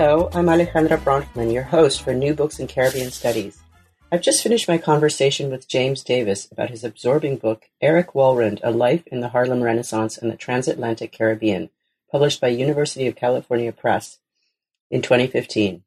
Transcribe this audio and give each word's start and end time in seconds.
Hello, 0.00 0.30
I'm 0.32 0.46
Alejandra 0.46 0.96
Bronfman, 0.96 1.52
your 1.52 1.64
host 1.64 2.02
for 2.02 2.14
New 2.14 2.32
Books 2.32 2.60
in 2.60 2.68
Caribbean 2.68 3.10
Studies. 3.10 3.58
I've 4.12 4.22
just 4.22 4.44
finished 4.44 4.68
my 4.68 4.78
conversation 4.78 5.50
with 5.50 5.66
James 5.66 6.04
Davis 6.04 6.46
about 6.52 6.70
his 6.70 6.84
absorbing 6.84 7.36
book, 7.36 7.64
Eric 7.80 8.12
Walrond 8.12 8.60
A 8.62 8.70
Life 8.70 9.04
in 9.08 9.18
the 9.18 9.30
Harlem 9.30 9.60
Renaissance 9.60 10.16
and 10.16 10.30
the 10.30 10.36
Transatlantic 10.36 11.10
Caribbean, 11.10 11.70
published 12.12 12.40
by 12.40 12.46
University 12.46 13.08
of 13.08 13.16
California 13.16 13.72
Press 13.72 14.18
in 14.88 15.02
2015. 15.02 15.82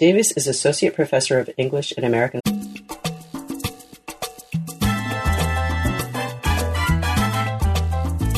Davis 0.00 0.32
is 0.32 0.48
Associate 0.48 0.92
Professor 0.92 1.38
of 1.38 1.48
English 1.56 1.92
and 1.96 2.04
American 2.04 2.40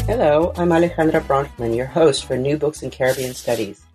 Hello, 0.05 0.53
I'm 0.59 0.69
Alejandra 0.69 1.23
Bronfman, 1.23 1.75
your 1.75 1.87
host 1.87 2.27
for 2.27 2.37
New 2.37 2.59
Books 2.59 2.83
in 2.83 2.91
Caribbean 2.91 3.33
Studies. 3.33 3.87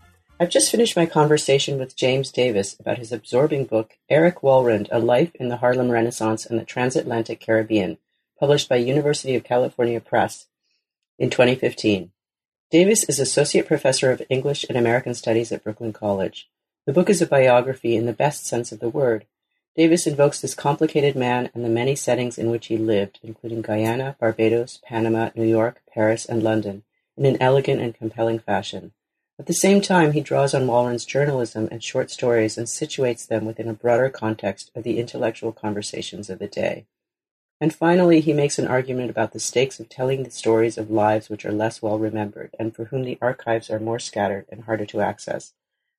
I've 0.41 0.49
just 0.49 0.71
finished 0.71 0.95
my 0.95 1.05
conversation 1.05 1.77
with 1.77 1.95
James 1.95 2.31
Davis 2.31 2.75
about 2.79 2.97
his 2.97 3.11
absorbing 3.11 3.65
book, 3.65 3.99
Eric 4.09 4.41
Walrond 4.41 4.87
A 4.91 4.97
Life 4.97 5.35
in 5.35 5.49
the 5.49 5.57
Harlem 5.57 5.91
Renaissance 5.91 6.47
and 6.47 6.59
the 6.59 6.65
Transatlantic 6.65 7.39
Caribbean, 7.39 7.99
published 8.39 8.67
by 8.67 8.77
University 8.77 9.35
of 9.35 9.43
California 9.43 10.01
Press 10.01 10.47
in 11.19 11.29
2015. 11.29 12.11
Davis 12.71 13.03
is 13.03 13.19
Associate 13.19 13.67
Professor 13.67 14.09
of 14.09 14.23
English 14.31 14.65
and 14.67 14.75
American 14.75 15.13
Studies 15.13 15.51
at 15.51 15.63
Brooklyn 15.63 15.93
College. 15.93 16.49
The 16.87 16.93
book 16.93 17.11
is 17.11 17.21
a 17.21 17.27
biography 17.27 17.95
in 17.95 18.07
the 18.07 18.11
best 18.11 18.47
sense 18.47 18.71
of 18.71 18.79
the 18.79 18.89
word. 18.89 19.27
Davis 19.75 20.07
invokes 20.07 20.41
this 20.41 20.55
complicated 20.55 21.15
man 21.15 21.51
and 21.53 21.63
the 21.63 21.69
many 21.69 21.95
settings 21.95 22.39
in 22.39 22.49
which 22.49 22.65
he 22.65 22.77
lived, 22.77 23.19
including 23.21 23.61
Guyana, 23.61 24.15
Barbados, 24.19 24.79
Panama, 24.83 25.29
New 25.35 25.45
York, 25.45 25.83
Paris, 25.93 26.25
and 26.25 26.41
London, 26.41 26.81
in 27.15 27.27
an 27.27 27.37
elegant 27.39 27.79
and 27.79 27.93
compelling 27.93 28.39
fashion. 28.39 28.93
At 29.41 29.47
the 29.47 29.53
same 29.53 29.81
time, 29.81 30.11
he 30.11 30.21
draws 30.21 30.53
on 30.53 30.67
Walrond's 30.67 31.03
journalism 31.03 31.67
and 31.71 31.83
short 31.83 32.11
stories 32.11 32.59
and 32.59 32.67
situates 32.67 33.25
them 33.25 33.43
within 33.43 33.67
a 33.67 33.73
broader 33.73 34.07
context 34.07 34.69
of 34.75 34.83
the 34.83 34.99
intellectual 34.99 35.51
conversations 35.51 36.29
of 36.29 36.37
the 36.37 36.45
day. 36.45 36.85
And 37.59 37.73
finally, 37.73 38.21
he 38.21 38.33
makes 38.33 38.59
an 38.59 38.67
argument 38.67 39.09
about 39.09 39.33
the 39.33 39.39
stakes 39.39 39.79
of 39.79 39.89
telling 39.89 40.21
the 40.21 40.29
stories 40.29 40.77
of 40.77 40.91
lives 40.91 41.27
which 41.27 41.43
are 41.43 41.51
less 41.51 41.81
well 41.81 41.97
remembered 41.97 42.51
and 42.59 42.75
for 42.75 42.85
whom 42.85 43.03
the 43.03 43.17
archives 43.19 43.71
are 43.71 43.79
more 43.79 43.97
scattered 43.97 44.45
and 44.51 44.65
harder 44.65 44.85
to 44.85 45.01
access. 45.01 45.53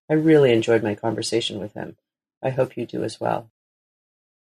I 0.08 0.14
really 0.14 0.52
enjoyed 0.52 0.84
my 0.84 0.94
conversation 0.94 1.58
with 1.58 1.74
him. 1.74 1.96
I 2.44 2.50
hope 2.50 2.76
you 2.76 2.86
do 2.86 3.02
as 3.02 3.18
well. 3.18 3.50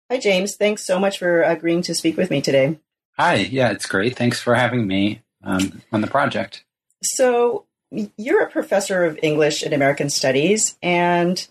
Hi, 0.10 0.18
James. 0.18 0.56
Thanks 0.56 0.86
so 0.86 0.98
much 0.98 1.20
for 1.20 1.42
agreeing 1.42 1.82
to 1.82 1.94
speak 1.94 2.16
with 2.16 2.30
me 2.30 2.42
today. 2.42 2.80
Hi. 3.18 3.36
Yeah, 3.36 3.72
it's 3.72 3.86
great. 3.86 4.16
Thanks 4.16 4.40
for 4.40 4.56
having 4.56 4.88
me 4.88 5.24
um, 5.44 5.82
on 5.92 6.00
the 6.00 6.08
project. 6.08 6.64
So, 7.04 7.67
you're 7.92 8.44
a 8.44 8.50
professor 8.50 9.06
of 9.06 9.20
English 9.22 9.64
and 9.64 9.74
American 9.74 10.10
Studies, 10.10 10.78
and 10.82 11.48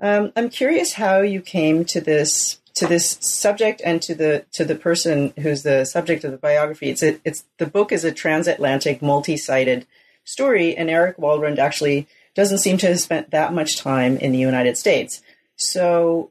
um, 0.00 0.32
I'm 0.36 0.50
curious 0.50 0.94
how 0.94 1.20
you 1.20 1.40
came 1.40 1.84
to 1.86 2.00
this 2.00 2.60
to 2.74 2.86
this 2.86 3.18
subject 3.20 3.82
and 3.84 4.00
to 4.02 4.14
the 4.14 4.46
to 4.52 4.64
the 4.64 4.74
person 4.74 5.32
who's 5.38 5.62
the 5.62 5.84
subject 5.84 6.24
of 6.24 6.30
the 6.30 6.38
biography. 6.38 6.90
It's 6.90 7.02
a, 7.02 7.20
it's 7.24 7.44
the 7.58 7.66
book 7.66 7.92
is 7.92 8.04
a 8.04 8.12
transatlantic, 8.12 9.02
multi-sided 9.02 9.86
story, 10.24 10.76
and 10.76 10.88
Eric 10.88 11.18
Walrond 11.18 11.58
actually 11.58 12.06
doesn't 12.34 12.58
seem 12.58 12.78
to 12.78 12.86
have 12.88 13.00
spent 13.00 13.30
that 13.30 13.52
much 13.52 13.78
time 13.78 14.16
in 14.16 14.32
the 14.32 14.38
United 14.38 14.78
States. 14.78 15.20
So 15.56 16.30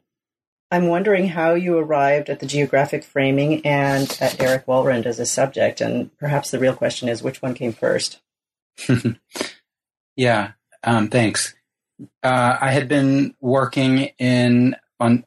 I'm 0.71 0.87
wondering 0.87 1.27
how 1.27 1.53
you 1.53 1.77
arrived 1.77 2.29
at 2.29 2.39
the 2.39 2.45
geographic 2.45 3.03
framing 3.03 3.65
and 3.65 4.17
at 4.19 4.41
Eric 4.41 4.65
Walrond 4.65 5.05
as 5.05 5.19
a 5.19 5.25
subject, 5.25 5.81
and 5.81 6.15
perhaps 6.17 6.49
the 6.49 6.59
real 6.59 6.73
question 6.73 7.09
is 7.09 7.21
which 7.21 7.41
one 7.41 7.53
came 7.53 7.73
first. 7.73 8.19
yeah, 10.15 10.51
um, 10.83 11.09
thanks. 11.09 11.55
Uh, 12.23 12.57
I 12.59 12.71
had 12.71 12.87
been 12.87 13.35
working 13.39 14.09
in 14.17 14.75
on 14.99 15.25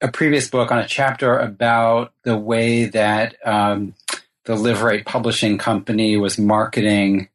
a 0.00 0.08
previous 0.08 0.48
book 0.48 0.70
on 0.70 0.78
a 0.78 0.86
chapter 0.86 1.38
about 1.38 2.12
the 2.22 2.36
way 2.36 2.84
that 2.86 3.34
um, 3.44 3.94
the 4.44 4.54
Liveright 4.54 5.04
Publishing 5.04 5.58
Company 5.58 6.16
was 6.16 6.38
marketing 6.38 7.28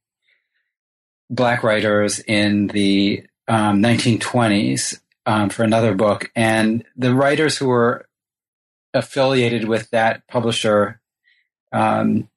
black 1.29 1.63
writers 1.63 2.19
in 2.19 2.67
the 2.67 3.25
um, 3.47 3.81
1920s 3.81 4.99
um, 5.25 5.49
for 5.49 5.63
another 5.63 5.95
book, 5.95 6.31
and 6.35 6.83
the 6.95 7.13
writers 7.13 7.57
who 7.57 7.67
were 7.67 8.05
affiliated 8.93 9.67
with 9.67 9.89
that 9.91 10.27
publisher 10.27 10.99
um, 11.71 12.29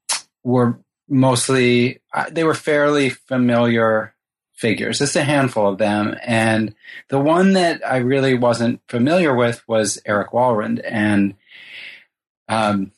were 0.43 0.79
mostly 1.09 2.01
uh, 2.13 2.27
they 2.31 2.45
were 2.45 2.55
fairly 2.55 3.11
familiar 3.11 4.15
figures, 4.53 5.01
just 5.01 5.17
a 5.17 5.25
handful 5.25 5.69
of 5.69 5.79
them. 5.79 6.17
And 6.25 6.75
the 7.09 7.19
one 7.19 7.55
that 7.55 7.87
I 7.87 7.99
really 7.99 8.35
wasn't 8.35 8.81
familiar 8.89 9.35
with 9.35 9.67
was 9.69 10.01
Eric 10.07 10.31
Walrond. 10.31 10.81
And 10.85 11.35
um, 12.49 12.93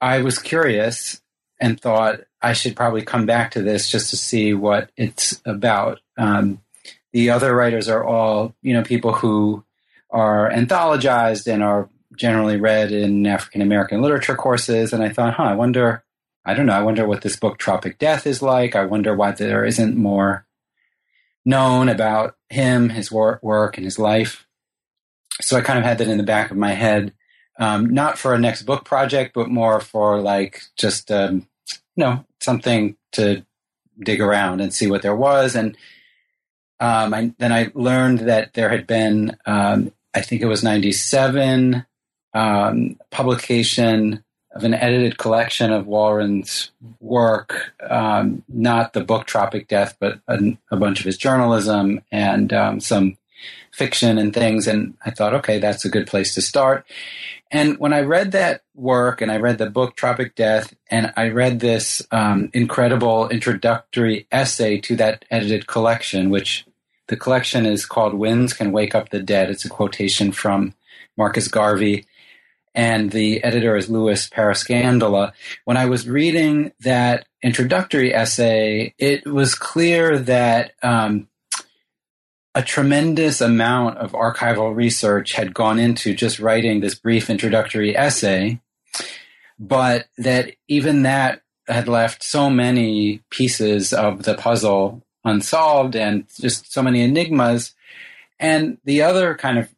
I 0.00 0.22
was 0.22 0.38
curious 0.38 1.20
and 1.60 1.80
thought 1.80 2.20
I 2.40 2.52
should 2.52 2.76
probably 2.76 3.02
come 3.02 3.26
back 3.26 3.52
to 3.52 3.62
this 3.62 3.90
just 3.90 4.10
to 4.10 4.16
see 4.16 4.52
what 4.52 4.90
it's 4.96 5.40
about. 5.44 6.00
Um, 6.18 6.60
the 7.12 7.30
other 7.30 7.54
writers 7.54 7.88
are 7.88 8.04
all, 8.04 8.54
you 8.62 8.74
know, 8.74 8.82
people 8.82 9.12
who 9.12 9.64
are 10.10 10.50
anthologized 10.50 11.52
and 11.52 11.62
are 11.62 11.88
generally 12.16 12.58
read 12.58 12.92
in 12.92 13.26
African 13.26 13.62
American 13.62 14.02
literature 14.02 14.34
courses. 14.34 14.92
And 14.92 15.02
I 15.02 15.08
thought, 15.08 15.34
huh, 15.34 15.44
I 15.44 15.54
wonder 15.54 16.04
I 16.44 16.54
don't 16.54 16.66
know. 16.66 16.72
I 16.72 16.82
wonder 16.82 17.06
what 17.06 17.22
this 17.22 17.36
book 17.36 17.58
Tropic 17.58 17.98
Death 17.98 18.26
is 18.26 18.42
like. 18.42 18.74
I 18.74 18.84
wonder 18.84 19.14
why 19.14 19.32
there 19.32 19.64
isn't 19.64 19.96
more 19.96 20.46
known 21.44 21.88
about 21.88 22.36
him, 22.50 22.90
his 22.90 23.10
wor- 23.10 23.38
work, 23.42 23.76
and 23.76 23.84
his 23.84 23.98
life. 23.98 24.46
So 25.40 25.56
I 25.56 25.60
kind 25.60 25.78
of 25.78 25.84
had 25.84 25.98
that 25.98 26.08
in 26.08 26.18
the 26.18 26.24
back 26.24 26.50
of 26.50 26.56
my 26.56 26.72
head, 26.72 27.14
um, 27.58 27.90
not 27.90 28.18
for 28.18 28.34
a 28.34 28.38
next 28.38 28.62
book 28.62 28.84
project, 28.84 29.34
but 29.34 29.48
more 29.48 29.80
for 29.80 30.20
like 30.20 30.62
just 30.76 31.10
um, 31.10 31.46
you 31.96 32.04
know 32.04 32.24
something 32.40 32.96
to 33.12 33.44
dig 34.00 34.20
around 34.20 34.60
and 34.60 34.74
see 34.74 34.88
what 34.88 35.02
there 35.02 35.16
was. 35.16 35.54
And 35.54 35.76
um, 36.80 37.14
I, 37.14 37.32
then 37.38 37.52
I 37.52 37.70
learned 37.74 38.20
that 38.20 38.54
there 38.54 38.68
had 38.68 38.86
been, 38.86 39.36
um, 39.46 39.92
I 40.14 40.22
think 40.22 40.42
it 40.42 40.46
was 40.46 40.64
'97, 40.64 41.86
um, 42.34 42.96
publication 43.10 44.24
of 44.54 44.64
an 44.64 44.74
edited 44.74 45.18
collection 45.18 45.72
of 45.72 45.86
Walrond's 45.86 46.70
work, 47.00 47.72
um, 47.88 48.44
not 48.48 48.92
the 48.92 49.02
book 49.02 49.26
Tropic 49.26 49.66
Death, 49.66 49.96
but 49.98 50.20
a, 50.28 50.56
a 50.70 50.76
bunch 50.76 51.00
of 51.00 51.06
his 51.06 51.16
journalism 51.16 52.02
and 52.10 52.52
um, 52.52 52.80
some 52.80 53.16
fiction 53.72 54.18
and 54.18 54.34
things. 54.34 54.66
And 54.66 54.94
I 55.04 55.10
thought, 55.10 55.34
okay, 55.34 55.58
that's 55.58 55.84
a 55.84 55.90
good 55.90 56.06
place 56.06 56.34
to 56.34 56.42
start. 56.42 56.86
And 57.50 57.78
when 57.78 57.92
I 57.92 58.00
read 58.00 58.32
that 58.32 58.62
work 58.74 59.20
and 59.20 59.30
I 59.30 59.36
read 59.36 59.58
the 59.58 59.70
book 59.70 59.96
Tropic 59.96 60.34
Death 60.34 60.74
and 60.88 61.12
I 61.16 61.28
read 61.28 61.60
this 61.60 62.02
um, 62.10 62.50
incredible 62.52 63.28
introductory 63.28 64.26
essay 64.30 64.80
to 64.82 64.96
that 64.96 65.24
edited 65.30 65.66
collection, 65.66 66.30
which 66.30 66.66
the 67.08 67.16
collection 67.16 67.66
is 67.66 67.84
called 67.84 68.14
Winds 68.14 68.52
Can 68.52 68.72
Wake 68.72 68.94
Up 68.94 69.10
the 69.10 69.20
Dead. 69.20 69.50
It's 69.50 69.64
a 69.64 69.70
quotation 69.70 70.32
from 70.32 70.74
Marcus 71.16 71.48
Garvey 71.48 72.06
and 72.74 73.10
the 73.10 73.42
editor 73.44 73.76
is 73.76 73.90
Louis 73.90 74.28
Parascandola. 74.28 75.32
When 75.64 75.76
I 75.76 75.86
was 75.86 76.08
reading 76.08 76.72
that 76.80 77.26
introductory 77.42 78.14
essay, 78.14 78.94
it 78.98 79.26
was 79.26 79.54
clear 79.54 80.18
that 80.18 80.72
um, 80.82 81.28
a 82.54 82.62
tremendous 82.62 83.40
amount 83.40 83.98
of 83.98 84.12
archival 84.12 84.74
research 84.74 85.32
had 85.32 85.54
gone 85.54 85.78
into 85.78 86.14
just 86.14 86.38
writing 86.38 86.80
this 86.80 86.94
brief 86.94 87.30
introductory 87.30 87.96
essay, 87.96 88.60
but 89.58 90.06
that 90.18 90.52
even 90.68 91.02
that 91.02 91.42
had 91.68 91.88
left 91.88 92.22
so 92.22 92.50
many 92.50 93.22
pieces 93.30 93.92
of 93.92 94.24
the 94.24 94.34
puzzle 94.34 95.02
unsolved 95.24 95.94
and 95.94 96.26
just 96.40 96.72
so 96.72 96.82
many 96.82 97.02
enigmas. 97.02 97.74
And 98.38 98.78
the 98.84 99.02
other 99.02 99.34
kind 99.36 99.58
of 99.58 99.72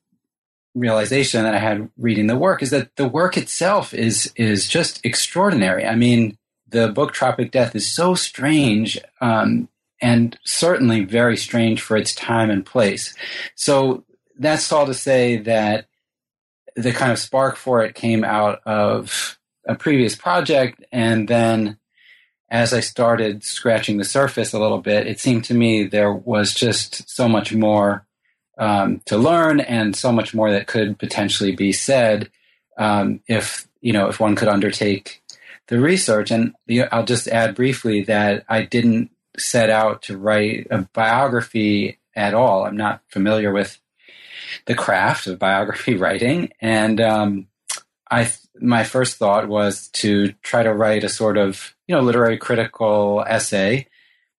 realization 0.74 1.44
that 1.44 1.54
I 1.54 1.58
had 1.58 1.90
reading 1.96 2.26
the 2.26 2.36
work 2.36 2.62
is 2.62 2.70
that 2.70 2.96
the 2.96 3.08
work 3.08 3.36
itself 3.36 3.94
is 3.94 4.32
is 4.36 4.68
just 4.68 5.04
extraordinary. 5.04 5.86
I 5.86 5.94
mean, 5.94 6.36
the 6.68 6.88
book 6.88 7.12
Tropic 7.12 7.52
Death 7.52 7.74
is 7.76 7.90
so 7.90 8.14
strange 8.14 8.98
um, 9.20 9.68
and 10.00 10.38
certainly 10.44 11.04
very 11.04 11.36
strange 11.36 11.80
for 11.80 11.96
its 11.96 12.14
time 12.14 12.50
and 12.50 12.66
place. 12.66 13.14
So 13.54 14.04
that's 14.38 14.70
all 14.72 14.86
to 14.86 14.94
say 14.94 15.36
that 15.38 15.86
the 16.76 16.92
kind 16.92 17.12
of 17.12 17.18
spark 17.18 17.56
for 17.56 17.84
it 17.84 17.94
came 17.94 18.24
out 18.24 18.60
of 18.66 19.38
a 19.66 19.74
previous 19.76 20.16
project. 20.16 20.84
And 20.90 21.28
then 21.28 21.78
as 22.50 22.74
I 22.74 22.80
started 22.80 23.44
scratching 23.44 23.96
the 23.96 24.04
surface 24.04 24.52
a 24.52 24.58
little 24.58 24.80
bit, 24.80 25.06
it 25.06 25.20
seemed 25.20 25.44
to 25.44 25.54
me 25.54 25.84
there 25.84 26.12
was 26.12 26.52
just 26.52 27.08
so 27.08 27.28
much 27.28 27.54
more 27.54 28.03
um, 28.58 29.00
to 29.06 29.16
learn 29.16 29.60
and 29.60 29.96
so 29.96 30.12
much 30.12 30.34
more 30.34 30.50
that 30.50 30.66
could 30.66 30.98
potentially 30.98 31.54
be 31.54 31.72
said 31.72 32.30
um, 32.78 33.20
if 33.26 33.68
you 33.80 33.92
know 33.92 34.08
if 34.08 34.20
one 34.20 34.36
could 34.36 34.48
undertake 34.48 35.22
the 35.68 35.80
research. 35.80 36.30
And 36.30 36.54
I'll 36.92 37.04
just 37.04 37.28
add 37.28 37.54
briefly 37.54 38.02
that 38.04 38.44
I 38.48 38.62
didn't 38.62 39.10
set 39.38 39.70
out 39.70 40.02
to 40.02 40.16
write 40.16 40.66
a 40.70 40.88
biography 40.92 41.98
at 42.14 42.34
all. 42.34 42.64
I'm 42.64 42.76
not 42.76 43.02
familiar 43.08 43.52
with 43.52 43.78
the 44.66 44.74
craft 44.74 45.26
of 45.26 45.38
biography 45.38 45.94
writing, 45.96 46.52
and 46.60 47.00
um, 47.00 47.46
I 48.10 48.30
my 48.60 48.84
first 48.84 49.16
thought 49.16 49.48
was 49.48 49.88
to 49.88 50.32
try 50.42 50.62
to 50.62 50.72
write 50.72 51.04
a 51.04 51.08
sort 51.08 51.36
of 51.36 51.74
you 51.86 51.94
know 51.94 52.02
literary 52.02 52.38
critical 52.38 53.24
essay. 53.26 53.88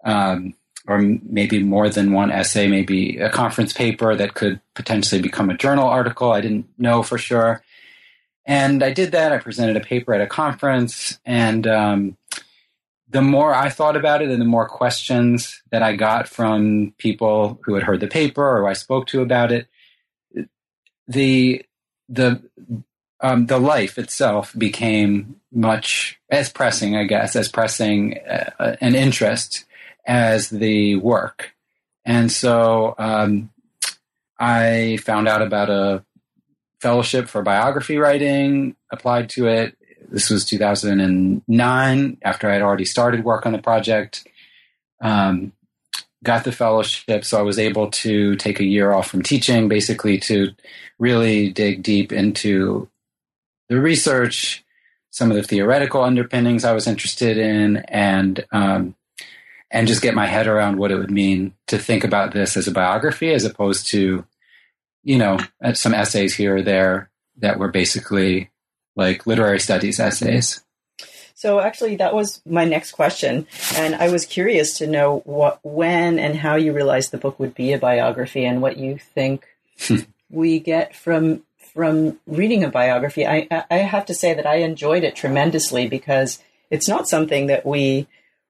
Um, 0.04 0.54
or 0.88 1.02
maybe 1.02 1.64
more 1.64 1.90
than 1.90 2.14
one 2.14 2.32
essay, 2.32 2.68
maybe 2.68 3.18
a 3.18 3.30
conference 3.30 3.74
paper 3.74 4.16
that 4.16 4.36
could 4.36 4.60
potentially 4.76 5.22
become 5.22 5.50
a 5.50 5.58
journal 5.58 5.88
article. 5.88 6.32
I 6.32 6.42
didn't 6.42 6.68
know 6.78 7.02
for 7.02 7.18
sure. 7.18 7.64
And 8.46 8.84
I 8.84 8.94
did 8.94 9.12
that. 9.14 9.32
I 9.32 9.40
presented 9.40 9.76
a 9.76 9.82
paper 9.82 10.14
at 10.14 10.22
a 10.22 10.28
conference, 10.28 11.20
and 11.26 11.66
um, 11.66 12.18
the 13.10 13.24
more 13.24 13.56
I 13.56 13.70
thought 13.70 13.96
about 13.96 14.22
it, 14.22 14.30
and 14.30 14.40
the 14.40 14.46
more 14.46 14.68
questions 14.68 15.64
that 15.72 15.82
I 15.82 15.96
got 15.96 16.28
from 16.28 16.94
people 17.00 17.60
who 17.64 17.74
had 17.74 17.84
heard 17.84 18.02
the 18.02 18.08
paper 18.08 18.44
or 18.44 18.68
I 18.68 18.74
spoke 18.74 19.08
to 19.08 19.22
about 19.22 19.52
it, 19.52 19.68
the 21.08 21.66
the 22.08 22.42
um, 23.20 23.48
the 23.48 23.60
life 23.60 23.98
itself 23.98 24.54
became 24.56 25.38
much 25.52 26.20
as 26.30 26.50
pressing, 26.50 26.96
I 26.96 27.06
guess, 27.06 27.36
as 27.36 27.48
pressing 27.50 28.20
uh, 28.20 28.76
an 28.82 28.94
interest 28.94 29.65
as 30.06 30.50
the 30.50 30.96
work. 30.98 31.56
And 32.06 32.32
so 32.32 32.96
um, 32.98 33.50
I 34.40 35.00
found 35.04 35.28
out 35.28 35.42
about 35.42 35.70
a 35.70 36.04
fellowship 36.80 37.28
for 37.28 37.42
biography 37.42 37.98
writing, 37.98 38.76
applied 38.92 39.30
to 39.32 39.48
it. 39.48 39.76
This 40.10 40.30
was 40.30 40.46
2009 40.46 42.18
after 42.22 42.50
I 42.50 42.54
had 42.54 42.62
already 42.62 42.86
started 42.86 43.24
work 43.24 43.46
on 43.46 43.54
the 43.54 43.62
project. 43.62 44.28
Um, 45.02 45.52
got 46.24 46.44
the 46.44 46.52
fellowship, 46.52 47.26
so 47.26 47.40
I 47.40 47.44
was 47.44 47.60
able 47.60 47.90
to 47.92 48.36
take 48.36 48.60
a 48.60 48.66
year 48.66 48.92
off 48.92 49.08
from 49.08 49.24
teaching, 49.24 49.68
basically 49.68 50.18
to 50.20 50.54
really 51.00 51.52
dig 51.52 51.84
deep 51.84 52.12
into 52.12 52.90
the 53.70 53.80
research, 53.80 54.64
some 55.10 55.32
of 55.32 55.38
the 55.38 55.44
theoretical 55.44 56.04
underpinnings 56.04 56.66
I 56.66 56.74
was 56.74 56.88
interested 56.88 57.38
in, 57.38 57.78
and 57.78 58.46
um, 58.52 58.96
and 59.72 59.88
just 59.88 60.02
get 60.02 60.16
my 60.16 60.28
head 60.28 60.48
around 60.48 60.78
what 60.78 60.92
it 60.92 60.98
would 60.98 61.12
mean 61.12 61.54
to 61.68 61.78
think 61.78 62.04
about 62.04 62.34
this 62.34 62.56
as 62.56 62.68
a 62.68 62.72
biography 62.72 63.34
as 63.34 63.46
opposed 63.46 63.88
to 63.88 64.26
you 65.06 65.20
know, 65.20 65.40
uh, 65.64 65.74
some 65.74 65.94
essays 65.94 66.36
here 66.36 66.58
or 66.58 66.62
there 66.62 67.10
that 67.38 67.60
were 67.60 67.70
basically 67.70 68.50
like 68.98 69.26
literary 69.26 69.60
studies 69.60 70.00
essays. 70.00 70.62
So 71.36 71.60
actually, 71.60 71.98
that 71.98 72.14
was 72.14 72.42
my 72.46 72.66
next 72.66 72.94
question, 72.94 73.46
and 73.76 73.94
I 73.94 74.10
was 74.10 74.26
curious 74.26 74.78
to 74.80 74.88
know 74.88 75.20
what, 75.26 75.60
when, 75.64 76.18
and 76.18 76.36
how 76.36 76.56
you 76.56 76.74
realized 76.74 77.12
the 77.12 77.18
book 77.18 77.40
would 77.40 77.54
be 77.54 77.74
a 77.74 77.78
biography, 77.78 78.46
and 78.46 78.62
what 78.62 78.78
you 78.78 78.98
think 78.98 79.46
hmm. 79.80 79.98
we 80.30 80.60
get 80.60 80.96
from 80.96 81.44
from 81.60 82.20
reading 82.26 82.64
a 82.64 82.70
biography. 82.70 83.28
I 83.28 83.48
I 83.70 83.78
have 83.78 84.06
to 84.08 84.14
say 84.14 84.34
that 84.34 84.48
I 84.48 84.56
enjoyed 84.58 85.04
it 85.04 85.16
tremendously 85.16 85.88
because 85.88 86.42
it's 86.72 86.88
not 86.88 87.08
something 87.08 87.48
that 87.48 87.66
we 87.66 88.08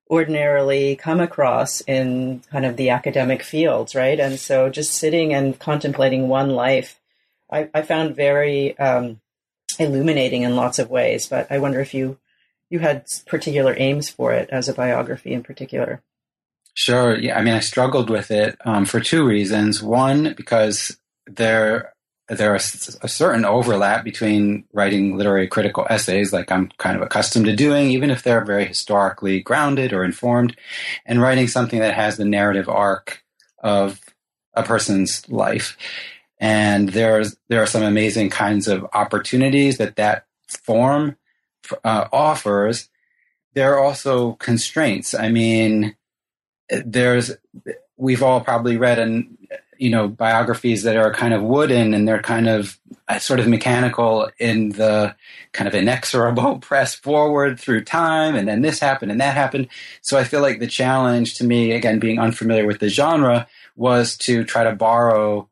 ordinarily 0.10 0.96
come 0.96 1.20
across 1.20 1.82
in 1.82 2.42
kind 2.52 2.66
of 2.66 2.78
the 2.78 2.92
academic 2.92 3.42
fields, 3.42 3.96
right? 3.96 4.20
And 4.20 4.40
so 4.40 4.70
just 4.70 4.94
sitting 4.94 5.34
and 5.34 5.58
contemplating 5.60 6.28
one 6.28 6.52
life, 6.52 7.00
I, 7.52 7.70
I 7.74 7.82
found 7.82 8.16
very 8.16 8.78
um, 8.78 9.20
illuminating 9.80 10.44
in 10.44 10.56
lots 10.56 10.80
of 10.80 10.90
ways. 10.90 11.28
But 11.28 11.52
I 11.52 11.60
wonder 11.60 11.80
if 11.80 11.94
you 11.94 12.20
you 12.70 12.80
had 12.80 13.06
particular 13.28 13.76
aims 13.78 14.10
for 14.10 14.34
it 14.34 14.50
as 14.50 14.68
a 14.68 14.74
biography 14.74 15.34
in 15.34 15.44
particular. 15.44 16.02
Sure. 16.74 17.18
Yeah. 17.18 17.38
I 17.38 17.44
mean, 17.44 17.54
I 17.54 17.60
struggled 17.60 18.10
with 18.10 18.32
it 18.32 18.58
um, 18.66 18.86
for 18.86 19.00
two 19.00 19.26
reasons. 19.26 19.82
One, 19.82 20.34
because 20.36 20.98
there 21.26 21.94
there's 22.28 22.98
a 23.02 23.08
certain 23.08 23.46
overlap 23.46 24.04
between 24.04 24.66
writing 24.74 25.18
literary 25.18 25.48
critical 25.48 25.86
essays, 25.90 26.34
like 26.34 26.52
I'm 26.52 26.70
kind 26.78 26.96
of 26.96 27.04
accustomed 27.04 27.46
to 27.46 27.56
doing, 27.56 27.92
even 27.92 28.10
if 28.10 28.24
they're 28.24 28.44
very 28.44 28.66
historically 28.66 29.42
grounded 29.42 29.94
or 29.94 30.04
informed, 30.04 30.56
and 31.06 31.22
writing 31.22 31.48
something 31.48 31.80
that 31.80 31.94
has 31.94 32.18
the 32.18 32.26
narrative 32.26 32.68
arc 32.68 33.24
of 33.60 34.00
a 34.56 34.64
person's 34.64 35.28
life. 35.30 35.78
And 36.40 36.90
there's 36.90 37.38
there 37.48 37.62
are 37.62 37.68
some 37.68 37.84
amazing 37.84 38.30
kinds 38.32 38.68
of 38.68 38.86
opportunities 38.94 39.78
that 39.78 39.96
that 39.98 40.26
form 40.48 41.18
uh, 41.84 42.08
offers. 42.12 42.90
There 43.54 43.74
are 43.74 43.80
also 43.80 44.34
constraints. 44.34 45.14
I 45.14 45.30
mean, 45.30 45.96
there's 46.70 47.32
we've 47.98 48.24
all 48.24 48.42
probably 48.42 48.78
read 48.78 49.00
an 49.00 49.38
you 49.78 49.90
know 49.90 50.08
biographies 50.08 50.84
that 50.84 50.96
are 50.96 51.14
kind 51.14 51.34
of 51.34 51.42
wooden 51.42 51.94
and 51.94 52.08
they're 52.08 52.22
kind 52.22 52.48
of 52.48 52.80
uh, 53.08 53.20
sort 53.20 53.40
of 53.40 53.48
mechanical 53.48 54.30
in 54.40 54.70
the 54.70 55.16
kind 55.52 55.68
of 55.68 55.76
inexorable 55.76 56.58
press 56.62 56.96
forward 56.96 57.60
through 57.60 57.84
time 57.84 58.36
and 58.36 58.48
then 58.48 58.62
this 58.62 58.80
happened 58.80 59.12
and 59.12 59.22
that 59.22 59.36
happened. 59.36 59.68
So 60.02 60.18
i 60.18 60.24
feel 60.24 60.42
like 60.42 60.60
the 60.60 60.68
challenge 60.68 61.36
to 61.36 61.44
me 61.44 61.72
again 61.72 62.00
being 62.00 62.20
unfamiliar 62.20 62.66
with 62.66 62.80
the 62.80 62.90
genre 62.90 63.48
was 63.76 64.18
to 64.18 64.44
try 64.44 64.64
to 64.64 64.74
borrow 64.74 65.48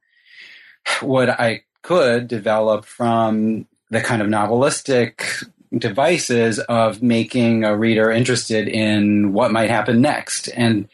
what 1.01 1.29
i 1.29 1.63
could 1.81 2.27
develop 2.27 2.85
from 2.85 3.67
the 3.89 4.01
kind 4.01 4.21
of 4.21 4.27
novelistic 4.27 5.45
devices 5.77 6.59
of 6.59 7.01
making 7.01 7.63
a 7.63 7.75
reader 7.75 8.11
interested 8.11 8.67
in 8.67 9.33
what 9.33 9.51
might 9.51 9.69
happen 9.69 10.01
next. 10.01 10.47
And 10.49 10.88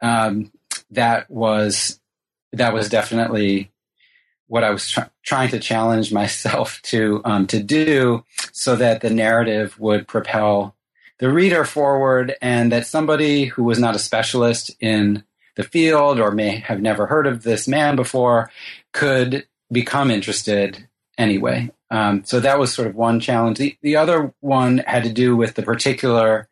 um, 0.00 0.50
that 0.90 1.30
was 1.30 2.00
that 2.52 2.74
was 2.74 2.88
definitely 2.88 3.70
what 4.46 4.64
I 4.64 4.70
was 4.70 4.90
tr- 4.90 5.00
trying 5.22 5.48
to 5.50 5.58
challenge 5.58 6.12
myself 6.22 6.80
to 6.82 7.22
um, 7.24 7.46
to 7.48 7.62
do, 7.62 8.24
so 8.52 8.76
that 8.76 9.00
the 9.00 9.10
narrative 9.10 9.78
would 9.80 10.06
propel 10.08 10.76
the 11.18 11.30
reader 11.30 11.64
forward, 11.64 12.34
and 12.42 12.72
that 12.72 12.86
somebody 12.86 13.44
who 13.44 13.64
was 13.64 13.78
not 13.78 13.96
a 13.96 14.00
specialist 14.00 14.74
in 14.80 15.24
the 15.56 15.62
field 15.62 16.18
or 16.18 16.30
may 16.30 16.56
have 16.56 16.80
never 16.80 17.06
heard 17.06 17.26
of 17.26 17.42
this 17.42 17.68
man 17.68 17.94
before 17.94 18.50
could 18.92 19.46
become 19.70 20.10
interested 20.10 20.88
anyway. 21.18 21.70
Um, 21.90 22.24
so 22.24 22.40
that 22.40 22.58
was 22.58 22.72
sort 22.72 22.88
of 22.88 22.94
one 22.94 23.20
challenge. 23.20 23.58
The, 23.58 23.76
the 23.82 23.96
other 23.96 24.32
one 24.40 24.78
had 24.78 25.04
to 25.04 25.12
do 25.12 25.36
with 25.36 25.54
the 25.54 25.62
particular 25.62 26.48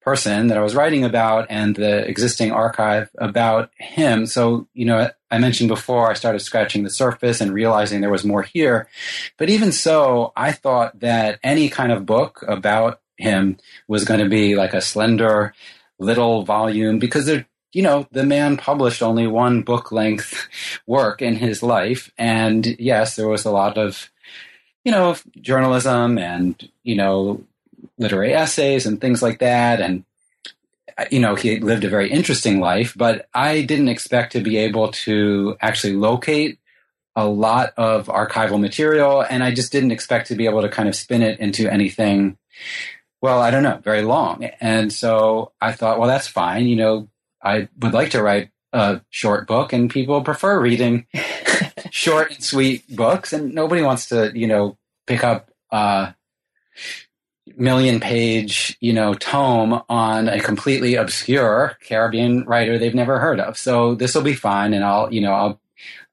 person 0.00 0.46
that 0.46 0.58
I 0.58 0.62
was 0.62 0.74
writing 0.74 1.04
about 1.04 1.46
and 1.50 1.76
the 1.76 2.06
existing 2.08 2.52
archive 2.52 3.10
about 3.18 3.70
him. 3.76 4.26
So, 4.26 4.66
you 4.72 4.86
know, 4.86 5.10
I 5.30 5.38
mentioned 5.38 5.68
before 5.68 6.10
I 6.10 6.14
started 6.14 6.40
scratching 6.40 6.82
the 6.82 6.90
surface 6.90 7.40
and 7.40 7.52
realizing 7.52 8.00
there 8.00 8.10
was 8.10 8.24
more 8.24 8.42
here. 8.42 8.88
But 9.36 9.50
even 9.50 9.72
so, 9.72 10.32
I 10.36 10.52
thought 10.52 11.00
that 11.00 11.38
any 11.42 11.68
kind 11.68 11.92
of 11.92 12.06
book 12.06 12.42
about 12.48 13.00
him 13.16 13.58
was 13.86 14.04
going 14.04 14.20
to 14.20 14.28
be 14.28 14.56
like 14.56 14.74
a 14.74 14.80
slender 14.80 15.54
little 15.98 16.44
volume 16.44 16.98
because 16.98 17.26
there 17.26 17.46
you 17.72 17.82
know, 17.82 18.06
the 18.10 18.24
man 18.24 18.56
published 18.56 19.02
only 19.02 19.26
one 19.26 19.62
book 19.62 19.92
length 19.92 20.48
work 20.86 21.22
in 21.22 21.36
his 21.36 21.62
life. 21.62 22.10
And 22.18 22.66
yes, 22.78 23.16
there 23.16 23.28
was 23.28 23.44
a 23.44 23.50
lot 23.50 23.78
of, 23.78 24.10
you 24.84 24.92
know, 24.92 25.16
journalism 25.40 26.18
and, 26.18 26.68
you 26.82 26.96
know, 26.96 27.44
literary 28.00 28.34
essays 28.34 28.86
and 28.86 29.00
things 29.00 29.22
like 29.22 29.38
that. 29.38 29.80
And, 29.80 30.04
you 31.10 31.20
know, 31.20 31.36
he 31.36 31.60
lived 31.60 31.84
a 31.84 31.88
very 31.88 32.10
interesting 32.10 32.58
life, 32.58 32.94
but 32.96 33.28
I 33.32 33.62
didn't 33.62 33.88
expect 33.88 34.32
to 34.32 34.40
be 34.40 34.56
able 34.56 34.90
to 34.92 35.56
actually 35.60 35.94
locate 35.94 36.58
a 37.14 37.26
lot 37.26 37.74
of 37.76 38.06
archival 38.06 38.60
material. 38.60 39.20
And 39.20 39.44
I 39.44 39.52
just 39.52 39.70
didn't 39.70 39.92
expect 39.92 40.28
to 40.28 40.34
be 40.34 40.46
able 40.46 40.62
to 40.62 40.68
kind 40.68 40.88
of 40.88 40.96
spin 40.96 41.22
it 41.22 41.38
into 41.38 41.70
anything, 41.70 42.38
well, 43.20 43.40
I 43.40 43.50
don't 43.50 43.62
know, 43.62 43.80
very 43.84 44.02
long. 44.02 44.44
And 44.60 44.92
so 44.92 45.52
I 45.60 45.72
thought, 45.72 45.98
well, 45.98 46.08
that's 46.08 46.26
fine. 46.26 46.66
You 46.66 46.76
know, 46.76 47.08
I 47.42 47.68
would 47.80 47.92
like 47.92 48.10
to 48.10 48.22
write 48.22 48.50
a 48.72 49.02
short 49.10 49.46
book 49.46 49.72
and 49.72 49.90
people 49.90 50.22
prefer 50.22 50.60
reading 50.60 51.06
short 51.90 52.30
and 52.30 52.42
sweet 52.42 52.94
books 52.94 53.32
and 53.32 53.54
nobody 53.54 53.82
wants 53.82 54.08
to, 54.08 54.32
you 54.34 54.46
know, 54.46 54.78
pick 55.06 55.24
up, 55.24 55.50
uh, 55.70 56.12
million 57.60 58.00
page, 58.00 58.76
you 58.80 58.92
know, 58.92 59.14
tome 59.14 59.82
on 59.88 60.28
a 60.28 60.40
completely 60.40 60.94
obscure 60.94 61.76
Caribbean 61.82 62.44
writer 62.44 62.78
they've 62.78 62.94
never 62.94 63.20
heard 63.20 63.38
of. 63.38 63.58
So 63.58 63.94
this 63.94 64.14
will 64.14 64.22
be 64.22 64.34
fine. 64.34 64.72
And 64.72 64.82
I'll, 64.82 65.12
you 65.12 65.20
know, 65.20 65.32
I'll, 65.32 65.60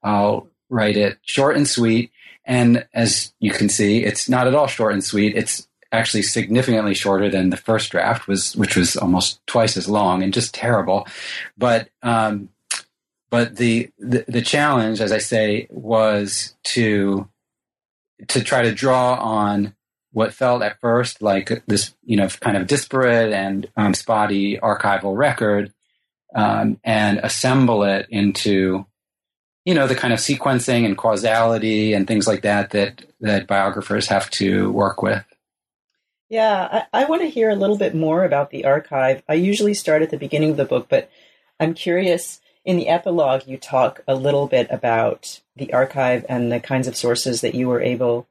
I'll 0.02 0.48
write 0.68 0.96
it 0.96 1.18
short 1.22 1.56
and 1.56 1.66
sweet. 1.66 2.12
And 2.44 2.86
as 2.92 3.32
you 3.40 3.50
can 3.50 3.68
see, 3.68 4.04
it's 4.04 4.28
not 4.28 4.46
at 4.46 4.54
all 4.54 4.66
short 4.66 4.92
and 4.92 5.02
sweet. 5.02 5.36
It's 5.36 5.66
actually 5.90 6.22
significantly 6.22 6.94
shorter 6.94 7.30
than 7.30 7.48
the 7.48 7.56
first 7.56 7.90
draft 7.90 8.28
was, 8.28 8.54
which 8.54 8.76
was 8.76 8.96
almost 8.96 9.44
twice 9.46 9.76
as 9.76 9.88
long 9.88 10.22
and 10.22 10.34
just 10.34 10.52
terrible. 10.54 11.06
But, 11.56 11.88
um, 12.02 12.50
but 13.30 13.56
the, 13.56 13.90
the, 13.98 14.24
the 14.28 14.42
challenge, 14.42 15.00
as 15.00 15.12
I 15.12 15.18
say, 15.18 15.66
was 15.70 16.54
to, 16.64 17.28
to 18.28 18.42
try 18.42 18.62
to 18.62 18.74
draw 18.74 19.14
on 19.14 19.74
what 20.12 20.32
felt 20.32 20.62
at 20.62 20.80
first 20.80 21.22
like 21.22 21.62
this, 21.66 21.94
you 22.02 22.16
know, 22.16 22.28
kind 22.28 22.56
of 22.56 22.66
disparate 22.66 23.32
and 23.32 23.68
um, 23.76 23.94
spotty 23.94 24.58
archival 24.58 25.16
record, 25.16 25.72
um, 26.34 26.80
and 26.84 27.18
assemble 27.18 27.84
it 27.84 28.06
into, 28.10 28.86
you 29.64 29.74
know, 29.74 29.86
the 29.86 29.94
kind 29.94 30.12
of 30.12 30.18
sequencing 30.18 30.84
and 30.84 30.96
causality 30.96 31.92
and 31.92 32.06
things 32.06 32.26
like 32.26 32.42
that 32.42 32.70
that 32.70 33.04
that 33.20 33.46
biographers 33.46 34.08
have 34.08 34.30
to 34.30 34.70
work 34.72 35.02
with. 35.02 35.24
Yeah, 36.28 36.84
I, 36.92 37.02
I 37.02 37.04
want 37.06 37.22
to 37.22 37.28
hear 37.28 37.50
a 37.50 37.56
little 37.56 37.78
bit 37.78 37.94
more 37.94 38.24
about 38.24 38.50
the 38.50 38.66
archive. 38.66 39.22
I 39.28 39.34
usually 39.34 39.74
start 39.74 40.02
at 40.02 40.10
the 40.10 40.18
beginning 40.18 40.50
of 40.50 40.56
the 40.56 40.64
book, 40.64 40.88
but 40.88 41.10
I'm 41.58 41.74
curious. 41.74 42.40
In 42.64 42.76
the 42.76 42.88
epilogue, 42.88 43.46
you 43.46 43.56
talk 43.56 44.02
a 44.06 44.14
little 44.14 44.46
bit 44.46 44.66
about 44.70 45.40
the 45.56 45.72
archive 45.72 46.26
and 46.28 46.52
the 46.52 46.60
kinds 46.60 46.86
of 46.86 46.96
sources 46.96 47.40
that 47.40 47.54
you 47.54 47.66
were 47.66 47.80
able 47.80 48.26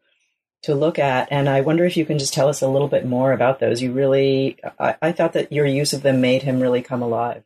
to 0.64 0.76
look 0.76 1.00
at. 1.00 1.28
And 1.32 1.48
I 1.48 1.62
wonder 1.62 1.86
if 1.86 1.98
you 1.98 2.06
can 2.06 2.20
just 2.20 2.34
tell 2.34 2.50
us 2.50 2.62
a 2.62 2.68
little 2.68 2.88
bit 2.88 3.06
more 3.06 3.32
about 3.32 3.60
those. 3.60 3.82
You 3.82 3.92
really, 3.92 4.58
I, 4.80 4.96
I 5.02 5.12
thought 5.12 5.34
that 5.34 5.52
your 5.52 5.66
use 5.66 5.94
of 5.94 6.02
them 6.02 6.22
made 6.22 6.44
him 6.44 6.60
really 6.60 6.82
come 6.82 7.02
alive. 7.02 7.44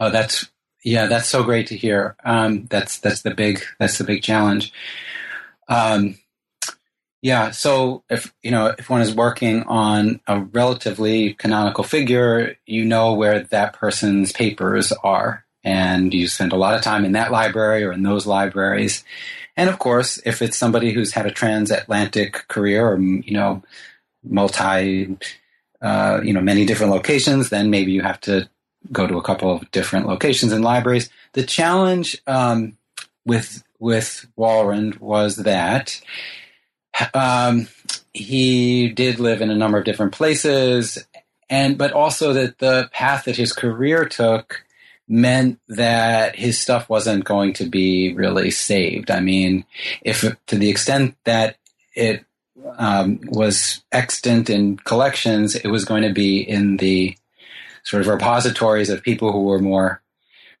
Oh, 0.00 0.10
that's 0.10 0.50
yeah, 0.84 1.06
that's 1.06 1.28
so 1.28 1.44
great 1.44 1.68
to 1.68 1.76
hear. 1.76 2.16
Um, 2.24 2.66
that's 2.66 2.98
that's 2.98 3.22
the 3.22 3.34
big 3.34 3.62
that's 3.78 3.98
the 3.98 4.04
big 4.04 4.22
challenge. 4.22 4.72
Um, 5.68 6.16
yeah, 7.22 7.52
so 7.52 8.02
if 8.10 8.34
you 8.42 8.50
know 8.50 8.74
if 8.76 8.90
one 8.90 9.00
is 9.00 9.14
working 9.14 9.62
on 9.64 10.20
a 10.26 10.40
relatively 10.40 11.34
canonical 11.34 11.84
figure, 11.84 12.56
you 12.66 12.84
know 12.84 13.14
where 13.14 13.44
that 13.44 13.74
person's 13.74 14.32
papers 14.32 14.92
are, 15.04 15.44
and 15.62 16.12
you 16.12 16.26
spend 16.26 16.52
a 16.52 16.56
lot 16.56 16.74
of 16.74 16.82
time 16.82 17.04
in 17.04 17.12
that 17.12 17.30
library 17.30 17.84
or 17.84 17.92
in 17.92 18.02
those 18.02 18.26
libraries. 18.26 19.04
And 19.56 19.68
of 19.68 19.78
course, 19.78 20.20
if 20.24 20.42
it's 20.42 20.56
somebody 20.56 20.92
who's 20.92 21.12
had 21.12 21.26
a 21.26 21.30
transatlantic 21.30 22.48
career 22.48 22.86
or, 22.86 22.98
you 22.98 23.32
know, 23.32 23.62
multi, 24.24 25.16
uh, 25.80 26.20
you 26.22 26.32
know, 26.32 26.40
many 26.40 26.64
different 26.64 26.92
locations, 26.92 27.50
then 27.50 27.70
maybe 27.70 27.92
you 27.92 28.02
have 28.02 28.20
to 28.22 28.48
go 28.90 29.06
to 29.06 29.18
a 29.18 29.22
couple 29.22 29.54
of 29.54 29.70
different 29.70 30.06
locations 30.06 30.52
and 30.52 30.64
libraries. 30.64 31.10
The 31.32 31.44
challenge 31.44 32.16
um, 32.26 32.76
with 33.24 33.62
with 33.78 34.26
Walrond 34.38 35.00
was 35.00 35.36
that 35.36 36.00
um, 37.14 37.68
he 38.12 38.88
did 38.88 39.18
live 39.18 39.40
in 39.40 39.50
a 39.50 39.56
number 39.56 39.78
of 39.78 39.84
different 39.84 40.12
places, 40.12 41.04
and 41.50 41.76
but 41.76 41.92
also 41.92 42.32
that 42.32 42.58
the 42.58 42.88
path 42.92 43.24
that 43.24 43.36
his 43.36 43.52
career 43.52 44.04
took 44.04 44.64
meant 45.08 45.58
that 45.68 46.36
his 46.36 46.58
stuff 46.58 46.88
wasn't 46.88 47.24
going 47.24 47.52
to 47.54 47.66
be 47.66 48.14
really 48.14 48.50
saved. 48.50 49.10
I 49.10 49.20
mean, 49.20 49.64
if 50.02 50.24
to 50.46 50.56
the 50.56 50.70
extent 50.70 51.16
that 51.24 51.56
it 51.94 52.24
um, 52.78 53.20
was 53.24 53.82
extant 53.92 54.48
in 54.48 54.76
collections, 54.76 55.54
it 55.54 55.68
was 55.68 55.84
going 55.84 56.02
to 56.02 56.12
be 56.12 56.40
in 56.40 56.76
the 56.76 57.16
sort 57.82 58.02
of 58.02 58.08
repositories 58.08 58.90
of 58.90 59.02
people 59.02 59.32
who 59.32 59.44
were 59.44 59.58
more 59.58 60.00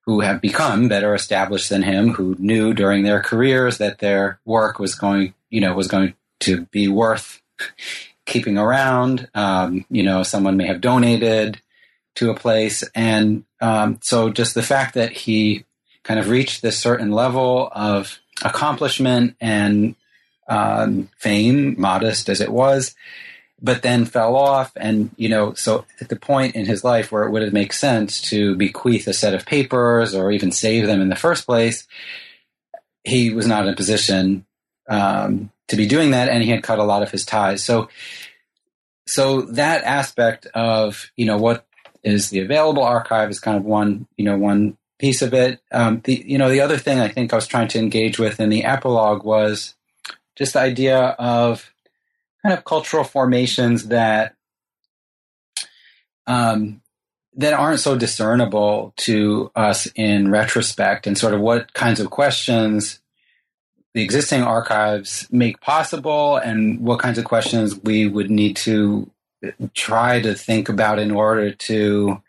who 0.04 0.20
have 0.20 0.40
become 0.40 0.88
better 0.88 1.14
established 1.14 1.70
than 1.70 1.82
him, 1.82 2.10
who 2.10 2.34
knew 2.38 2.74
during 2.74 3.04
their 3.04 3.20
careers 3.20 3.78
that 3.78 4.00
their 4.00 4.40
work 4.44 4.80
was 4.80 4.96
going, 4.96 5.32
you 5.48 5.60
know, 5.60 5.74
was 5.74 5.86
going 5.86 6.14
to 6.40 6.62
be 6.66 6.88
worth 6.88 7.40
keeping 8.26 8.58
around. 8.58 9.28
Um, 9.34 9.84
you 9.90 10.02
know, 10.02 10.24
someone 10.24 10.56
may 10.56 10.66
have 10.66 10.80
donated 10.80 11.60
to 12.14 12.30
a 12.30 12.34
place. 12.34 12.84
And 12.94 13.44
um, 13.60 13.98
so 14.02 14.30
just 14.30 14.54
the 14.54 14.62
fact 14.62 14.94
that 14.94 15.12
he 15.12 15.64
kind 16.02 16.18
of 16.18 16.28
reached 16.28 16.62
this 16.62 16.78
certain 16.78 17.10
level 17.10 17.70
of 17.72 18.18
accomplishment 18.44 19.36
and 19.40 19.94
um, 20.48 21.08
fame, 21.18 21.80
modest 21.80 22.28
as 22.28 22.40
it 22.40 22.52
was, 22.52 22.94
but 23.60 23.82
then 23.82 24.04
fell 24.04 24.34
off. 24.36 24.72
And, 24.76 25.10
you 25.16 25.28
know, 25.28 25.54
so 25.54 25.84
at 26.00 26.08
the 26.08 26.16
point 26.16 26.56
in 26.56 26.66
his 26.66 26.82
life 26.82 27.12
where 27.12 27.22
it 27.22 27.30
would 27.30 27.42
have 27.42 27.52
made 27.52 27.72
sense 27.72 28.20
to 28.30 28.56
bequeath 28.56 29.06
a 29.06 29.14
set 29.14 29.34
of 29.34 29.46
papers 29.46 30.14
or 30.14 30.32
even 30.32 30.50
save 30.50 30.86
them 30.86 31.00
in 31.00 31.08
the 31.08 31.16
first 31.16 31.46
place, 31.46 31.86
he 33.04 33.30
was 33.32 33.46
not 33.46 33.64
in 33.64 33.72
a 33.72 33.76
position 33.76 34.44
um, 34.88 35.50
to 35.68 35.76
be 35.76 35.86
doing 35.86 36.10
that. 36.10 36.28
And 36.28 36.42
he 36.42 36.50
had 36.50 36.64
cut 36.64 36.80
a 36.80 36.84
lot 36.84 37.02
of 37.02 37.10
his 37.10 37.24
ties. 37.24 37.62
So, 37.62 37.88
so 39.06 39.42
that 39.42 39.84
aspect 39.84 40.46
of, 40.46 41.10
you 41.16 41.26
know, 41.26 41.36
what 41.36 41.66
is 42.04 42.30
the 42.30 42.40
available 42.40 42.82
archive 42.82 43.30
is 43.30 43.40
kind 43.40 43.56
of 43.56 43.64
one, 43.64 44.06
you 44.16 44.24
know, 44.24 44.36
one 44.36 44.76
piece 44.98 45.22
of 45.22 45.34
it. 45.34 45.60
Um, 45.70 46.00
the, 46.04 46.22
you 46.26 46.38
know, 46.38 46.50
the 46.50 46.60
other 46.60 46.78
thing 46.78 47.00
I 47.00 47.08
think 47.08 47.32
I 47.32 47.36
was 47.36 47.46
trying 47.46 47.68
to 47.68 47.78
engage 47.78 48.18
with 48.18 48.40
in 48.40 48.48
the 48.48 48.64
epilogue 48.64 49.24
was 49.24 49.74
just 50.36 50.54
the 50.54 50.60
idea 50.60 50.98
of 50.98 51.72
kind 52.42 52.56
of 52.56 52.64
cultural 52.64 53.04
formations 53.04 53.88
that, 53.88 54.34
um, 56.26 56.82
that 57.34 57.54
aren't 57.54 57.80
so 57.80 57.96
discernible 57.96 58.92
to 58.98 59.50
us 59.56 59.86
in 59.94 60.30
retrospect 60.30 61.06
and 61.06 61.16
sort 61.16 61.34
of 61.34 61.40
what 61.40 61.72
kinds 61.72 61.98
of 61.98 62.10
questions 62.10 63.00
the 63.94 64.02
existing 64.02 64.42
archives 64.42 65.26
make 65.30 65.60
possible 65.60 66.36
and 66.36 66.80
what 66.80 66.98
kinds 66.98 67.18
of 67.18 67.24
questions 67.24 67.76
we 67.82 68.08
would 68.08 68.30
need 68.30 68.56
to 68.56 69.10
try 69.74 70.20
to 70.20 70.34
think 70.34 70.68
about 70.68 70.98
in 70.98 71.10
order 71.10 71.52
to 71.52 72.22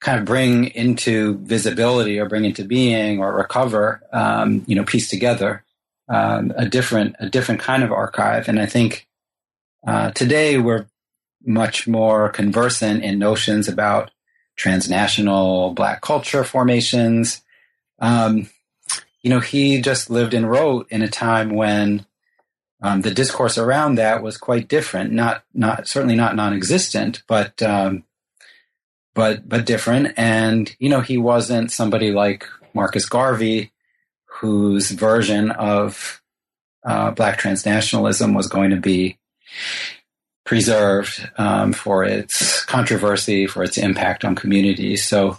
kind 0.00 0.18
of 0.18 0.24
bring 0.24 0.66
into 0.66 1.36
visibility 1.38 2.18
or 2.18 2.28
bring 2.28 2.44
into 2.44 2.64
being 2.64 3.18
or 3.18 3.34
recover, 3.34 4.02
um, 4.12 4.64
you 4.66 4.76
know, 4.76 4.84
piece 4.84 5.08
together 5.08 5.64
um, 6.08 6.52
a 6.56 6.68
different 6.68 7.16
a 7.18 7.28
different 7.28 7.60
kind 7.60 7.82
of 7.82 7.92
archive. 7.92 8.48
And 8.48 8.60
I 8.60 8.66
think 8.66 9.06
uh, 9.86 10.10
today 10.12 10.58
we're 10.58 10.86
much 11.44 11.86
more 11.86 12.28
conversant 12.28 13.04
in 13.04 13.18
notions 13.18 13.68
about 13.68 14.10
transnational 14.56 15.72
Black 15.74 16.00
culture 16.00 16.44
formations. 16.44 17.42
Um, 17.98 18.48
you 19.22 19.30
know, 19.30 19.40
he 19.40 19.80
just 19.80 20.10
lived 20.10 20.34
and 20.34 20.50
wrote 20.50 20.86
in 20.90 21.02
a 21.02 21.08
time 21.08 21.50
when 21.50 22.06
um, 22.82 23.00
the 23.00 23.10
discourse 23.10 23.58
around 23.58 23.94
that 23.94 24.22
was 24.22 24.36
quite 24.36 24.68
different. 24.68 25.12
Not 25.12 25.44
not 25.54 25.88
certainly 25.88 26.14
not 26.14 26.36
non-existent, 26.36 27.22
but 27.26 27.62
um, 27.62 28.04
but 29.14 29.48
but 29.48 29.66
different. 29.66 30.14
And 30.16 30.74
you 30.78 30.88
know, 30.88 31.00
he 31.00 31.18
wasn't 31.18 31.70
somebody 31.70 32.12
like 32.12 32.46
Marcus 32.74 33.08
Garvey, 33.08 33.72
whose 34.26 34.90
version 34.90 35.50
of 35.50 36.22
uh, 36.84 37.10
black 37.10 37.40
transnationalism 37.40 38.36
was 38.36 38.46
going 38.46 38.70
to 38.70 38.76
be 38.76 39.18
preserved 40.44 41.28
um, 41.38 41.72
for 41.72 42.04
its 42.04 42.64
controversy, 42.64 43.46
for 43.46 43.64
its 43.64 43.78
impact 43.78 44.24
on 44.24 44.34
communities. 44.34 45.04
So 45.04 45.38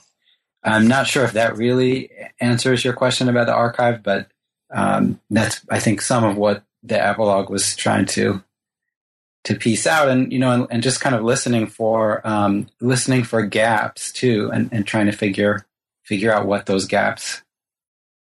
I'm 0.64 0.88
not 0.88 1.08
sure 1.08 1.24
if 1.24 1.34
that 1.34 1.56
really 1.56 2.10
answers 2.42 2.84
your 2.84 2.94
question 2.94 3.30
about 3.30 3.46
the 3.46 3.54
archive, 3.54 4.04
but 4.04 4.28
um, 4.70 5.22
that's 5.30 5.62
I 5.70 5.80
think 5.80 6.02
some 6.02 6.24
of 6.26 6.36
what 6.36 6.64
the 6.84 7.04
epilogue 7.04 7.50
was 7.50 7.76
trying 7.76 8.06
to 8.06 8.44
to 9.44 9.56
piece 9.56 9.88
out 9.88 10.10
and 10.10 10.34
you 10.34 10.40
know 10.40 10.52
and, 10.52 10.68
and 10.70 10.84
just 10.84 11.00
kind 11.00 11.16
of 11.16 11.24
listening 11.24 11.68
for 11.68 12.26
um, 12.28 12.68
listening 12.82 13.24
for 13.24 13.42
gaps 13.44 14.12
too 14.12 14.50
and, 14.54 14.70
and 14.74 14.86
trying 14.86 15.06
to 15.06 15.12
figure 15.12 15.66
figure 16.04 16.32
out 16.32 16.48
what 16.48 16.66
those 16.66 16.86
gaps 16.86 17.44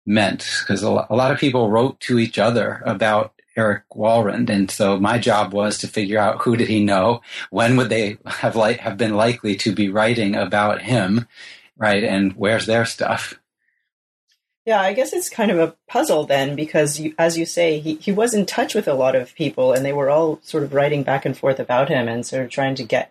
meant. 0.08 0.48
Because 0.60 0.82
a, 0.82 0.90
lot 0.90 1.30
of 1.30 1.38
people 1.38 1.70
wrote 1.70 2.00
to 2.00 2.18
each 2.18 2.38
other 2.38 2.82
about 2.84 3.34
Eric 3.56 3.84
Walrond. 3.94 4.50
And 4.50 4.70
so 4.70 4.98
my 4.98 5.18
job 5.18 5.52
was 5.52 5.78
to 5.78 5.86
figure 5.86 6.18
out 6.18 6.42
who 6.42 6.56
did 6.56 6.68
he 6.68 6.84
know? 6.84 7.20
When 7.50 7.76
would 7.76 7.88
they 7.88 8.18
have 8.26 8.56
like 8.56 8.80
have 8.80 8.96
been 8.96 9.14
likely 9.14 9.54
to 9.56 9.72
be 9.72 9.90
writing 9.90 10.34
about 10.34 10.82
him? 10.82 11.26
Right? 11.76 12.02
And 12.02 12.32
where's 12.32 12.66
their 12.66 12.84
stuff 12.84 13.38
yeah, 14.68 14.82
I 14.82 14.92
guess 14.92 15.14
it's 15.14 15.30
kind 15.30 15.50
of 15.50 15.58
a 15.58 15.74
puzzle 15.88 16.24
then 16.24 16.54
because, 16.54 17.00
you, 17.00 17.14
as 17.18 17.38
you 17.38 17.46
say, 17.46 17.78
he, 17.78 17.94
he 17.94 18.12
was 18.12 18.34
in 18.34 18.44
touch 18.44 18.74
with 18.74 18.86
a 18.86 18.92
lot 18.92 19.16
of 19.16 19.34
people 19.34 19.72
and 19.72 19.82
they 19.82 19.94
were 19.94 20.10
all 20.10 20.40
sort 20.42 20.62
of 20.62 20.74
writing 20.74 21.04
back 21.04 21.24
and 21.24 21.34
forth 21.34 21.58
about 21.58 21.88
him 21.88 22.06
and 22.06 22.26
sort 22.26 22.44
of 22.44 22.50
trying 22.50 22.74
to 22.74 22.84
get 22.84 23.10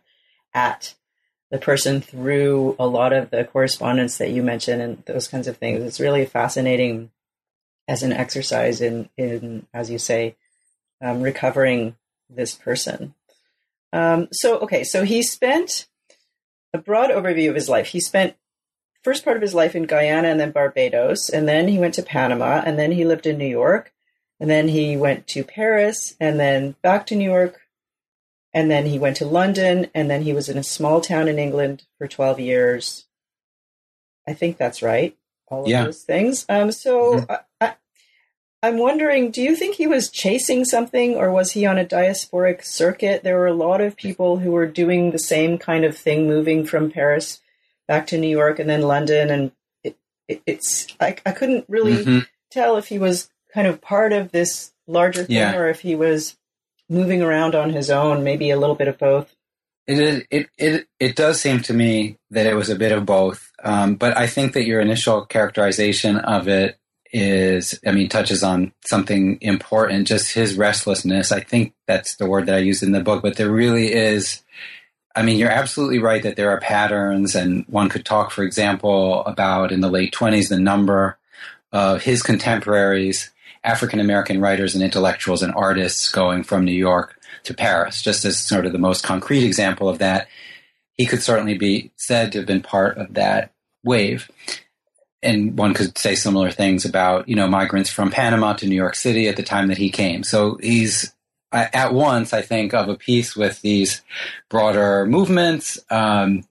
at 0.54 0.94
the 1.50 1.58
person 1.58 2.00
through 2.00 2.76
a 2.78 2.86
lot 2.86 3.12
of 3.12 3.32
the 3.32 3.44
correspondence 3.44 4.20
that 4.20 4.30
you 4.30 4.44
mentioned 4.44 4.84
and 4.84 5.04
those 5.08 5.28
kinds 5.28 5.48
of 5.48 5.58
things. 5.58 5.84
It's 5.84 6.00
really 6.00 6.28
fascinating 6.28 7.10
as 7.88 8.04
an 8.04 8.14
exercise 8.14 8.80
in, 8.80 9.10
in 9.18 9.66
as 9.74 9.90
you 9.90 9.98
say, 9.98 10.36
um, 11.02 11.24
recovering 11.24 11.96
this 12.30 12.54
person. 12.54 13.16
Um, 13.92 14.28
so, 14.32 14.60
okay, 14.60 14.84
so 14.84 15.04
he 15.06 15.24
spent 15.24 15.88
a 16.72 16.78
broad 16.78 17.10
overview 17.10 17.50
of 17.50 17.56
his 17.56 17.68
life. 17.68 17.88
He 17.88 18.00
spent 18.00 18.36
first 19.04 19.24
part 19.24 19.36
of 19.38 19.42
his 19.42 19.54
life 19.54 19.76
in 19.76 19.84
Guyana 19.86 20.28
and 20.30 20.40
then 20.40 20.52
Barbados, 20.52 21.30
and 21.30 21.48
then 21.48 21.68
he 21.68 21.78
went 21.80 21.94
to 21.96 22.04
Panama, 22.04 22.62
and 22.66 22.78
then 22.78 22.92
he 22.92 23.06
lived 23.06 23.26
in 23.26 23.38
New 23.38 23.48
York, 23.48 23.94
and 24.40 24.50
then 24.50 24.68
he 24.68 24.98
went 24.98 25.28
to 25.28 25.44
Paris, 25.44 26.16
and 26.20 26.40
then 26.40 26.76
back 26.82 27.06
to 27.08 27.16
New 27.16 27.30
York, 27.30 27.62
and 28.54 28.70
then 28.72 28.86
he 28.86 28.98
went 29.00 29.18
to 29.18 29.26
London, 29.26 29.88
and 29.94 30.10
then 30.10 30.24
he 30.24 30.34
was 30.34 30.50
in 30.50 30.58
a 30.58 30.64
small 30.64 31.02
town 31.02 31.28
in 31.28 31.40
England 31.40 31.84
for 31.98 32.08
12 32.08 32.40
years. 32.40 33.06
I 34.28 34.34
think 34.34 34.58
that's 34.58 34.82
right. 34.82 35.16
All 35.48 35.64
of 35.64 35.70
Yeah. 35.70 35.86
those 35.86 36.04
things. 36.04 36.46
Um, 36.50 36.72
so 36.72 37.20
Mhm. 37.20 37.26
I, 37.30 37.40
I, 37.66 37.74
I'm 38.64 38.78
wondering, 38.78 39.32
do 39.32 39.42
you 39.42 39.56
think 39.56 39.76
he 39.76 39.88
was 39.88 40.10
chasing 40.10 40.66
something 40.66 41.16
or 41.16 41.32
was 41.32 41.52
he 41.52 41.66
on 41.66 41.78
a 41.78 41.86
diasporic 41.86 42.66
circuit? 42.66 43.24
There 43.24 43.38
were 43.38 43.48
a 43.48 43.54
lot 43.54 43.80
of 43.80 43.96
people 43.96 44.38
who 44.40 44.52
were 44.52 44.66
doing 44.66 45.12
the 45.12 45.20
same 45.20 45.58
kind 45.58 45.86
of 45.86 45.98
thing, 45.98 46.28
moving 46.28 46.66
from 46.66 46.92
Paris 46.92 47.40
back 47.88 48.08
to 48.08 48.18
New 48.18 48.30
York 48.30 48.60
and 48.60 48.70
then 48.70 48.82
London. 48.82 49.30
And 49.30 49.52
it, 49.84 49.96
it, 50.28 50.42
it's, 50.46 50.88
I, 51.00 51.16
I 51.26 51.32
couldn't 51.32 51.66
really 51.68 52.04
Mhm. 52.06 52.28
tell 52.52 52.78
if 52.78 52.88
he 52.88 53.00
was 53.00 53.30
kind 53.54 53.68
of 53.68 53.82
part 53.82 54.14
of 54.14 54.32
this 54.32 54.72
larger 54.88 55.24
thing 55.24 55.36
Yeah. 55.38 55.56
or 55.56 55.70
if 55.70 55.82
he 55.82 55.96
was 55.96 56.36
moving 56.90 57.22
around 57.22 57.56
on 57.56 57.72
his 57.72 57.90
own, 57.90 58.24
maybe 58.24 58.50
a 58.50 58.58
little 58.60 58.76
bit 58.76 58.88
of 58.88 58.98
both. 58.98 59.34
It, 59.88 60.00
is, 60.00 60.24
it 60.30 60.50
it 60.58 60.88
it 61.00 61.16
does 61.16 61.40
seem 61.40 61.62
to 61.62 61.74
me 61.74 62.18
that 62.32 62.46
it 62.46 62.56
was 62.56 62.70
a 62.70 62.76
bit 62.76 62.92
of 62.92 63.06
both, 63.06 63.52
um, 63.64 63.96
but 63.96 64.18
I 64.18 64.28
think 64.28 64.52
that 64.54 64.66
your 64.66 64.82
initial 64.82 65.26
characterization 65.26 66.18
of 66.18 66.50
it 66.50 66.78
is, 67.14 67.80
I 67.88 67.92
mean, 67.94 68.10
touches 68.10 68.44
on 68.44 68.74
something 68.86 69.38
important. 69.40 70.06
Just 70.08 70.34
his 70.34 70.56
restlessness. 70.56 71.32
I 71.32 71.40
think 71.40 71.74
that's 71.88 72.18
the 72.18 72.28
word 72.28 72.48
that 72.48 72.56
I 72.56 72.60
used 72.60 72.84
in 72.84 72.92
the 72.92 73.00
book. 73.00 73.22
But 73.22 73.38
there 73.38 73.50
really 73.50 73.94
is. 73.94 74.44
I 75.18 75.24
mean, 75.24 75.40
you're 75.40 75.50
absolutely 75.50 75.98
right 75.98 76.22
that 76.22 76.36
there 76.36 76.52
are 76.52 76.60
patterns, 76.60 77.34
and 77.34 77.66
one 77.68 77.90
could 77.90 78.06
talk, 78.06 78.30
for 78.30 78.44
example, 78.44 79.26
about 79.26 79.72
in 79.72 79.82
the 79.82 79.90
late 79.90 80.14
twenties 80.14 80.50
the 80.50 80.60
number 80.60 81.18
of 81.72 82.04
his 82.04 82.22
contemporaries, 82.22 83.32
African 83.64 84.00
American 84.00 84.40
writers 84.40 84.76
and 84.76 84.84
intellectuals 84.84 85.42
and 85.42 85.54
artists 85.56 86.10
going 86.10 86.44
from 86.44 86.64
New 86.64 86.72
York 86.72 87.20
to 87.46 87.56
Paris, 87.56 88.04
just 88.04 88.26
as 88.26 88.38
sort 88.38 88.68
of 88.68 88.74
the 88.74 88.78
most 88.78 89.04
concrete 89.04 89.44
example 89.44 89.90
of 89.90 89.98
that. 89.98 90.28
He 90.94 91.08
could 91.08 91.24
certainly 91.24 91.58
be 91.58 91.92
said 91.96 92.32
to 92.32 92.38
have 92.38 92.48
been 92.48 92.62
part 92.62 92.98
of 93.00 93.16
that 93.16 93.54
wave. 93.84 94.30
And 95.24 95.58
one 95.58 95.74
could 95.74 95.98
say 95.98 96.14
similar 96.14 96.52
things 96.52 96.86
about, 96.86 97.28
you 97.28 97.36
know, 97.36 97.48
migrants 97.48 97.90
from 97.90 98.12
Panama 98.12 98.54
to 98.54 98.68
New 98.68 98.76
York 98.76 98.94
City 98.94 99.28
at 99.28 99.36
the 99.36 99.44
time 99.44 99.68
that 99.70 99.80
he 99.80 99.90
came. 99.90 100.24
So 100.24 100.60
he's 100.62 101.12
at 101.52 101.94
once, 101.94 102.34
I 102.34 102.42
think, 102.42 102.74
of 102.74 102.90
a 102.90 102.98
piece 102.98 103.36
with 103.36 103.62
these 103.62 104.02
broader 104.50 105.06
movements, 105.06 105.80
um, 105.90 106.44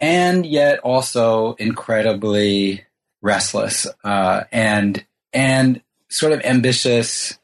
and 0.00 0.44
yet 0.44 0.80
also 0.80 1.54
incredibly 1.54 2.84
restless 3.22 3.86
uh, 4.04 4.44
and 4.50 5.04
and 5.32 5.82
sort 6.08 6.32
of 6.32 6.40
ambitious 6.44 7.38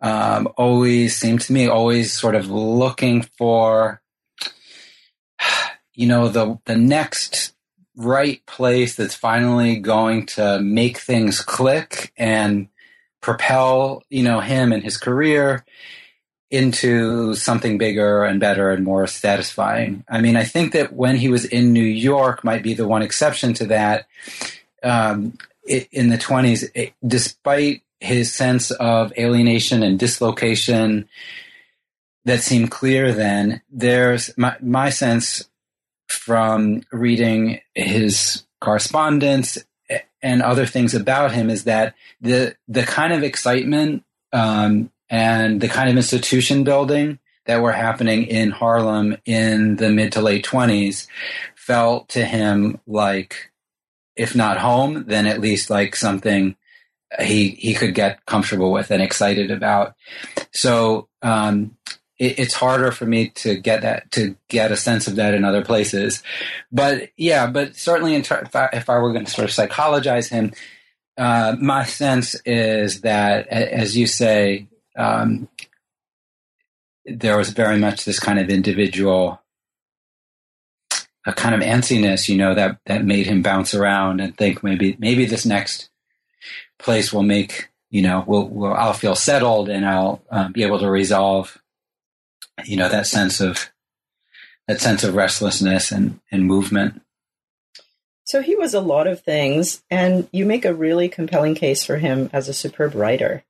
um, 0.00 0.48
always 0.56 1.16
seemed 1.16 1.40
to 1.40 1.52
me 1.52 1.66
always 1.66 2.12
sort 2.12 2.34
of 2.34 2.50
looking 2.50 3.22
for 3.38 4.02
you 5.94 6.06
know 6.06 6.28
the 6.28 6.58
the 6.66 6.76
next 6.76 7.54
right 7.96 8.44
place 8.46 8.94
that's 8.94 9.14
finally 9.14 9.76
going 9.76 10.26
to 10.26 10.60
make 10.60 10.98
things 10.98 11.40
click 11.40 12.12
and 12.16 12.68
propel 13.26 14.04
you 14.08 14.22
know 14.22 14.38
him 14.38 14.72
and 14.72 14.84
his 14.84 14.96
career 14.96 15.64
into 16.48 17.34
something 17.34 17.76
bigger 17.76 18.22
and 18.22 18.38
better 18.38 18.70
and 18.70 18.84
more 18.84 19.04
satisfying. 19.08 20.04
I 20.08 20.20
mean, 20.20 20.36
I 20.36 20.44
think 20.44 20.74
that 20.74 20.92
when 20.92 21.16
he 21.16 21.28
was 21.28 21.44
in 21.44 21.72
New 21.72 21.82
York 21.82 22.44
might 22.44 22.62
be 22.62 22.72
the 22.72 22.86
one 22.86 23.02
exception 23.02 23.52
to 23.54 23.66
that. 23.66 24.06
Um, 24.84 25.36
it, 25.64 25.88
in 25.90 26.08
the 26.08 26.18
20s, 26.18 26.70
it, 26.72 26.92
despite 27.04 27.82
his 27.98 28.32
sense 28.32 28.70
of 28.70 29.12
alienation 29.18 29.82
and 29.82 29.98
dislocation 29.98 31.08
that 32.26 32.42
seemed 32.42 32.70
clear 32.70 33.12
then, 33.12 33.60
there's 33.72 34.30
my, 34.38 34.54
my 34.60 34.90
sense 34.90 35.48
from 36.06 36.84
reading 36.92 37.58
his 37.74 38.44
correspondence 38.60 39.58
and 40.22 40.42
other 40.42 40.66
things 40.66 40.94
about 40.94 41.32
him 41.32 41.50
is 41.50 41.64
that 41.64 41.94
the 42.20 42.56
the 42.68 42.82
kind 42.82 43.12
of 43.12 43.22
excitement 43.22 44.04
um, 44.32 44.90
and 45.08 45.60
the 45.60 45.68
kind 45.68 45.88
of 45.88 45.96
institution 45.96 46.64
building 46.64 47.18
that 47.46 47.62
were 47.62 47.72
happening 47.72 48.24
in 48.24 48.50
Harlem 48.50 49.16
in 49.24 49.76
the 49.76 49.90
mid 49.90 50.12
to 50.12 50.20
late 50.20 50.44
20s 50.44 51.06
felt 51.54 52.08
to 52.10 52.24
him 52.24 52.80
like 52.86 53.50
if 54.16 54.34
not 54.34 54.58
home 54.58 55.04
then 55.06 55.26
at 55.26 55.40
least 55.40 55.70
like 55.70 55.94
something 55.94 56.56
he 57.20 57.50
he 57.50 57.74
could 57.74 57.94
get 57.94 58.24
comfortable 58.26 58.72
with 58.72 58.90
and 58.90 59.02
excited 59.02 59.50
about. 59.50 59.94
So 60.52 61.08
um, 61.22 61.76
it, 62.18 62.38
it's 62.38 62.54
harder 62.54 62.90
for 62.90 63.06
me 63.06 63.28
to 63.30 63.56
get 63.56 63.82
that 63.82 64.10
to 64.12 64.36
get 64.48 64.72
a 64.72 64.76
sense 64.76 65.06
of 65.06 65.16
that 65.16 65.34
in 65.34 65.44
other 65.44 65.64
places. 65.64 66.22
But 66.72 67.10
yeah 67.16 67.46
but 67.46 67.76
certainly 67.76 68.14
in 68.14 68.22
ter- 68.22 68.42
if, 68.42 68.54
I, 68.54 68.68
if 68.72 68.90
I 68.90 68.98
were 68.98 69.12
going 69.12 69.24
to 69.24 69.30
sort 69.30 69.44
of 69.44 69.52
psychologize 69.52 70.28
him 70.28 70.52
uh, 71.18 71.56
my 71.60 71.84
sense 71.84 72.34
is 72.44 73.00
that 73.02 73.46
as 73.48 73.96
you 73.96 74.06
say 74.06 74.68
um, 74.96 75.48
there 77.04 77.36
was 77.38 77.50
very 77.50 77.78
much 77.78 78.04
this 78.04 78.18
kind 78.18 78.38
of 78.38 78.50
individual 78.50 79.40
a 81.26 81.32
kind 81.32 81.54
of 81.54 81.60
antsiness, 81.60 82.28
you 82.28 82.36
know, 82.36 82.54
that 82.54 82.78
that 82.86 83.04
made 83.04 83.26
him 83.26 83.42
bounce 83.42 83.74
around 83.74 84.20
and 84.20 84.36
think 84.36 84.62
maybe 84.62 84.96
maybe 84.98 85.26
this 85.26 85.44
next 85.44 85.90
place 86.78 87.12
will 87.12 87.24
make 87.24 87.68
you 87.90 88.00
know 88.00 88.24
will 88.26 88.48
will 88.48 88.72
I'll 88.72 88.92
feel 88.92 89.16
settled 89.16 89.68
and 89.68 89.84
I'll 89.84 90.22
um, 90.30 90.52
be 90.52 90.62
able 90.62 90.78
to 90.78 90.88
resolve 90.88 91.60
you 92.64 92.76
know 92.76 92.88
that 92.88 93.06
sense 93.06 93.40
of 93.40 93.70
that 94.68 94.80
sense 94.80 95.04
of 95.04 95.14
restlessness 95.14 95.92
and 95.92 96.20
and 96.30 96.44
movement. 96.44 97.02
So 98.24 98.42
he 98.42 98.56
was 98.56 98.74
a 98.74 98.80
lot 98.80 99.06
of 99.06 99.20
things, 99.20 99.82
and 99.88 100.28
you 100.32 100.46
make 100.46 100.64
a 100.64 100.74
really 100.74 101.08
compelling 101.08 101.54
case 101.54 101.84
for 101.84 101.98
him 101.98 102.28
as 102.32 102.48
a 102.48 102.54
superb 102.54 102.94
writer. 102.94 103.44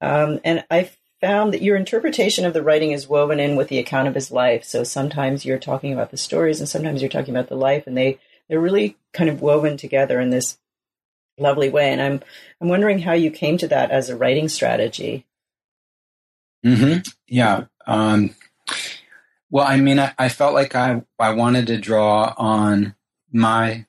Um, 0.00 0.38
and 0.44 0.64
I 0.70 0.90
found 1.20 1.52
that 1.52 1.62
your 1.62 1.76
interpretation 1.76 2.44
of 2.44 2.52
the 2.52 2.62
writing 2.62 2.92
is 2.92 3.08
woven 3.08 3.40
in 3.40 3.56
with 3.56 3.68
the 3.68 3.78
account 3.78 4.06
of 4.06 4.14
his 4.14 4.30
life. 4.30 4.62
So 4.62 4.84
sometimes 4.84 5.44
you're 5.44 5.58
talking 5.58 5.92
about 5.92 6.12
the 6.12 6.16
stories, 6.16 6.60
and 6.60 6.68
sometimes 6.68 7.02
you're 7.02 7.08
talking 7.08 7.34
about 7.34 7.48
the 7.48 7.56
life, 7.56 7.86
and 7.86 7.96
they 7.96 8.18
they're 8.48 8.60
really 8.60 8.96
kind 9.12 9.28
of 9.28 9.42
woven 9.42 9.76
together 9.76 10.20
in 10.20 10.30
this 10.30 10.58
lovely 11.38 11.68
way. 11.68 11.90
And 11.90 12.00
I'm 12.00 12.22
I'm 12.60 12.68
wondering 12.68 13.00
how 13.00 13.12
you 13.12 13.30
came 13.30 13.58
to 13.58 13.68
that 13.68 13.90
as 13.90 14.08
a 14.08 14.16
writing 14.16 14.48
strategy. 14.48 15.26
Mm-hmm. 16.64 17.00
Yeah. 17.26 17.64
Um, 17.88 18.34
well, 19.50 19.66
I 19.66 19.76
mean, 19.76 19.98
I, 19.98 20.12
I 20.18 20.28
felt 20.28 20.54
like 20.54 20.74
I 20.76 21.02
I 21.18 21.32
wanted 21.32 21.66
to 21.68 21.78
draw 21.78 22.34
on 22.36 22.94
my 23.32 23.86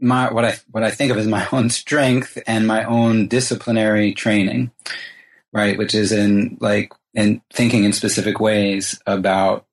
my 0.00 0.32
what 0.32 0.44
I 0.44 0.56
what 0.70 0.84
I 0.84 0.90
think 0.90 1.10
of 1.10 1.18
as 1.18 1.26
my 1.26 1.46
own 1.52 1.68
strength 1.68 2.38
and 2.46 2.66
my 2.66 2.84
own 2.84 3.26
disciplinary 3.26 4.14
training, 4.14 4.70
right? 5.52 5.76
Which 5.76 5.94
is 5.94 6.12
in 6.12 6.56
like 6.60 6.92
in 7.14 7.42
thinking 7.52 7.84
in 7.84 7.92
specific 7.92 8.38
ways 8.40 8.98
about 9.06 9.66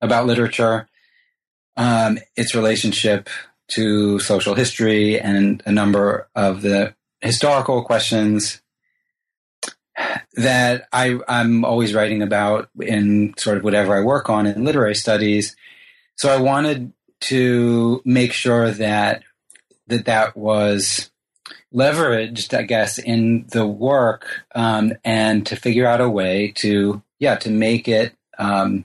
about 0.00 0.26
literature, 0.26 0.88
um, 1.76 2.18
its 2.34 2.54
relationship 2.54 3.28
to 3.68 4.18
social 4.20 4.54
history, 4.54 5.20
and 5.20 5.62
a 5.66 5.72
number 5.72 6.28
of 6.34 6.62
the 6.62 6.94
historical 7.20 7.84
questions 7.84 8.61
that 10.34 10.88
I, 10.92 11.18
I'm 11.28 11.64
always 11.64 11.94
writing 11.94 12.22
about 12.22 12.68
in 12.80 13.34
sort 13.36 13.58
of 13.58 13.64
whatever 13.64 13.96
I 13.96 14.00
work 14.00 14.30
on 14.30 14.46
in 14.46 14.64
literary 14.64 14.94
studies. 14.94 15.56
So 16.16 16.30
I 16.30 16.40
wanted 16.40 16.92
to 17.22 18.02
make 18.04 18.32
sure 18.32 18.70
that 18.70 19.22
that 19.88 20.06
that 20.06 20.36
was 20.36 21.10
leveraged, 21.74 22.56
I 22.56 22.62
guess, 22.62 22.98
in 22.98 23.46
the 23.48 23.66
work, 23.66 24.44
um, 24.54 24.92
and 25.04 25.46
to 25.46 25.56
figure 25.56 25.86
out 25.86 26.00
a 26.00 26.08
way 26.08 26.52
to, 26.56 27.02
yeah, 27.18 27.36
to 27.36 27.50
make 27.50 27.88
it, 27.88 28.14
um, 28.38 28.84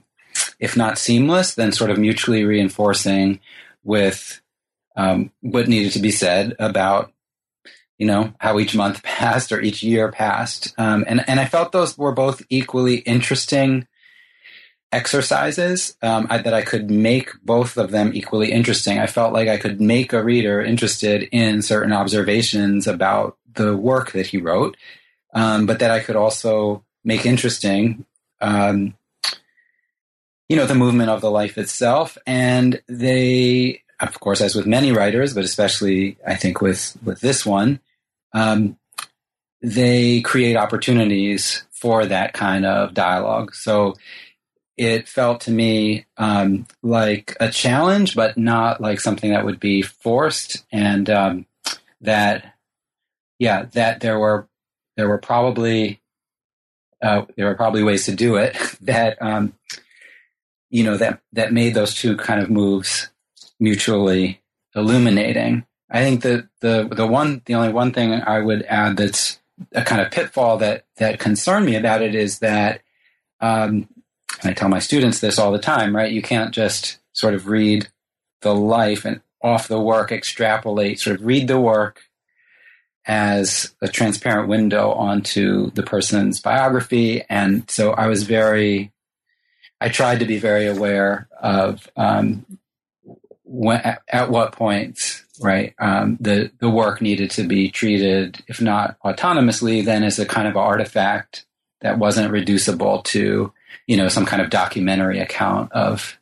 if 0.58 0.76
not 0.76 0.98
seamless, 0.98 1.54
then 1.54 1.72
sort 1.72 1.90
of 1.90 1.98
mutually 1.98 2.44
reinforcing 2.44 3.40
with 3.84 4.40
um, 4.96 5.30
what 5.40 5.68
needed 5.68 5.92
to 5.92 6.00
be 6.00 6.10
said 6.10 6.56
about 6.58 7.12
you 7.98 8.06
know 8.06 8.32
how 8.38 8.58
each 8.58 8.74
month 8.74 9.02
passed 9.02 9.52
or 9.52 9.60
each 9.60 9.82
year 9.82 10.10
passed 10.10 10.74
um, 10.78 11.04
and 11.06 11.28
and 11.28 11.40
I 11.40 11.44
felt 11.44 11.72
those 11.72 11.98
were 11.98 12.12
both 12.12 12.42
equally 12.48 12.96
interesting 12.96 13.86
exercises 14.90 15.96
um, 16.02 16.26
I, 16.30 16.38
that 16.38 16.54
I 16.54 16.62
could 16.62 16.90
make 16.90 17.30
both 17.42 17.76
of 17.76 17.90
them 17.90 18.12
equally 18.14 18.52
interesting. 18.52 18.98
I 18.98 19.06
felt 19.06 19.34
like 19.34 19.46
I 19.46 19.58
could 19.58 19.82
make 19.82 20.14
a 20.14 20.24
reader 20.24 20.62
interested 20.62 21.28
in 21.30 21.60
certain 21.60 21.92
observations 21.92 22.86
about 22.86 23.36
the 23.54 23.76
work 23.76 24.12
that 24.12 24.28
he 24.28 24.38
wrote, 24.38 24.78
um, 25.34 25.66
but 25.66 25.80
that 25.80 25.90
I 25.90 26.00
could 26.00 26.16
also 26.16 26.84
make 27.04 27.26
interesting 27.26 28.06
um, 28.40 28.94
you 30.48 30.56
know, 30.56 30.66
the 30.66 30.74
movement 30.74 31.10
of 31.10 31.20
the 31.20 31.30
life 31.30 31.58
itself. 31.58 32.16
And 32.26 32.80
they, 32.88 33.82
of 34.00 34.18
course, 34.20 34.40
as 34.40 34.54
with 34.54 34.66
many 34.66 34.92
writers, 34.92 35.34
but 35.34 35.44
especially 35.44 36.16
I 36.26 36.36
think 36.36 36.60
with, 36.60 36.96
with 37.04 37.20
this 37.20 37.44
one, 37.44 37.80
um, 38.32 38.76
they 39.62 40.20
create 40.20 40.56
opportunities 40.56 41.64
for 41.70 42.06
that 42.06 42.32
kind 42.32 42.64
of 42.66 42.94
dialogue. 42.94 43.54
So 43.54 43.94
it 44.76 45.08
felt 45.08 45.42
to 45.42 45.50
me 45.50 46.06
um, 46.16 46.66
like 46.82 47.36
a 47.40 47.50
challenge, 47.50 48.14
but 48.14 48.38
not 48.38 48.80
like 48.80 49.00
something 49.00 49.32
that 49.32 49.44
would 49.44 49.58
be 49.58 49.82
forced, 49.82 50.64
and 50.72 51.10
um, 51.10 51.46
that 52.00 52.54
yeah, 53.38 53.64
that 53.72 54.00
there 54.00 54.18
were 54.18 54.48
there 54.96 55.08
were 55.08 55.18
probably 55.18 56.00
uh, 57.02 57.22
there 57.36 57.46
were 57.46 57.56
probably 57.56 57.82
ways 57.82 58.06
to 58.06 58.14
do 58.14 58.36
it 58.36 58.56
that 58.80 59.20
um, 59.20 59.52
you 60.70 60.84
know 60.84 60.96
that 60.96 61.20
that 61.32 61.52
made 61.52 61.74
those 61.74 61.94
two 61.94 62.16
kind 62.16 62.40
of 62.40 62.48
moves 62.48 63.10
mutually 63.58 64.40
illuminating. 64.74 65.64
I 65.90 66.02
think 66.02 66.22
that 66.22 66.48
the 66.60 66.88
the 66.90 67.06
one 67.06 67.42
the 67.44 67.54
only 67.54 67.72
one 67.72 67.92
thing 67.92 68.12
I 68.12 68.40
would 68.40 68.62
add 68.64 68.96
that's 68.96 69.38
a 69.72 69.82
kind 69.82 70.00
of 70.00 70.10
pitfall 70.10 70.58
that 70.58 70.84
that 70.96 71.18
concerned 71.18 71.66
me 71.66 71.76
about 71.76 72.02
it 72.02 72.14
is 72.14 72.40
that 72.40 72.82
um, 73.40 73.88
I 74.44 74.52
tell 74.52 74.68
my 74.68 74.78
students 74.78 75.20
this 75.20 75.38
all 75.38 75.52
the 75.52 75.58
time, 75.58 75.94
right? 75.94 76.12
You 76.12 76.22
can't 76.22 76.52
just 76.52 76.98
sort 77.12 77.34
of 77.34 77.48
read 77.48 77.88
the 78.42 78.54
life 78.54 79.04
and 79.04 79.20
off 79.42 79.68
the 79.68 79.80
work 79.80 80.12
extrapolate, 80.12 81.00
sort 81.00 81.18
of 81.18 81.26
read 81.26 81.48
the 81.48 81.60
work 81.60 82.02
as 83.06 83.74
a 83.80 83.88
transparent 83.88 84.48
window 84.48 84.92
onto 84.92 85.70
the 85.72 85.82
person's 85.82 86.40
biography. 86.40 87.22
And 87.28 87.68
so 87.70 87.92
I 87.92 88.06
was 88.06 88.24
very, 88.24 88.92
I 89.80 89.88
tried 89.88 90.20
to 90.20 90.26
be 90.26 90.38
very 90.38 90.66
aware 90.66 91.28
of 91.40 91.88
um, 91.96 92.44
when, 93.44 93.80
at, 93.80 94.02
at, 94.08 94.30
what 94.30 94.52
points, 94.52 95.24
right, 95.40 95.74
um, 95.78 96.16
the, 96.20 96.50
the 96.60 96.70
work 96.70 97.00
needed 97.00 97.30
to 97.32 97.44
be 97.44 97.70
treated, 97.70 98.42
if 98.48 98.60
not 98.60 98.96
autonomously, 99.04 99.84
then 99.84 100.04
as 100.04 100.18
a 100.18 100.26
kind 100.26 100.48
of 100.48 100.56
artifact 100.56 101.46
that 101.80 101.98
wasn't 101.98 102.32
reducible 102.32 103.02
to, 103.02 103.52
you 103.86 103.96
know, 103.96 104.08
some 104.08 104.26
kind 104.26 104.42
of 104.42 104.50
documentary 104.50 105.20
account 105.20 105.72
of 105.72 106.18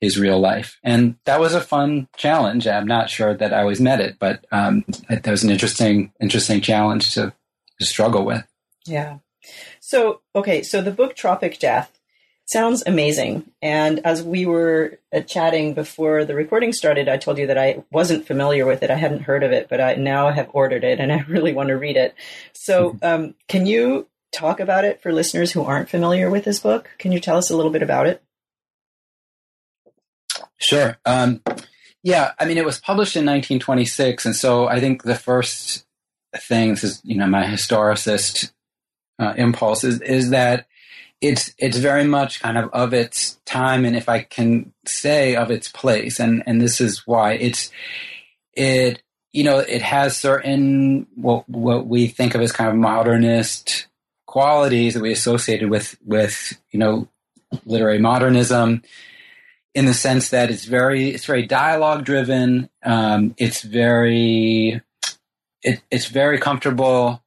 his 0.00 0.18
real 0.18 0.38
life. 0.38 0.78
And 0.82 1.16
that 1.24 1.40
was 1.40 1.54
a 1.54 1.60
fun 1.60 2.08
challenge. 2.16 2.66
I'm 2.66 2.86
not 2.86 3.08
sure 3.08 3.34
that 3.34 3.54
I 3.54 3.60
always 3.60 3.80
met 3.80 4.00
it, 4.00 4.16
but 4.18 4.44
um, 4.52 4.84
that 5.08 5.26
was 5.26 5.44
an 5.44 5.50
interesting, 5.50 6.12
interesting 6.20 6.60
challenge 6.60 7.14
to, 7.14 7.32
to 7.80 7.86
struggle 7.86 8.24
with. 8.24 8.44
Yeah. 8.86 9.18
So, 9.80 10.20
okay, 10.34 10.62
so 10.62 10.82
the 10.82 10.90
book 10.90 11.14
Tropic 11.14 11.58
Death 11.58 11.93
sounds 12.46 12.82
amazing. 12.86 13.50
And 13.62 14.00
as 14.04 14.22
we 14.22 14.46
were 14.46 14.98
uh, 15.12 15.20
chatting 15.20 15.74
before 15.74 16.24
the 16.24 16.34
recording 16.34 16.72
started, 16.72 17.08
I 17.08 17.16
told 17.16 17.38
you 17.38 17.46
that 17.46 17.58
I 17.58 17.84
wasn't 17.90 18.26
familiar 18.26 18.66
with 18.66 18.82
it. 18.82 18.90
I 18.90 18.96
hadn't 18.96 19.22
heard 19.22 19.42
of 19.42 19.52
it, 19.52 19.68
but 19.68 19.80
I 19.80 19.94
now 19.94 20.30
have 20.30 20.50
ordered 20.52 20.84
it 20.84 21.00
and 21.00 21.12
I 21.12 21.20
really 21.28 21.52
want 21.52 21.68
to 21.68 21.76
read 21.76 21.96
it. 21.96 22.14
So, 22.52 22.90
mm-hmm. 22.90 23.04
um, 23.04 23.34
can 23.48 23.66
you 23.66 24.08
talk 24.32 24.60
about 24.60 24.84
it 24.84 25.00
for 25.02 25.12
listeners 25.12 25.52
who 25.52 25.62
aren't 25.62 25.88
familiar 25.88 26.28
with 26.28 26.44
this 26.44 26.60
book? 26.60 26.90
Can 26.98 27.12
you 27.12 27.20
tell 27.20 27.36
us 27.36 27.50
a 27.50 27.56
little 27.56 27.70
bit 27.70 27.82
about 27.82 28.06
it? 28.06 28.22
Sure. 30.58 30.96
Um, 31.04 31.42
yeah, 32.02 32.32
I 32.38 32.44
mean, 32.44 32.58
it 32.58 32.64
was 32.64 32.78
published 32.78 33.16
in 33.16 33.24
1926, 33.24 34.26
and 34.26 34.36
so 34.36 34.66
I 34.66 34.78
think 34.78 35.02
the 35.02 35.14
first 35.14 35.86
thing, 36.36 36.70
this 36.70 36.84
is 36.84 37.00
you 37.02 37.16
know 37.16 37.26
my 37.26 37.44
historicist 37.44 38.52
uh, 39.18 39.32
impulse, 39.36 39.84
is 39.84 40.00
is 40.02 40.30
that 40.30 40.66
it's 41.24 41.54
it's 41.58 41.78
very 41.78 42.04
much 42.04 42.40
kind 42.40 42.58
of 42.58 42.70
of 42.72 42.92
its 42.92 43.38
time, 43.46 43.84
and 43.84 43.96
if 43.96 44.08
I 44.08 44.22
can 44.22 44.72
say 44.86 45.36
of 45.36 45.50
its 45.50 45.68
place, 45.68 46.20
and 46.20 46.42
and 46.46 46.60
this 46.60 46.80
is 46.80 47.06
why 47.06 47.32
it's 47.32 47.70
it 48.52 49.02
you 49.32 49.42
know 49.42 49.58
it 49.58 49.82
has 49.82 50.16
certain 50.16 51.06
what 51.14 51.48
what 51.48 51.86
we 51.86 52.08
think 52.08 52.34
of 52.34 52.42
as 52.42 52.52
kind 52.52 52.68
of 52.68 52.76
modernist 52.76 53.86
qualities 54.26 54.94
that 54.94 55.02
we 55.02 55.12
associated 55.12 55.70
with 55.70 55.96
with 56.04 56.52
you 56.70 56.78
know 56.78 57.08
literary 57.64 57.98
modernism 57.98 58.82
in 59.74 59.86
the 59.86 59.94
sense 59.94 60.28
that 60.28 60.50
it's 60.50 60.66
very 60.66 61.08
it's 61.08 61.24
very 61.24 61.46
dialogue 61.46 62.04
driven. 62.04 62.68
Um, 62.84 63.34
it's 63.38 63.62
very 63.62 64.82
it, 65.62 65.80
it's 65.90 66.06
very 66.06 66.38
comfortable, 66.38 67.24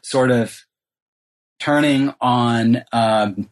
sort 0.00 0.30
of 0.30 0.64
turning 1.64 2.14
on 2.20 2.84
um, 2.92 3.48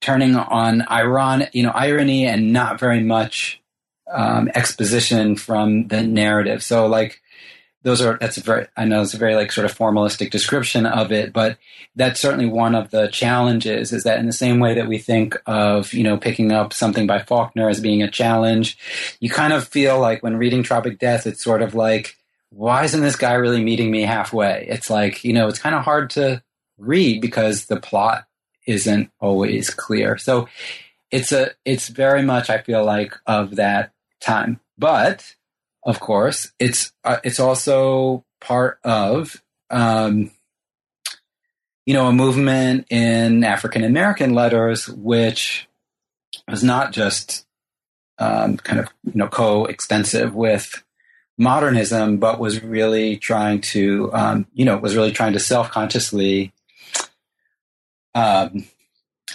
turning 0.00 0.34
on 0.34 0.82
iron 0.82 1.46
you 1.52 1.62
know 1.62 1.70
irony 1.70 2.26
and 2.26 2.52
not 2.52 2.80
very 2.80 3.00
much 3.00 3.62
um, 4.12 4.50
exposition 4.54 5.36
from 5.36 5.86
the 5.86 6.02
narrative. 6.02 6.64
So 6.64 6.86
like 6.86 7.22
those 7.84 8.02
are 8.02 8.18
that's 8.20 8.36
a 8.36 8.40
very 8.40 8.66
I 8.76 8.84
know 8.84 9.02
it's 9.02 9.14
a 9.14 9.18
very 9.18 9.36
like 9.36 9.52
sort 9.52 9.64
of 9.64 9.78
formalistic 9.78 10.32
description 10.32 10.86
of 10.86 11.12
it, 11.12 11.32
but 11.32 11.56
that's 11.94 12.18
certainly 12.18 12.46
one 12.46 12.74
of 12.74 12.90
the 12.90 13.06
challenges 13.06 13.92
is 13.92 14.02
that 14.02 14.18
in 14.18 14.26
the 14.26 14.32
same 14.32 14.58
way 14.58 14.74
that 14.74 14.88
we 14.88 14.98
think 14.98 15.36
of 15.46 15.94
you 15.94 16.02
know 16.02 16.16
picking 16.16 16.50
up 16.50 16.72
something 16.72 17.06
by 17.06 17.20
Faulkner 17.20 17.68
as 17.68 17.80
being 17.80 18.02
a 18.02 18.10
challenge, 18.10 18.76
you 19.20 19.30
kind 19.30 19.52
of 19.52 19.68
feel 19.68 20.00
like 20.00 20.20
when 20.20 20.36
reading 20.36 20.64
Tropic 20.64 20.98
Death, 20.98 21.28
it's 21.28 21.44
sort 21.44 21.62
of 21.62 21.76
like 21.76 22.16
why 22.50 22.82
isn't 22.82 23.02
this 23.02 23.16
guy 23.16 23.34
really 23.34 23.62
meeting 23.62 23.92
me 23.92 24.02
halfway? 24.02 24.66
It's 24.68 24.90
like 24.90 25.22
you 25.22 25.32
know 25.32 25.46
it's 25.46 25.60
kind 25.60 25.76
of 25.76 25.84
hard 25.84 26.10
to 26.10 26.42
read 26.78 27.20
because 27.20 27.66
the 27.66 27.80
plot 27.80 28.26
isn't 28.66 29.10
always 29.20 29.70
clear. 29.70 30.16
So 30.18 30.48
it's 31.10 31.32
a 31.32 31.50
it's 31.64 31.88
very 31.88 32.22
much 32.22 32.50
I 32.50 32.58
feel 32.58 32.84
like 32.84 33.14
of 33.26 33.56
that 33.56 33.92
time, 34.20 34.60
but 34.78 35.34
of 35.84 36.00
course, 36.00 36.52
it's 36.58 36.92
uh, 37.04 37.18
it's 37.24 37.40
also 37.40 38.24
part 38.40 38.78
of 38.84 39.42
um, 39.70 40.30
you 41.86 41.94
know 41.94 42.06
a 42.06 42.12
movement 42.12 42.86
in 42.90 43.44
African 43.44 43.84
American 43.84 44.34
letters, 44.34 44.88
which 44.88 45.68
was 46.48 46.62
not 46.62 46.92
just 46.92 47.46
um, 48.18 48.56
kind 48.58 48.80
of 48.80 48.88
you 49.04 49.12
know 49.16 49.28
co-extensive 49.28 50.34
with 50.34 50.82
modernism, 51.36 52.18
but 52.18 52.38
was 52.38 52.62
really 52.62 53.16
trying 53.16 53.60
to 53.60 54.10
um, 54.12 54.46
you 54.54 54.64
know 54.64 54.76
was 54.76 54.94
really 54.94 55.12
trying 55.12 55.32
to 55.32 55.40
self-consciously 55.40 56.52
um, 58.14 58.66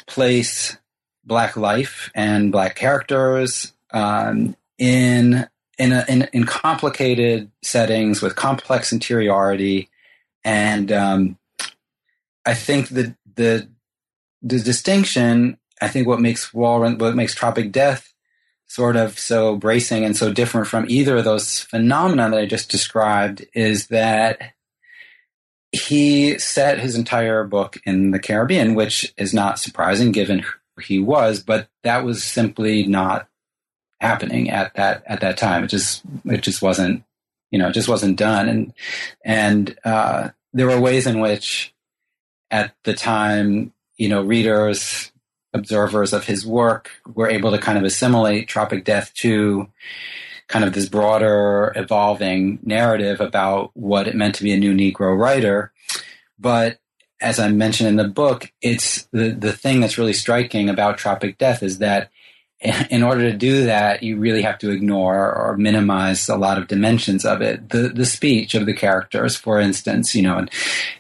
place 0.06 0.78
black 1.24 1.58
life 1.58 2.10
and 2.16 2.52
black 2.52 2.76
characters 2.76 3.74
um, 3.92 4.56
in 4.78 5.48
in, 5.78 5.92
a, 5.92 6.06
in, 6.10 6.28
in 6.34 6.44
complicated 6.46 7.52
settings 7.62 8.22
with 8.22 8.36
complex 8.36 8.92
interiority, 8.92 9.90
and 10.44 10.92
um, 10.92 11.38
I 12.46 12.54
think 12.54 12.90
the 12.90 13.16
the 13.36 13.70
the 14.42 14.60
distinction, 14.60 15.58
I 15.82 15.88
think 15.88 16.08
what 16.08 16.22
makes 16.22 16.52
Walrond, 16.52 17.00
what 17.00 17.16
makes 17.16 17.36
Tropic 17.36 17.72
Death 17.72 18.13
sort 18.68 18.96
of 18.96 19.18
so 19.18 19.56
bracing 19.56 20.04
and 20.04 20.16
so 20.16 20.32
different 20.32 20.68
from 20.68 20.86
either 20.90 21.18
of 21.18 21.24
those 21.24 21.60
phenomena 21.62 22.30
that 22.30 22.40
I 22.40 22.46
just 22.46 22.70
described 22.70 23.46
is 23.54 23.88
that 23.88 24.42
he 25.71 26.38
set 26.39 26.80
his 26.80 26.95
entire 26.95 27.43
book 27.43 27.77
in 27.86 28.12
the 28.12 28.19
Caribbean, 28.19 28.75
which 28.75 29.13
is 29.17 29.34
not 29.34 29.60
surprising 29.60 30.12
given 30.12 30.39
who 30.39 30.82
he 30.82 30.99
was, 30.99 31.41
but 31.41 31.67
that 31.84 32.06
was 32.06 32.23
simply 32.23 32.86
not 32.86 33.27
happening 33.99 34.49
at 34.49 34.73
that 34.75 35.03
at 35.08 35.21
that 35.21 35.38
time. 35.38 35.63
It 35.63 35.67
just 35.67 36.03
it 36.25 36.41
just 36.41 36.62
wasn't 36.62 37.03
you 37.51 37.60
know 37.60 37.69
it 37.69 37.73
just 37.73 37.89
wasn't 37.89 38.17
done, 38.17 38.47
and 38.47 38.73
and 39.25 39.77
uh, 39.84 40.30
there 40.53 40.67
were 40.67 40.80
ways 40.80 41.08
in 41.08 41.19
which 41.19 41.73
at 42.49 42.73
the 42.84 42.93
time 42.93 43.73
you 43.97 44.08
know 44.08 44.21
readers 44.21 45.12
observers 45.53 46.13
of 46.13 46.25
his 46.25 46.45
work 46.45 46.91
were 47.13 47.30
able 47.30 47.51
to 47.51 47.58
kind 47.58 47.77
of 47.77 47.84
assimilate 47.84 48.47
Tropic 48.47 48.84
Death 48.84 49.13
to 49.15 49.67
kind 50.47 50.63
of 50.63 50.73
this 50.73 50.88
broader 50.89 51.73
evolving 51.75 52.60
narrative 52.63 53.19
about 53.19 53.71
what 53.73 54.07
it 54.07 54.15
meant 54.15 54.36
to 54.36 54.43
be 54.43 54.53
a 54.53 54.57
new 54.57 54.73
Negro 54.73 55.17
writer. 55.17 55.71
But 56.39 56.79
as 57.19 57.39
I 57.39 57.49
mentioned 57.49 57.89
in 57.89 57.95
the 57.95 58.07
book, 58.07 58.51
it's 58.62 59.03
the, 59.12 59.29
the 59.31 59.53
thing 59.53 59.79
that's 59.79 59.97
really 59.97 60.13
striking 60.13 60.69
about 60.69 60.97
Tropic 60.97 61.38
Death 61.38 61.63
is 61.63 61.79
that 61.79 62.10
in 62.89 63.03
order 63.03 63.29
to 63.29 63.38
do 63.38 63.65
that, 63.65 64.03
you 64.03 64.17
really 64.17 64.41
have 64.41 64.57
to 64.60 64.71
ignore 64.71 65.31
or 65.33 65.57
minimize 65.57 66.27
a 66.27 66.36
lot 66.36 66.57
of 66.57 66.67
dimensions 66.67 67.23
of 67.23 67.41
it. 67.41 67.69
The 67.69 67.89
the 67.89 68.05
speech 68.05 68.55
of 68.55 68.65
the 68.65 68.73
characters, 68.73 69.36
for 69.36 69.60
instance, 69.60 70.15
you 70.15 70.23
know, 70.23 70.45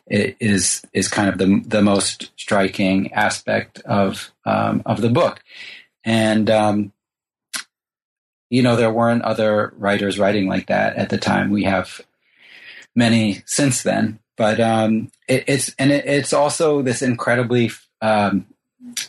is 0.07 0.83
is 0.93 1.07
kind 1.07 1.29
of 1.29 1.37
the 1.37 1.63
the 1.65 1.81
most 1.81 2.31
striking 2.35 3.11
aspect 3.13 3.79
of 3.81 4.31
um, 4.45 4.83
of 4.85 5.01
the 5.01 5.09
book, 5.09 5.43
and 6.03 6.49
um, 6.49 6.93
you 8.49 8.61
know 8.61 8.75
there 8.75 8.91
weren't 8.91 9.23
other 9.23 9.73
writers 9.77 10.19
writing 10.19 10.47
like 10.47 10.67
that 10.67 10.95
at 10.95 11.09
the 11.09 11.17
time. 11.17 11.49
We 11.49 11.63
have 11.63 12.01
many 12.95 13.43
since 13.45 13.83
then, 13.83 14.19
but 14.35 14.59
um, 14.59 15.11
it, 15.27 15.43
it's 15.47 15.73
and 15.77 15.91
it, 15.91 16.05
it's 16.05 16.33
also 16.33 16.81
this 16.81 17.01
incredibly 17.01 17.71
um, 18.01 18.45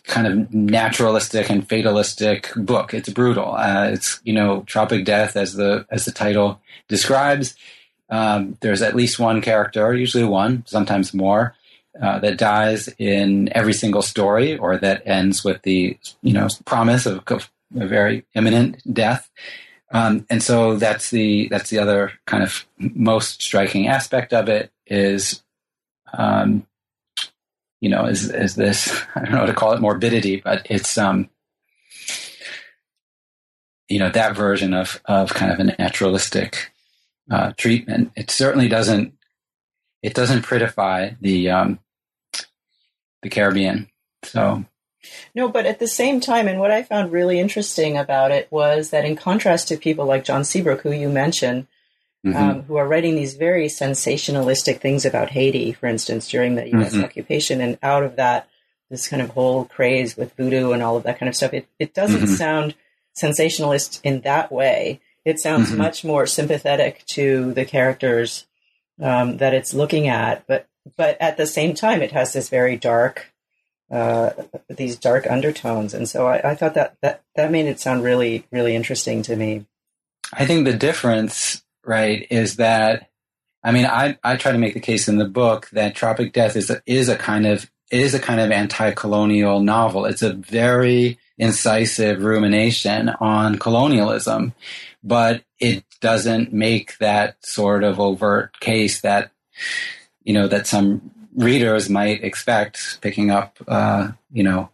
kind 0.04 0.26
of 0.26 0.52
naturalistic 0.52 1.50
and 1.50 1.68
fatalistic 1.68 2.50
book. 2.56 2.94
It's 2.94 3.08
brutal. 3.08 3.54
Uh, 3.54 3.90
it's 3.92 4.20
you 4.24 4.32
know 4.32 4.62
tropic 4.66 5.04
death 5.04 5.36
as 5.36 5.54
the 5.54 5.86
as 5.90 6.04
the 6.04 6.12
title 6.12 6.60
describes. 6.88 7.54
Um, 8.10 8.56
there's 8.60 8.82
at 8.82 8.96
least 8.96 9.18
one 9.18 9.42
character, 9.42 9.92
usually 9.92 10.24
one, 10.24 10.64
sometimes 10.66 11.12
more, 11.12 11.54
uh, 12.00 12.18
that 12.20 12.38
dies 12.38 12.88
in 12.98 13.50
every 13.54 13.74
single 13.74 14.00
story, 14.00 14.56
or 14.56 14.78
that 14.78 15.06
ends 15.06 15.44
with 15.44 15.62
the 15.62 15.98
you 16.22 16.32
know 16.32 16.48
promise 16.64 17.06
of, 17.06 17.22
of 17.26 17.50
a 17.76 17.86
very 17.86 18.26
imminent 18.34 18.82
death. 18.92 19.30
Um, 19.92 20.26
and 20.28 20.42
so 20.42 20.76
that's 20.76 21.10
the 21.10 21.48
that's 21.48 21.70
the 21.70 21.78
other 21.78 22.12
kind 22.26 22.42
of 22.42 22.66
most 22.78 23.42
striking 23.42 23.88
aspect 23.88 24.32
of 24.32 24.48
it 24.48 24.70
is, 24.86 25.42
um, 26.12 26.66
you 27.80 27.88
know, 27.88 28.04
is 28.04 28.30
is 28.30 28.54
this 28.54 29.02
I 29.14 29.20
don't 29.20 29.32
know 29.32 29.38
how 29.38 29.46
to 29.46 29.54
call 29.54 29.72
it 29.72 29.80
morbidity, 29.80 30.36
but 30.36 30.66
it's 30.68 30.98
um, 30.98 31.30
you 33.88 33.98
know 33.98 34.10
that 34.10 34.36
version 34.36 34.74
of 34.74 35.00
of 35.06 35.32
kind 35.32 35.52
of 35.52 35.58
a 35.58 35.64
naturalistic 35.64 36.70
uh, 37.30 37.52
treatment. 37.56 38.12
It 38.14 38.30
certainly 38.30 38.68
doesn't 38.68 39.14
it 40.02 40.14
doesn't 40.14 40.44
prettify 40.44 41.16
the 41.20 41.50
um, 41.50 41.78
the 43.22 43.30
Caribbean. 43.30 43.88
So 44.24 44.64
no, 45.34 45.48
but 45.48 45.66
at 45.66 45.78
the 45.78 45.88
same 45.88 46.20
time, 46.20 46.48
and 46.48 46.58
what 46.58 46.70
I 46.70 46.82
found 46.82 47.12
really 47.12 47.38
interesting 47.38 47.96
about 47.96 48.30
it 48.30 48.48
was 48.50 48.90
that 48.90 49.04
in 49.04 49.16
contrast 49.16 49.68
to 49.68 49.76
people 49.76 50.06
like 50.06 50.24
John 50.24 50.44
Seabrook, 50.44 50.82
who 50.82 50.92
you 50.92 51.08
mentioned, 51.08 51.66
mm-hmm. 52.24 52.36
um, 52.36 52.62
who 52.62 52.76
are 52.76 52.88
writing 52.88 53.16
these 53.16 53.34
very 53.34 53.66
sensationalistic 53.66 54.80
things 54.80 55.04
about 55.04 55.30
Haiti, 55.30 55.72
for 55.72 55.86
instance, 55.86 56.28
during 56.28 56.54
the 56.54 56.68
U.S. 56.70 56.94
Mm-hmm. 56.94 57.04
occupation, 57.04 57.60
and 57.60 57.78
out 57.82 58.02
of 58.02 58.16
that, 58.16 58.48
this 58.90 59.08
kind 59.08 59.22
of 59.22 59.30
whole 59.30 59.64
craze 59.64 60.16
with 60.16 60.34
voodoo 60.34 60.72
and 60.72 60.82
all 60.82 60.96
of 60.96 61.02
that 61.02 61.18
kind 61.18 61.28
of 61.28 61.36
stuff, 61.36 61.52
it, 61.52 61.68
it 61.78 61.94
doesn't 61.94 62.22
mm-hmm. 62.22 62.34
sound 62.34 62.74
sensationalist 63.14 64.00
in 64.02 64.22
that 64.22 64.50
way. 64.50 65.00
It 65.24 65.38
sounds 65.38 65.68
mm-hmm. 65.68 65.78
much 65.78 66.04
more 66.04 66.26
sympathetic 66.26 67.04
to 67.10 67.52
the 67.52 67.64
characters 67.64 68.46
um, 69.00 69.36
that 69.38 69.54
it's 69.54 69.74
looking 69.74 70.08
at, 70.08 70.46
but 70.46 70.66
but 70.96 71.16
at 71.20 71.36
the 71.36 71.46
same 71.46 71.74
time, 71.74 72.00
it 72.00 72.12
has 72.12 72.32
this 72.32 72.48
very 72.48 72.76
dark 72.76 73.32
uh, 73.90 74.30
these 74.68 74.96
dark 74.96 75.26
undertones. 75.30 75.94
And 75.94 76.08
so 76.08 76.26
I, 76.26 76.50
I, 76.50 76.54
thought 76.54 76.74
that, 76.74 76.96
that 77.02 77.22
that 77.36 77.50
made 77.50 77.66
it 77.66 77.80
sound 77.80 78.04
really, 78.04 78.46
really 78.50 78.76
interesting 78.76 79.22
to 79.22 79.36
me. 79.36 79.66
I 80.32 80.44
think 80.44 80.66
the 80.66 80.76
difference, 80.76 81.62
right, 81.84 82.26
is 82.30 82.56
that 82.56 83.08
I 83.62 83.72
mean, 83.72 83.86
I, 83.86 84.18
I 84.22 84.36
try 84.36 84.52
to 84.52 84.58
make 84.58 84.74
the 84.74 84.80
case 84.80 85.08
in 85.08 85.18
the 85.18 85.24
book 85.24 85.68
that 85.72 85.94
Tropic 85.94 86.32
Death 86.32 86.56
is 86.56 86.70
a, 86.70 86.80
is 86.86 87.08
a 87.08 87.16
kind 87.16 87.46
of 87.46 87.70
is 87.90 88.14
a 88.14 88.20
kind 88.20 88.40
of 88.40 88.50
anti-colonial 88.50 89.60
novel. 89.60 90.04
It's 90.04 90.22
a 90.22 90.34
very 90.34 91.18
incisive 91.38 92.22
rumination 92.22 93.08
on 93.08 93.58
colonialism, 93.58 94.52
but 95.02 95.42
it 95.58 95.84
doesn't 96.00 96.52
make 96.52 96.98
that 96.98 97.44
sort 97.44 97.82
of 97.82 97.98
overt 97.98 98.60
case 98.60 99.00
that 99.00 99.32
you 100.22 100.34
know 100.34 100.46
that 100.48 100.66
some 100.66 101.10
readers 101.34 101.88
might 101.88 102.24
expect 102.24 103.00
picking 103.00 103.30
up, 103.30 103.58
uh, 103.66 104.10
you 104.32 104.42
know, 104.42 104.70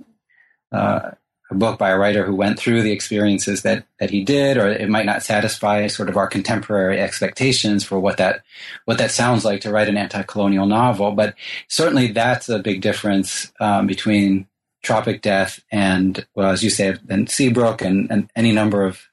uh, 0.72 1.10
a 1.50 1.54
book 1.54 1.78
by 1.78 1.90
a 1.90 1.98
writer 1.98 2.24
who 2.24 2.34
went 2.34 2.58
through 2.58 2.82
the 2.82 2.92
experiences 2.92 3.62
that 3.62 3.86
that 4.00 4.10
he 4.10 4.24
did, 4.24 4.56
or 4.56 4.66
it 4.66 4.88
might 4.88 5.06
not 5.06 5.22
satisfy 5.22 5.86
sort 5.86 6.08
of 6.08 6.16
our 6.16 6.26
contemporary 6.26 7.00
expectations 7.00 7.84
for 7.84 8.00
what 8.00 8.16
that 8.16 8.42
what 8.86 8.98
that 8.98 9.10
sounds 9.10 9.44
like 9.44 9.60
to 9.60 9.70
write 9.70 9.88
an 9.88 9.96
anti-colonial 9.96 10.66
novel. 10.66 11.12
But 11.12 11.34
certainly, 11.68 12.08
that's 12.08 12.48
a 12.48 12.58
big 12.58 12.80
difference 12.80 13.52
um, 13.60 13.86
between 13.86 14.46
Tropic 14.82 15.22
Death 15.22 15.60
and, 15.70 16.26
well, 16.34 16.50
as 16.50 16.62
you 16.62 16.70
say, 16.70 16.96
and 17.08 17.28
Seabrook 17.28 17.82
and, 17.82 18.10
and 18.10 18.30
any 18.34 18.52
number 18.52 18.84
of 18.84 19.08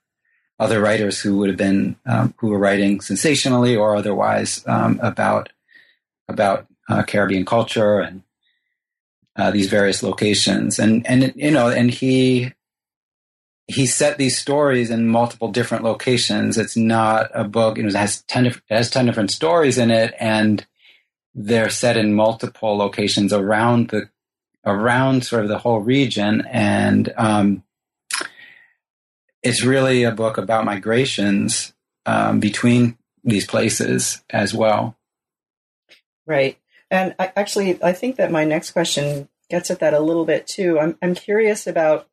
other 0.60 0.80
writers 0.80 1.20
who 1.20 1.38
would 1.38 1.50
have 1.50 1.58
been 1.58 1.96
um, 2.06 2.34
who 2.38 2.48
were 2.48 2.60
writing 2.60 3.02
sensationally 3.02 3.76
or 3.76 3.96
otherwise 3.96 4.64
um, 4.68 5.00
about 5.02 5.50
about 6.30 6.68
uh, 6.92 7.04
Caribbean 7.04 7.46
culture 7.46 8.00
and 8.00 8.24
uh, 9.36 9.52
these 9.52 9.68
various 9.68 10.04
locations. 10.04 10.80
And 10.80 11.06
and 11.08 11.34
you 11.36 11.52
know, 11.52 11.70
and 11.70 11.90
he 11.92 12.54
he 13.68 13.86
set 13.86 14.18
these 14.18 14.38
stories 14.38 14.90
in 14.90 15.08
multiple 15.08 15.52
different 15.52 15.84
locations. 15.84 16.58
It's 16.58 16.76
not 16.76 17.32
a 17.34 17.44
book. 17.44 17.78
It 17.78 17.94
has 17.94 18.22
ten 18.24 18.46
it 18.46 18.62
has 18.70 18.90
ten 18.90 19.06
different 19.06 19.32
stories 19.32 19.78
in 19.78 19.92
it, 19.92 20.14
and 20.20 20.66
they're 21.34 21.70
set 21.70 21.98
in 21.98 22.14
multiple 22.14 22.78
locations 22.78 23.32
around 23.32 23.90
the 23.90 24.10
around 24.66 25.26
sort 25.26 25.44
of 25.44 25.50
the 25.50 25.58
whole 25.58 25.80
region. 25.80 26.44
And 26.50 27.12
um, 27.18 27.64
it's 29.42 29.64
really 29.64 30.04
a 30.04 30.12
book 30.12 30.38
about 30.38 30.66
migrations 30.66 31.74
um, 32.06 32.40
between 32.40 32.98
these 33.24 33.48
places 33.48 34.24
as 34.30 34.54
well. 34.54 34.98
Right. 36.26 36.58
And 36.92 37.16
I, 37.18 37.32
actually, 37.38 37.82
I 37.82 37.94
think 37.94 38.18
that 38.18 38.32
my 38.32 38.44
next 38.44 38.72
question 38.72 39.30
gets 39.50 39.72
at 39.72 39.80
that 39.80 39.94
a 39.94 40.00
little 40.00 40.26
bit 40.26 40.46
too. 40.46 40.78
I'm, 40.78 40.98
I'm 41.02 41.16
curious 41.16 41.66
about 41.66 42.08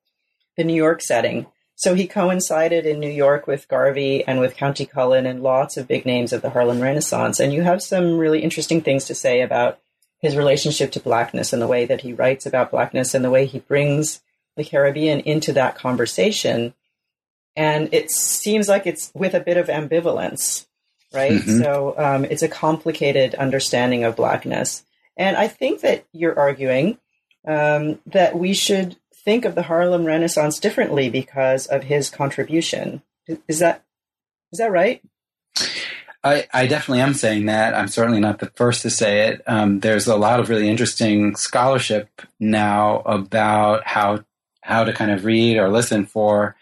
the 0.56 0.64
New 0.64 0.74
York 0.74 1.02
setting. 1.02 1.46
So 1.74 1.94
he 1.94 2.06
coincided 2.06 2.86
in 2.86 2.98
New 2.98 3.10
York 3.10 3.46
with 3.46 3.68
Garvey 3.68 4.24
and 4.26 4.40
with 4.40 4.56
Countee 4.56 4.88
Cullen 4.88 5.26
and 5.26 5.42
lots 5.42 5.76
of 5.76 5.86
big 5.86 6.06
names 6.06 6.32
of 6.32 6.42
the 6.42 6.50
Harlem 6.50 6.80
Renaissance. 6.80 7.38
And 7.38 7.52
you 7.52 7.62
have 7.62 7.82
some 7.82 8.18
really 8.18 8.40
interesting 8.40 8.80
things 8.80 9.04
to 9.06 9.14
say 9.14 9.42
about 9.42 9.78
his 10.20 10.36
relationship 10.36 10.92
to 10.92 11.00
blackness 11.00 11.52
and 11.52 11.60
the 11.62 11.68
way 11.68 11.84
that 11.84 12.00
he 12.00 12.12
writes 12.12 12.46
about 12.46 12.70
blackness 12.70 13.14
and 13.14 13.24
the 13.24 13.30
way 13.30 13.46
he 13.46 13.60
brings 13.60 14.20
the 14.56 14.64
Caribbean 14.64 15.20
into 15.20 15.52
that 15.52 15.76
conversation. 15.76 16.74
And 17.54 17.88
it 17.92 18.10
seems 18.10 18.68
like 18.68 18.86
it's 18.86 19.10
with 19.14 19.34
a 19.34 19.40
bit 19.40 19.56
of 19.56 19.66
ambivalence 19.66 20.66
right? 21.12 21.32
Mm-hmm. 21.32 21.62
So 21.62 21.94
um, 21.96 22.24
it's 22.24 22.42
a 22.42 22.48
complicated 22.48 23.34
understanding 23.34 24.04
of 24.04 24.16
blackness. 24.16 24.84
And 25.16 25.36
I 25.36 25.48
think 25.48 25.80
that 25.80 26.04
you're 26.12 26.38
arguing 26.38 26.98
um, 27.46 27.98
that 28.06 28.38
we 28.38 28.54
should 28.54 28.96
think 29.24 29.44
of 29.44 29.54
the 29.54 29.62
Harlem 29.62 30.04
Renaissance 30.04 30.58
differently 30.58 31.10
because 31.10 31.66
of 31.66 31.84
his 31.84 32.10
contribution. 32.10 33.02
Is 33.46 33.58
that 33.58 33.84
is 34.52 34.58
that 34.58 34.70
right? 34.70 35.02
I, 36.24 36.46
I 36.52 36.66
definitely 36.66 37.02
am 37.02 37.14
saying 37.14 37.46
that. 37.46 37.74
I'm 37.74 37.88
certainly 37.88 38.20
not 38.20 38.38
the 38.38 38.50
first 38.56 38.82
to 38.82 38.90
say 38.90 39.28
it. 39.28 39.42
Um, 39.46 39.80
there's 39.80 40.06
a 40.06 40.16
lot 40.16 40.40
of 40.40 40.48
really 40.48 40.68
interesting 40.68 41.36
scholarship 41.36 42.08
now 42.40 43.00
about 43.00 43.86
how 43.86 44.24
how 44.62 44.84
to 44.84 44.92
kind 44.92 45.10
of 45.10 45.24
read 45.24 45.56
or 45.56 45.70
listen 45.70 46.06
for 46.06 46.56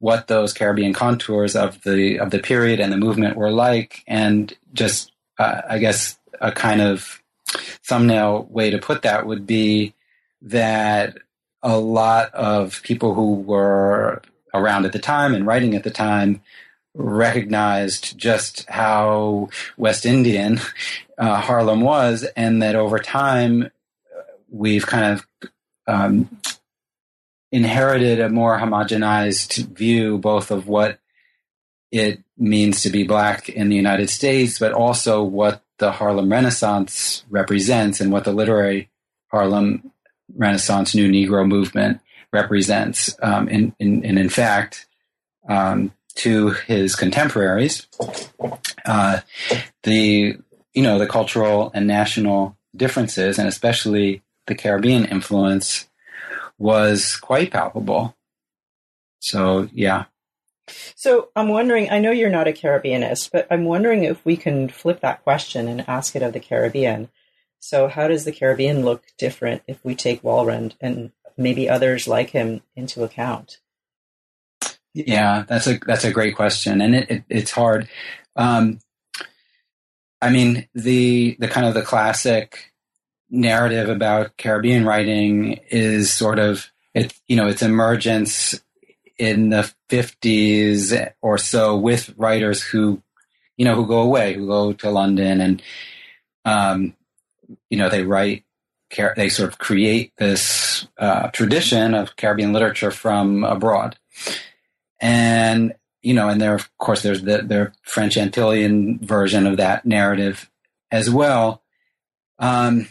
what 0.00 0.26
those 0.26 0.52
Caribbean 0.52 0.92
contours 0.92 1.54
of 1.54 1.80
the 1.82 2.18
of 2.18 2.30
the 2.30 2.40
period 2.40 2.80
and 2.80 2.92
the 2.92 2.96
movement 2.96 3.36
were 3.36 3.52
like, 3.52 4.02
and 4.08 4.52
just 4.72 5.12
uh, 5.38 5.62
I 5.68 5.78
guess 5.78 6.18
a 6.40 6.50
kind 6.50 6.80
of 6.80 7.22
thumbnail 7.84 8.46
way 8.50 8.70
to 8.70 8.78
put 8.78 9.02
that 9.02 9.26
would 9.26 9.46
be 9.46 9.94
that 10.42 11.18
a 11.62 11.78
lot 11.78 12.32
of 12.34 12.82
people 12.82 13.14
who 13.14 13.34
were 13.34 14.22
around 14.54 14.86
at 14.86 14.92
the 14.92 14.98
time 14.98 15.34
and 15.34 15.46
writing 15.46 15.74
at 15.74 15.84
the 15.84 15.90
time 15.90 16.40
recognized 16.94 18.18
just 18.18 18.68
how 18.68 19.48
West 19.76 20.06
Indian 20.06 20.60
uh, 21.18 21.40
Harlem 21.40 21.82
was, 21.82 22.24
and 22.36 22.62
that 22.62 22.74
over 22.74 22.98
time 22.98 23.70
we've 24.48 24.86
kind 24.86 25.12
of 25.12 25.26
um, 25.86 26.40
inherited 27.52 28.20
a 28.20 28.28
more 28.28 28.58
homogenized 28.58 29.76
view 29.76 30.18
both 30.18 30.50
of 30.50 30.68
what 30.68 30.98
it 31.90 32.22
means 32.38 32.82
to 32.82 32.90
be 32.90 33.02
black 33.02 33.48
in 33.48 33.68
the 33.68 33.76
United 33.76 34.08
States, 34.08 34.58
but 34.58 34.72
also 34.72 35.22
what 35.22 35.62
the 35.78 35.90
Harlem 35.90 36.30
Renaissance 36.30 37.24
represents 37.28 38.00
and 38.00 38.12
what 38.12 38.24
the 38.24 38.32
literary 38.32 38.90
Harlem 39.28 39.90
Renaissance 40.34 40.94
New 40.94 41.10
Negro 41.10 41.46
movement 41.46 42.00
represents. 42.32 43.16
Um, 43.22 43.48
and, 43.48 43.74
and, 43.80 44.04
in 44.04 44.28
fact, 44.28 44.86
um, 45.48 45.92
to 46.16 46.50
his 46.50 46.94
contemporaries, 46.94 47.88
uh, 48.84 49.20
the 49.82 50.36
you 50.74 50.82
know 50.82 50.98
the 50.98 51.06
cultural 51.06 51.70
and 51.74 51.86
national 51.86 52.56
differences, 52.76 53.38
and 53.38 53.48
especially 53.48 54.22
the 54.46 54.54
Caribbean 54.54 55.04
influence, 55.06 55.88
was 56.60 57.16
quite 57.16 57.50
palpable. 57.50 58.14
So, 59.18 59.68
yeah. 59.72 60.04
So, 60.94 61.30
I'm 61.34 61.48
wondering, 61.48 61.90
I 61.90 61.98
know 61.98 62.12
you're 62.12 62.30
not 62.30 62.46
a 62.46 62.52
Caribbeanist, 62.52 63.30
but 63.32 63.48
I'm 63.50 63.64
wondering 63.64 64.04
if 64.04 64.24
we 64.24 64.36
can 64.36 64.68
flip 64.68 65.00
that 65.00 65.24
question 65.24 65.66
and 65.66 65.88
ask 65.88 66.14
it 66.14 66.22
of 66.22 66.32
the 66.32 66.38
Caribbean. 66.38 67.08
So, 67.58 67.88
how 67.88 68.06
does 68.06 68.24
the 68.24 68.32
Caribbean 68.32 68.84
look 68.84 69.04
different 69.18 69.62
if 69.66 69.84
we 69.84 69.96
take 69.96 70.22
Walrond 70.22 70.74
and 70.80 71.10
maybe 71.36 71.68
others 71.68 72.06
like 72.06 72.30
him 72.30 72.60
into 72.76 73.02
account? 73.02 73.58
Yeah, 74.94 75.44
that's 75.48 75.66
a 75.66 75.78
that's 75.78 76.04
a 76.04 76.12
great 76.12 76.36
question, 76.36 76.80
and 76.80 76.94
it, 76.94 77.10
it 77.10 77.24
it's 77.28 77.50
hard. 77.50 77.88
Um, 78.36 78.80
I 80.20 80.30
mean, 80.30 80.68
the 80.74 81.36
the 81.38 81.48
kind 81.48 81.66
of 81.66 81.74
the 81.74 81.82
classic 81.82 82.69
narrative 83.30 83.88
about 83.88 84.36
Caribbean 84.36 84.84
writing 84.84 85.60
is 85.70 86.12
sort 86.12 86.38
of 86.38 86.70
it, 86.94 87.14
you 87.28 87.36
know, 87.36 87.46
its 87.46 87.62
emergence 87.62 88.60
in 89.18 89.50
the 89.50 89.72
50s 89.88 91.12
or 91.20 91.38
so 91.38 91.76
with 91.76 92.14
writers 92.16 92.62
who, 92.62 93.02
you 93.56 93.64
know, 93.64 93.74
who 93.74 93.86
go 93.86 94.00
away, 94.00 94.34
who 94.34 94.46
go 94.46 94.72
to 94.72 94.90
London 94.90 95.40
and, 95.40 95.62
um, 96.44 96.94
you 97.68 97.76
know, 97.76 97.88
they 97.88 98.02
write, 98.02 98.44
they 99.16 99.28
sort 99.28 99.50
of 99.50 99.58
create 99.58 100.12
this 100.16 100.86
uh, 100.98 101.28
tradition 101.28 101.94
of 101.94 102.16
Caribbean 102.16 102.52
literature 102.52 102.90
from 102.90 103.44
abroad. 103.44 103.96
And, 105.00 105.74
you 106.02 106.14
know, 106.14 106.28
and 106.28 106.40
there, 106.40 106.54
of 106.54 106.76
course, 106.78 107.02
there's 107.02 107.22
the, 107.22 107.42
the 107.42 107.72
French 107.82 108.16
Antillean 108.16 109.00
version 109.00 109.46
of 109.46 109.58
that 109.58 109.86
narrative 109.86 110.50
as 110.90 111.08
well. 111.08 111.62
Um, 112.38 112.88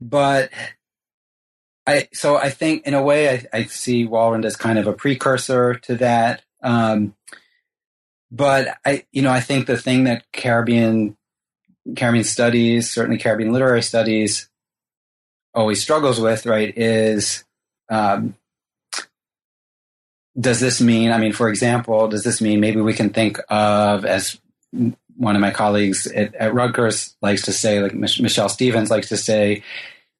but 0.00 0.50
I 1.86 2.08
so 2.12 2.36
I 2.36 2.50
think 2.50 2.86
in 2.86 2.94
a 2.94 3.02
way 3.02 3.28
I, 3.30 3.46
I 3.52 3.64
see 3.64 4.06
Walrond 4.06 4.44
as 4.44 4.56
kind 4.56 4.78
of 4.78 4.86
a 4.86 4.92
precursor 4.92 5.74
to 5.74 5.96
that. 5.96 6.42
Um, 6.62 7.14
but 8.30 8.78
I 8.84 9.04
you 9.12 9.22
know 9.22 9.30
I 9.30 9.40
think 9.40 9.66
the 9.66 9.76
thing 9.76 10.04
that 10.04 10.24
Caribbean 10.32 11.16
Caribbean 11.96 12.24
studies, 12.24 12.90
certainly 12.90 13.18
Caribbean 13.18 13.52
literary 13.52 13.82
studies, 13.82 14.48
always 15.54 15.82
struggles 15.82 16.18
with, 16.18 16.46
right, 16.46 16.72
is 16.76 17.44
um, 17.90 18.34
does 20.38 20.60
this 20.60 20.80
mean, 20.80 21.12
I 21.12 21.18
mean, 21.18 21.32
for 21.32 21.48
example, 21.48 22.08
does 22.08 22.24
this 22.24 22.40
mean 22.40 22.60
maybe 22.60 22.80
we 22.80 22.94
can 22.94 23.10
think 23.10 23.38
of 23.48 24.04
as 24.04 24.40
one 25.16 25.36
of 25.36 25.40
my 25.40 25.50
colleagues 25.50 26.06
at, 26.06 26.34
at 26.34 26.54
Rutgers 26.54 27.16
likes 27.22 27.42
to 27.42 27.52
say, 27.52 27.80
like 27.80 27.94
Michelle 27.94 28.48
Stephens 28.48 28.90
likes 28.90 29.08
to 29.10 29.16
say, 29.16 29.62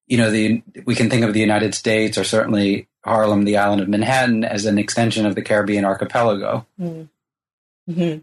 you 0.06 0.18
know, 0.18 0.30
the 0.30 0.62
we 0.84 0.94
can 0.94 1.10
think 1.10 1.24
of 1.24 1.32
the 1.32 1.40
United 1.40 1.74
States 1.74 2.18
or 2.18 2.24
certainly 2.24 2.88
Harlem, 3.04 3.44
the 3.44 3.56
island 3.56 3.82
of 3.82 3.88
Manhattan, 3.88 4.44
as 4.44 4.66
an 4.66 4.78
extension 4.78 5.26
of 5.26 5.34
the 5.34 5.42
Caribbean 5.42 5.84
archipelago. 5.84 6.66
Mm-hmm. 6.80 8.18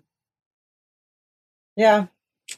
Yeah, 1.76 2.08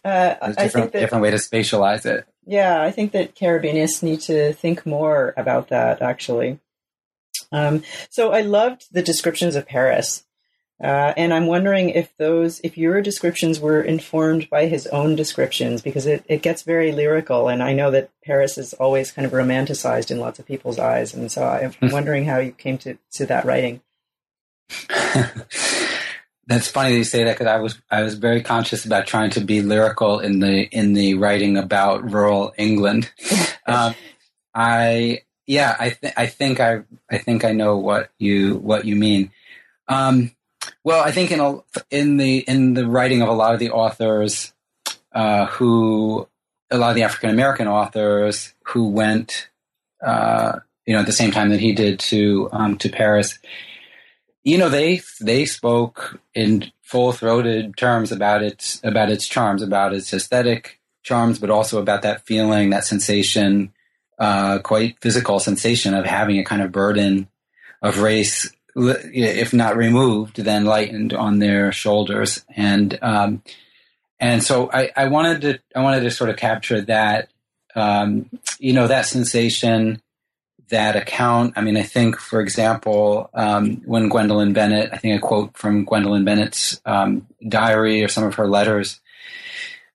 uh, 0.03 0.35
I 0.41 0.67
think 0.67 0.91
that, 0.91 0.99
different 0.99 1.21
way 1.21 1.31
to 1.31 1.37
spatialize 1.37 2.05
it. 2.05 2.25
Yeah, 2.45 2.81
I 2.81 2.91
think 2.91 3.11
that 3.13 3.35
Caribbeanists 3.35 4.03
need 4.03 4.21
to 4.21 4.53
think 4.53 4.85
more 4.85 5.33
about 5.37 5.69
that. 5.69 6.01
Actually, 6.01 6.59
um, 7.51 7.83
so 8.09 8.31
I 8.31 8.41
loved 8.41 8.87
the 8.91 9.01
descriptions 9.01 9.55
of 9.55 9.67
Paris. 9.67 10.25
Uh, 10.81 11.13
and 11.15 11.33
I'm 11.33 11.47
wondering 11.47 11.89
if 11.89 12.15
those, 12.17 12.59
if 12.61 12.77
your 12.77 13.01
descriptions 13.01 13.59
were 13.59 13.81
informed 13.81 14.49
by 14.49 14.65
his 14.65 14.87
own 14.87 15.15
descriptions, 15.15 15.81
because 15.81 16.05
it, 16.05 16.25
it 16.27 16.41
gets 16.41 16.63
very 16.63 16.91
lyrical. 16.91 17.47
And 17.47 17.63
I 17.63 17.73
know 17.73 17.91
that 17.91 18.09
Paris 18.23 18.57
is 18.57 18.73
always 18.73 19.11
kind 19.11 19.25
of 19.25 19.31
romanticized 19.31 20.11
in 20.11 20.19
lots 20.19 20.39
of 20.39 20.45
people's 20.45 20.79
eyes. 20.79 21.13
And 21.13 21.31
so 21.31 21.45
I'm 21.45 21.71
hmm. 21.73 21.89
wondering 21.91 22.25
how 22.25 22.39
you 22.39 22.51
came 22.51 22.77
to, 22.79 22.97
to 23.13 23.25
that 23.27 23.45
writing. 23.45 23.81
That's 26.45 26.67
funny 26.67 26.91
that 26.91 26.97
you 26.97 27.03
say 27.05 27.23
that 27.23 27.33
because 27.37 27.47
I 27.47 27.59
was 27.59 27.81
I 27.89 28.03
was 28.03 28.15
very 28.15 28.41
conscious 28.41 28.83
about 28.83 29.07
trying 29.07 29.29
to 29.31 29.39
be 29.39 29.61
lyrical 29.61 30.19
in 30.19 30.39
the 30.39 30.63
in 30.63 30.93
the 30.93 31.13
writing 31.13 31.57
about 31.57 32.11
rural 32.11 32.53
England. 32.57 33.09
um, 33.65 33.95
I 34.53 35.21
yeah 35.47 35.75
I 35.79 35.91
th- 35.91 36.13
I 36.17 36.27
think 36.27 36.59
I 36.59 36.83
I 37.09 37.19
think 37.19 37.45
I 37.45 37.53
know 37.53 37.77
what 37.77 38.11
you 38.19 38.55
what 38.57 38.83
you 38.83 38.97
mean. 38.97 39.31
Um, 39.87 40.31
well, 40.83 41.03
I 41.03 41.11
think 41.11 41.31
in 41.31 41.39
a, 41.39 41.59
in 41.89 42.17
the 42.17 42.39
in 42.39 42.73
the 42.73 42.87
writing 42.87 43.21
of 43.21 43.29
a 43.29 43.33
lot 43.33 43.53
of 43.53 43.59
the 43.59 43.71
authors 43.71 44.53
uh, 45.13 45.45
who 45.45 46.27
a 46.69 46.77
lot 46.77 46.89
of 46.89 46.95
the 46.95 47.03
African 47.03 47.29
American 47.29 47.67
authors 47.67 48.53
who 48.65 48.89
went 48.89 49.49
uh, 50.05 50.59
you 50.85 50.93
know 50.93 50.99
at 50.99 51.05
the 51.05 51.13
same 51.13 51.31
time 51.31 51.49
that 51.49 51.59
he 51.59 51.73
did 51.73 51.99
to 51.99 52.49
um, 52.51 52.77
to 52.79 52.89
Paris, 52.89 53.39
you 54.43 54.57
know 54.57 54.69
they 54.69 55.01
they 55.21 55.45
spoke 55.45 56.19
in 56.33 56.71
full 56.81 57.13
throated 57.13 57.77
terms 57.77 58.11
about 58.11 58.43
its 58.43 58.81
about 58.83 59.09
its 59.09 59.27
charms, 59.27 59.61
about 59.61 59.93
its 59.93 60.13
aesthetic 60.13 60.81
charms, 61.01 61.39
but 61.39 61.49
also 61.49 61.81
about 61.81 62.01
that 62.01 62.25
feeling, 62.25 62.69
that 62.69 62.85
sensation, 62.85 63.71
uh, 64.19 64.59
quite 64.59 64.97
physical 65.01 65.39
sensation 65.39 65.93
of 65.93 66.05
having 66.05 66.39
a 66.39 66.43
kind 66.43 66.61
of 66.61 66.71
burden 66.71 67.27
of 67.81 67.99
race 67.99 68.51
if 68.75 69.53
not 69.53 69.77
removed, 69.77 70.37
then 70.37 70.65
lightened 70.65 71.13
on 71.13 71.39
their 71.39 71.71
shoulders. 71.71 72.43
And 72.55 72.97
um, 73.01 73.43
and 74.19 74.43
so 74.43 74.69
I, 74.71 74.89
I, 74.95 75.07
wanted 75.07 75.41
to 75.41 75.59
I 75.75 75.81
wanted 75.81 76.01
to 76.01 76.11
sort 76.11 76.29
of 76.29 76.37
capture 76.37 76.81
that 76.81 77.29
um, 77.75 78.29
you 78.59 78.73
know 78.73 78.87
that 78.87 79.05
sensation, 79.05 80.01
that 80.69 80.95
account. 80.95 81.53
I 81.55 81.61
mean, 81.61 81.77
I 81.77 81.83
think, 81.83 82.17
for 82.17 82.39
example, 82.41 83.29
um, 83.33 83.81
when 83.85 84.09
Gwendolyn 84.09 84.53
Bennett, 84.53 84.89
I 84.93 84.97
think 84.97 85.17
a 85.17 85.25
quote 85.25 85.57
from 85.57 85.85
Gwendolyn 85.85 86.25
Bennett's 86.25 86.81
um, 86.85 87.27
diary 87.47 88.03
or 88.03 88.07
some 88.07 88.23
of 88.23 88.35
her 88.35 88.47
letters 88.47 89.01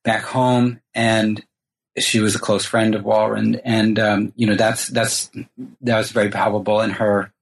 back 0.04 0.22
home, 0.22 0.80
and 0.94 1.44
she 1.98 2.20
was 2.20 2.34
a 2.34 2.40
close 2.40 2.64
friend 2.64 2.94
of 2.94 3.02
Walrond, 3.02 3.60
and 3.64 3.98
um, 3.98 4.32
you 4.36 4.46
know 4.46 4.54
that's 4.54 4.88
that's 4.88 5.30
that 5.80 5.98
was 5.98 6.12
very 6.12 6.30
palpable 6.30 6.80
in 6.80 6.90
her 6.90 7.32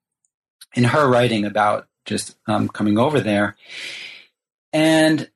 in 0.74 0.84
her 0.84 1.08
writing 1.08 1.44
about 1.44 1.88
just 2.04 2.36
um, 2.46 2.68
coming 2.68 2.98
over 2.98 3.20
there. 3.20 3.56
And 4.72 5.30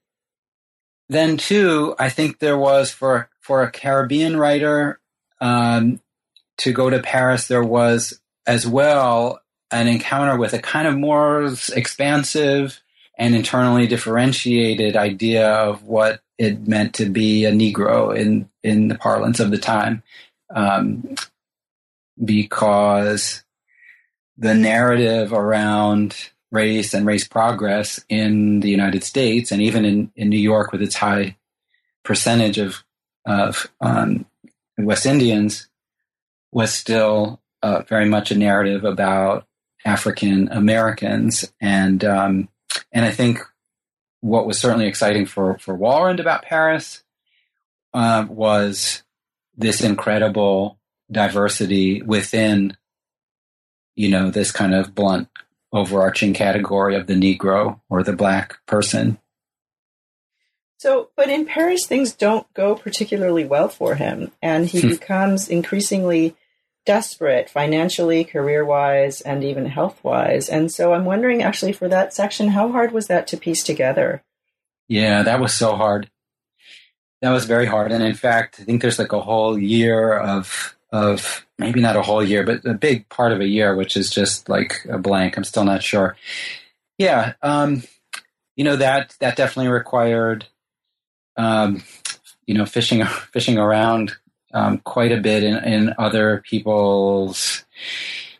then 1.08 1.36
too, 1.36 1.94
I 1.98 2.08
think 2.08 2.38
there 2.38 2.58
was 2.58 2.90
for 2.90 3.28
for 3.40 3.62
a 3.62 3.70
Caribbean 3.70 4.36
writer 4.36 5.00
um, 5.40 6.00
to 6.58 6.72
go 6.72 6.90
to 6.90 7.00
Paris, 7.00 7.48
there 7.48 7.64
was 7.64 8.20
as 8.46 8.66
well 8.66 9.40
an 9.70 9.88
encounter 9.88 10.36
with 10.36 10.52
a 10.52 10.58
kind 10.58 10.86
of 10.86 10.96
more 10.96 11.52
expansive 11.74 12.80
and 13.18 13.34
internally 13.34 13.86
differentiated 13.86 14.96
idea 14.96 15.48
of 15.48 15.84
what 15.84 16.20
it 16.38 16.66
meant 16.66 16.94
to 16.94 17.06
be 17.06 17.44
a 17.44 17.52
Negro 17.52 18.16
in 18.16 18.48
in 18.62 18.88
the 18.88 18.94
parlance 18.94 19.40
of 19.40 19.50
the 19.50 19.58
time, 19.58 20.02
um, 20.54 21.14
because 22.22 23.42
the 24.40 24.54
narrative 24.54 25.32
around 25.32 26.16
race 26.50 26.94
and 26.94 27.06
race 27.06 27.28
progress 27.28 28.00
in 28.08 28.60
the 28.60 28.70
United 28.70 29.04
States 29.04 29.52
and 29.52 29.62
even 29.62 29.84
in, 29.84 30.10
in 30.16 30.28
New 30.28 30.38
York 30.38 30.72
with 30.72 30.82
its 30.82 30.96
high 30.96 31.36
percentage 32.02 32.58
of 32.58 32.82
of 33.26 33.70
um, 33.80 34.24
West 34.78 35.04
Indians 35.04 35.68
was 36.52 36.72
still 36.72 37.40
uh, 37.62 37.82
very 37.82 38.06
much 38.06 38.30
a 38.30 38.38
narrative 38.38 38.84
about 38.84 39.46
African 39.84 40.48
Americans. 40.48 41.52
And 41.60 42.02
um, 42.02 42.48
and 42.92 43.04
I 43.04 43.10
think 43.10 43.40
what 44.22 44.46
was 44.46 44.58
certainly 44.58 44.86
exciting 44.86 45.26
for 45.26 45.58
for 45.58 45.76
Walrond 45.76 46.18
about 46.18 46.42
Paris 46.42 47.04
uh, 47.92 48.24
was 48.28 49.02
this 49.54 49.82
incredible 49.82 50.78
diversity 51.10 52.00
within 52.00 52.76
you 54.00 54.08
know, 54.08 54.30
this 54.30 54.50
kind 54.50 54.74
of 54.74 54.94
blunt 54.94 55.28
overarching 55.74 56.32
category 56.32 56.96
of 56.96 57.06
the 57.06 57.12
Negro 57.12 57.80
or 57.90 58.02
the 58.02 58.14
black 58.14 58.56
person. 58.64 59.18
So, 60.78 61.10
but 61.16 61.28
in 61.28 61.44
Paris, 61.44 61.84
things 61.86 62.14
don't 62.14 62.50
go 62.54 62.74
particularly 62.74 63.44
well 63.44 63.68
for 63.68 63.96
him, 63.96 64.32
and 64.40 64.66
he 64.66 64.80
hmm. 64.80 64.88
becomes 64.88 65.48
increasingly 65.48 66.34
desperate 66.86 67.50
financially, 67.50 68.24
career 68.24 68.64
wise, 68.64 69.20
and 69.20 69.44
even 69.44 69.66
health 69.66 70.02
wise. 70.02 70.48
And 70.48 70.72
so 70.72 70.94
I'm 70.94 71.04
wondering 71.04 71.42
actually 71.42 71.72
for 71.72 71.88
that 71.88 72.14
section, 72.14 72.48
how 72.48 72.72
hard 72.72 72.92
was 72.92 73.08
that 73.08 73.26
to 73.28 73.36
piece 73.36 73.62
together? 73.62 74.22
Yeah, 74.88 75.22
that 75.24 75.40
was 75.40 75.52
so 75.52 75.76
hard. 75.76 76.10
That 77.20 77.32
was 77.32 77.44
very 77.44 77.66
hard. 77.66 77.92
And 77.92 78.02
in 78.02 78.14
fact, 78.14 78.56
I 78.60 78.64
think 78.64 78.80
there's 78.80 78.98
like 78.98 79.12
a 79.12 79.20
whole 79.20 79.58
year 79.58 80.16
of 80.16 80.74
of 80.92 81.46
maybe 81.58 81.80
not 81.80 81.96
a 81.96 82.02
whole 82.02 82.22
year, 82.22 82.44
but 82.44 82.64
a 82.64 82.74
big 82.74 83.08
part 83.08 83.32
of 83.32 83.40
a 83.40 83.46
year, 83.46 83.74
which 83.74 83.96
is 83.96 84.10
just 84.10 84.48
like 84.48 84.84
a 84.88 84.98
blank. 84.98 85.36
I'm 85.36 85.44
still 85.44 85.64
not 85.64 85.82
sure. 85.82 86.16
Yeah, 86.98 87.34
um, 87.42 87.82
you 88.56 88.64
know 88.64 88.76
that 88.76 89.16
that 89.20 89.36
definitely 89.36 89.70
required, 89.70 90.46
um, 91.36 91.82
you 92.46 92.54
know, 92.54 92.66
fishing 92.66 93.04
fishing 93.32 93.58
around 93.58 94.16
um, 94.52 94.78
quite 94.78 95.12
a 95.12 95.20
bit 95.20 95.42
in, 95.42 95.56
in 95.64 95.94
other 95.98 96.42
people's 96.48 97.64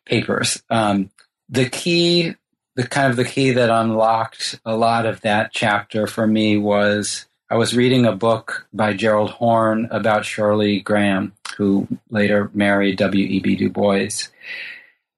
papers. 0.04 0.62
Um, 0.68 1.10
the 1.48 1.68
key, 1.68 2.34
the 2.76 2.86
kind 2.86 3.10
of 3.10 3.16
the 3.16 3.24
key 3.24 3.52
that 3.52 3.70
unlocked 3.70 4.60
a 4.64 4.76
lot 4.76 5.06
of 5.06 5.20
that 5.22 5.52
chapter 5.52 6.06
for 6.06 6.26
me 6.26 6.56
was 6.56 7.26
I 7.52 7.56
was 7.56 7.74
reading 7.74 8.06
a 8.06 8.12
book 8.12 8.68
by 8.72 8.94
Gerald 8.94 9.30
Horne 9.30 9.88
about 9.90 10.24
Shirley 10.24 10.78
Graham, 10.78 11.32
who 11.56 11.88
later 12.08 12.48
married 12.54 12.98
W.E.B. 12.98 13.56
Du 13.56 13.68
Bois. 13.68 14.28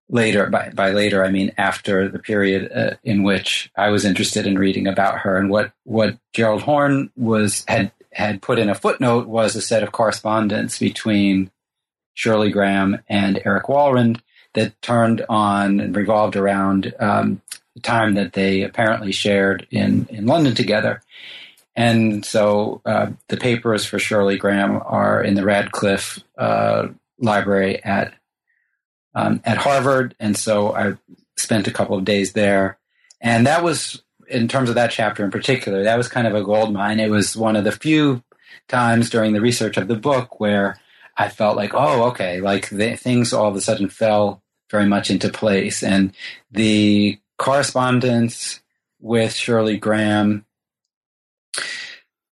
Later, 0.09 0.47
by, 0.49 0.71
by 0.71 0.93
later, 0.93 1.23
I 1.23 1.31
mean 1.31 1.53
after 1.59 2.09
the 2.09 2.19
period 2.19 2.73
uh, 2.75 2.95
in 3.05 3.23
which 3.23 3.71
I 3.77 3.91
was 3.91 4.07
interested 4.07 4.47
in 4.47 4.59
reading 4.59 4.87
about 4.87 5.19
her, 5.19 5.37
and 5.37 5.51
what 5.51 5.73
what 5.85 6.17
Gerald 6.33 6.63
Horne 6.63 7.11
was 7.17 7.67
had 7.69 7.93
had 8.13 8.41
put 8.41 8.59
in 8.59 8.71
a 8.71 8.75
footnote 8.75 9.27
was 9.27 9.55
a 9.55 9.63
set 9.63 9.83
of 9.83 9.93
correspondence 9.93 10.79
between 10.79 11.51
Shirley 12.15 12.51
Graham 12.51 13.01
and 13.09 13.43
Eric 13.45 13.65
Walrond 13.65 14.21
that 14.55 14.81
turned 14.81 15.25
on 15.29 15.81
and 15.81 15.95
revolved 15.95 16.37
around 16.37 16.95
um, 16.99 17.43
the 17.75 17.81
time 17.81 18.15
that 18.15 18.33
they 18.33 18.63
apparently 18.63 19.13
shared 19.13 19.67
in, 19.71 20.07
in 20.11 20.27
London 20.27 20.55
together. 20.55 21.03
And 21.75 22.25
so 22.25 22.83
uh, 22.85 23.13
the 23.29 23.37
papers 23.37 23.85
for 23.85 23.99
Shirley 23.99 24.37
Graham 24.37 24.83
are 24.85 25.23
in 25.23 25.35
the 25.35 25.45
Radcliffe 25.45 26.21
uh, 26.37 26.89
Library 27.19 27.83
at 27.83 28.15
um, 29.15 29.41
at 29.45 29.59
Harvard, 29.59 30.15
and 30.19 30.37
so 30.37 30.75
I 30.75 30.95
spent 31.37 31.67
a 31.67 31.73
couple 31.73 31.99
of 31.99 32.05
days 32.05 32.33
there. 32.33 32.79
And 33.21 33.47
that 33.47 33.63
was, 33.63 34.03
in 34.29 34.49
terms 34.49 34.69
of 34.69 34.75
that 34.77 34.91
chapter 34.91 35.25
in 35.25 35.31
particular, 35.31 35.85
that 35.85 35.99
was 35.99 36.09
kind 36.09 36.27
of 36.27 36.35
a 36.35 36.43
gold 36.43 36.73
mine. 36.73 36.99
It 36.99 37.11
was 37.11 37.37
one 37.37 37.57
of 37.57 37.65
the 37.65 37.73
few 37.73 38.23
times 38.69 39.11
during 39.11 39.33
the 39.33 39.41
research 39.41 39.77
of 39.77 39.89
the 39.89 39.97
book 39.97 40.41
where 40.41 40.79
I 41.17 41.29
felt 41.29 41.57
like, 41.57 41.73
oh, 41.75 42.05
okay, 42.05 42.41
like 42.41 42.71
the, 42.71 42.97
things 42.97 43.33
all 43.33 43.49
of 43.49 43.57
a 43.57 43.61
sudden 43.61 43.89
fell 43.89 44.43
very 44.71 44.87
much 44.87 45.11
into 45.11 45.29
place. 45.29 45.83
And 45.83 46.15
the 46.51 47.19
correspondence 47.39 48.61
with 48.99 49.35
Shirley 49.35 49.77
Graham 49.77 50.47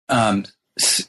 um, 0.09 0.45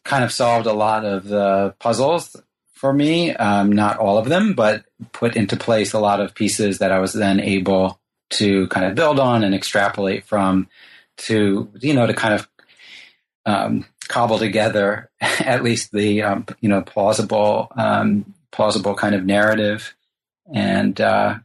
kind 0.04 0.24
of 0.24 0.32
solved 0.32 0.66
a 0.66 0.72
lot 0.72 1.04
of 1.04 1.24
the 1.24 1.74
puzzles 1.78 2.36
for 2.74 2.92
me. 2.92 3.32
Um, 3.34 3.70
not 3.72 3.98
all 3.98 4.18
of 4.18 4.28
them, 4.28 4.54
but 4.54 4.84
put 5.12 5.36
into 5.36 5.56
place 5.56 5.92
a 5.92 6.00
lot 6.00 6.20
of 6.20 6.34
pieces 6.34 6.78
that 6.78 6.92
I 6.92 6.98
was 6.98 7.12
then 7.12 7.40
able 7.40 8.00
to 8.30 8.66
kind 8.68 8.86
of 8.86 8.94
build 8.94 9.20
on 9.20 9.44
and 9.44 9.54
extrapolate 9.54 10.24
from 10.24 10.68
to, 11.18 11.70
you 11.80 11.94
know, 11.94 12.06
to 12.06 12.14
kind 12.14 12.34
of 12.34 12.48
um, 13.44 13.84
cobble 14.08 14.38
together 14.38 15.10
at 15.20 15.62
least 15.62 15.92
the, 15.92 16.22
um, 16.22 16.46
you 16.60 16.68
know, 16.68 16.82
plausible, 16.82 17.68
um, 17.76 18.34
plausible 18.50 18.94
kind 18.94 19.14
of 19.14 19.24
narrative. 19.24 19.94
And, 20.52 21.00
uh, 21.00 21.38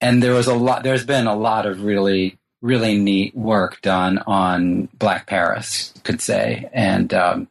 and 0.00 0.22
there 0.22 0.34
was 0.34 0.46
a 0.46 0.54
lot, 0.54 0.82
there's 0.82 1.04
been 1.04 1.26
a 1.26 1.36
lot 1.36 1.66
of 1.66 1.82
really, 1.82 2.38
really 2.62 2.98
neat 2.98 3.34
work 3.34 3.80
done 3.80 4.18
on 4.26 4.88
Black 4.94 5.26
Paris, 5.26 5.94
could 6.04 6.20
say. 6.20 6.68
And, 6.72 7.12
um, 7.14 7.48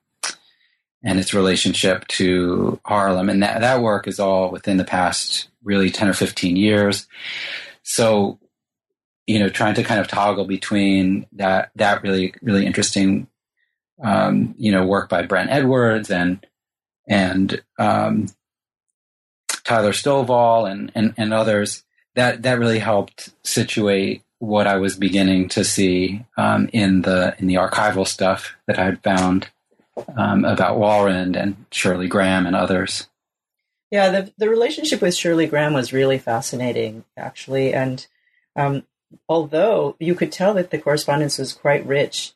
and 1.03 1.19
its 1.19 1.33
relationship 1.33 2.07
to 2.07 2.79
Harlem. 2.85 3.29
And 3.29 3.41
that, 3.41 3.61
that 3.61 3.81
work 3.81 4.07
is 4.07 4.19
all 4.19 4.51
within 4.51 4.77
the 4.77 4.83
past 4.83 5.49
really 5.63 5.89
10 5.89 6.09
or 6.09 6.13
15 6.13 6.55
years. 6.55 7.07
So, 7.83 8.39
you 9.25 9.39
know, 9.39 9.49
trying 9.49 9.75
to 9.75 9.83
kind 9.83 9.99
of 9.99 10.07
toggle 10.07 10.45
between 10.45 11.25
that, 11.33 11.71
that 11.75 12.03
really, 12.03 12.33
really 12.41 12.65
interesting, 12.65 13.27
um, 14.03 14.55
you 14.57 14.71
know, 14.71 14.85
work 14.85 15.09
by 15.09 15.21
Brent 15.23 15.51
Edwards 15.51 16.09
and, 16.09 16.45
and, 17.07 17.61
um, 17.77 18.27
Tyler 19.63 19.91
Stovall 19.91 20.69
and, 20.69 20.91
and, 20.95 21.13
and 21.17 21.33
others, 21.33 21.83
that, 22.15 22.41
that 22.41 22.59
really 22.59 22.79
helped 22.79 23.29
situate 23.43 24.23
what 24.39 24.67
I 24.67 24.77
was 24.77 24.95
beginning 24.95 25.49
to 25.49 25.63
see, 25.63 26.25
um, 26.37 26.69
in 26.73 27.01
the, 27.03 27.35
in 27.39 27.47
the 27.47 27.55
archival 27.55 28.07
stuff 28.07 28.55
that 28.67 28.79
I 28.79 28.85
had 28.85 29.03
found 29.03 29.49
um, 30.17 30.45
about 30.45 30.77
Walrond 30.77 31.35
and 31.35 31.65
Shirley 31.71 32.07
Graham 32.07 32.45
and 32.45 32.55
others. 32.55 33.07
Yeah, 33.91 34.09
the 34.09 34.33
the 34.37 34.49
relationship 34.49 35.01
with 35.01 35.15
Shirley 35.15 35.47
Graham 35.47 35.73
was 35.73 35.93
really 35.93 36.19
fascinating, 36.19 37.05
actually. 37.17 37.73
And 37.73 38.05
um, 38.55 38.83
although 39.27 39.95
you 39.99 40.13
could 40.13 40.31
tell 40.31 40.53
that 40.53 40.69
the 40.69 40.77
correspondence 40.77 41.39
was 41.39 41.53
quite 41.53 41.85
rich, 41.85 42.33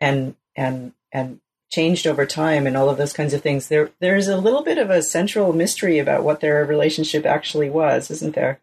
and 0.00 0.36
and 0.54 0.92
and 1.12 1.40
changed 1.70 2.06
over 2.06 2.24
time, 2.24 2.66
and 2.66 2.76
all 2.76 2.88
of 2.88 2.96
those 2.96 3.12
kinds 3.12 3.34
of 3.34 3.42
things, 3.42 3.68
there 3.68 3.90
there's 4.00 4.28
a 4.28 4.38
little 4.38 4.62
bit 4.62 4.78
of 4.78 4.88
a 4.88 5.02
central 5.02 5.52
mystery 5.52 5.98
about 5.98 6.24
what 6.24 6.40
their 6.40 6.64
relationship 6.64 7.26
actually 7.26 7.68
was, 7.68 8.10
isn't 8.10 8.34
there? 8.34 8.60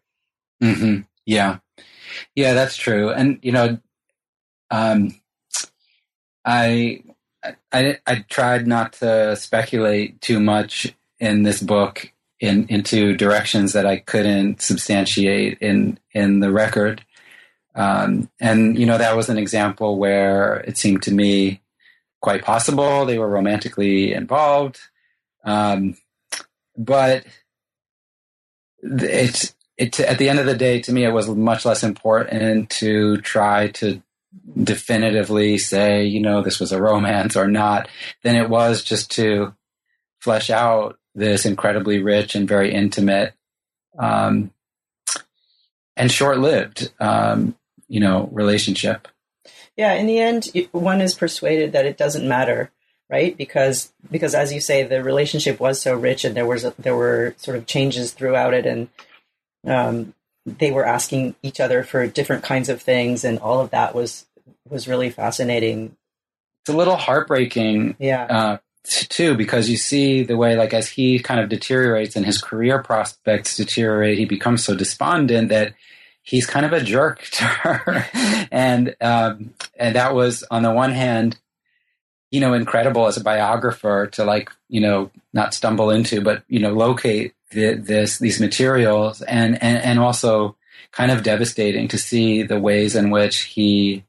Mm-hmm. 0.60 1.02
Yeah, 1.26 1.58
yeah, 2.34 2.54
that's 2.54 2.76
true. 2.76 3.10
And 3.10 3.38
you 3.42 3.52
know, 3.52 3.78
um, 4.70 5.20
I 6.44 7.02
I, 7.72 7.98
I 8.06 8.24
tried 8.28 8.66
not 8.66 8.94
to 8.94 9.36
speculate 9.36 10.20
too 10.20 10.40
much 10.40 10.94
in 11.20 11.42
this 11.42 11.60
book 11.60 12.10
in, 12.40 12.66
into 12.68 13.16
directions 13.16 13.72
that 13.72 13.86
I 13.86 13.98
couldn't 13.98 14.60
substantiate 14.60 15.58
in 15.60 15.98
in 16.12 16.40
the 16.40 16.52
record. 16.52 17.04
Um, 17.74 18.30
and 18.40 18.78
you 18.78 18.86
know 18.86 18.98
that 18.98 19.16
was 19.16 19.28
an 19.28 19.38
example 19.38 19.98
where 19.98 20.58
it 20.60 20.78
seemed 20.78 21.02
to 21.04 21.12
me 21.12 21.60
quite 22.20 22.42
possible 22.42 23.04
they 23.04 23.18
were 23.18 23.28
romantically 23.28 24.14
involved, 24.14 24.78
um, 25.44 25.96
but 26.76 27.24
it's 28.82 29.54
it 29.76 29.98
at 30.00 30.18
the 30.18 30.28
end 30.28 30.38
of 30.38 30.46
the 30.46 30.56
day 30.56 30.80
to 30.80 30.92
me 30.92 31.04
it 31.04 31.12
was 31.12 31.28
much 31.28 31.64
less 31.64 31.82
important 31.82 32.70
to 32.70 33.16
try 33.18 33.68
to 33.68 34.02
definitively 34.62 35.58
say, 35.58 36.04
you 36.04 36.20
know, 36.20 36.42
this 36.42 36.60
was 36.60 36.72
a 36.72 36.80
romance 36.80 37.36
or 37.36 37.48
not, 37.48 37.88
than 38.22 38.36
it 38.36 38.48
was 38.48 38.82
just 38.82 39.10
to 39.12 39.54
flesh 40.20 40.50
out 40.50 40.98
this 41.14 41.46
incredibly 41.46 42.02
rich 42.02 42.34
and 42.34 42.48
very 42.48 42.72
intimate 42.72 43.34
um, 43.98 44.50
and 45.96 46.10
short-lived, 46.10 46.92
um, 47.00 47.56
you 47.88 48.00
know, 48.00 48.28
relationship. 48.32 49.06
Yeah, 49.76 49.94
in 49.94 50.06
the 50.06 50.18
end, 50.18 50.48
one 50.72 51.00
is 51.00 51.14
persuaded 51.14 51.72
that 51.72 51.86
it 51.86 51.96
doesn't 51.96 52.28
matter, 52.28 52.70
right? 53.10 53.36
Because 53.36 53.92
because 54.10 54.34
as 54.34 54.52
you 54.52 54.60
say, 54.60 54.84
the 54.84 55.02
relationship 55.02 55.58
was 55.58 55.80
so 55.80 55.96
rich, 55.96 56.24
and 56.24 56.36
there 56.36 56.46
was 56.46 56.64
there 56.78 56.96
were 56.96 57.34
sort 57.38 57.56
of 57.56 57.66
changes 57.66 58.12
throughout 58.12 58.54
it, 58.54 58.66
and 58.66 58.88
um, 59.66 60.14
they 60.46 60.70
were 60.70 60.84
asking 60.84 61.34
each 61.42 61.60
other 61.60 61.82
for 61.82 62.06
different 62.06 62.44
kinds 62.44 62.68
of 62.68 62.82
things, 62.82 63.24
and 63.24 63.38
all 63.38 63.60
of 63.60 63.70
that 63.70 63.94
was 63.94 64.26
was 64.68 64.88
really 64.88 65.10
fascinating. 65.10 65.96
It's 66.62 66.74
a 66.74 66.76
little 66.76 66.96
heartbreaking, 66.96 67.96
yeah, 67.98 68.24
uh, 68.24 68.58
too, 68.84 69.36
because 69.36 69.68
you 69.68 69.76
see 69.76 70.22
the 70.22 70.36
way, 70.36 70.56
like, 70.56 70.72
as 70.72 70.88
he 70.88 71.18
kind 71.18 71.40
of 71.40 71.48
deteriorates 71.48 72.16
and 72.16 72.24
his 72.24 72.40
career 72.40 72.82
prospects 72.82 73.56
deteriorate, 73.56 74.18
he 74.18 74.24
becomes 74.24 74.64
so 74.64 74.74
despondent 74.74 75.50
that 75.50 75.74
he's 76.22 76.46
kind 76.46 76.64
of 76.64 76.72
a 76.72 76.82
jerk 76.82 77.22
to 77.32 77.44
her, 77.44 78.06
and 78.50 78.94
um, 79.00 79.54
and 79.76 79.96
that 79.96 80.14
was 80.14 80.44
on 80.50 80.62
the 80.62 80.72
one 80.72 80.92
hand 80.92 81.38
you 82.34 82.40
know, 82.40 82.52
incredible 82.52 83.06
as 83.06 83.16
a 83.16 83.22
biographer 83.22 84.08
to 84.08 84.24
like, 84.24 84.50
you 84.68 84.80
know, 84.80 85.08
not 85.32 85.54
stumble 85.54 85.90
into, 85.90 86.20
but 86.20 86.42
you 86.48 86.58
know, 86.58 86.72
locate 86.72 87.32
the, 87.50 87.74
this 87.74 88.18
these 88.18 88.40
materials, 88.40 89.22
and, 89.22 89.62
and 89.62 89.78
and 89.78 89.98
also 89.98 90.56
kind 90.92 91.10
of 91.10 91.22
devastating 91.22 91.88
to 91.88 91.98
see 91.98 92.42
the 92.42 92.58
ways 92.58 92.94
in 92.94 93.10
which 93.10 93.42
he 93.42 94.04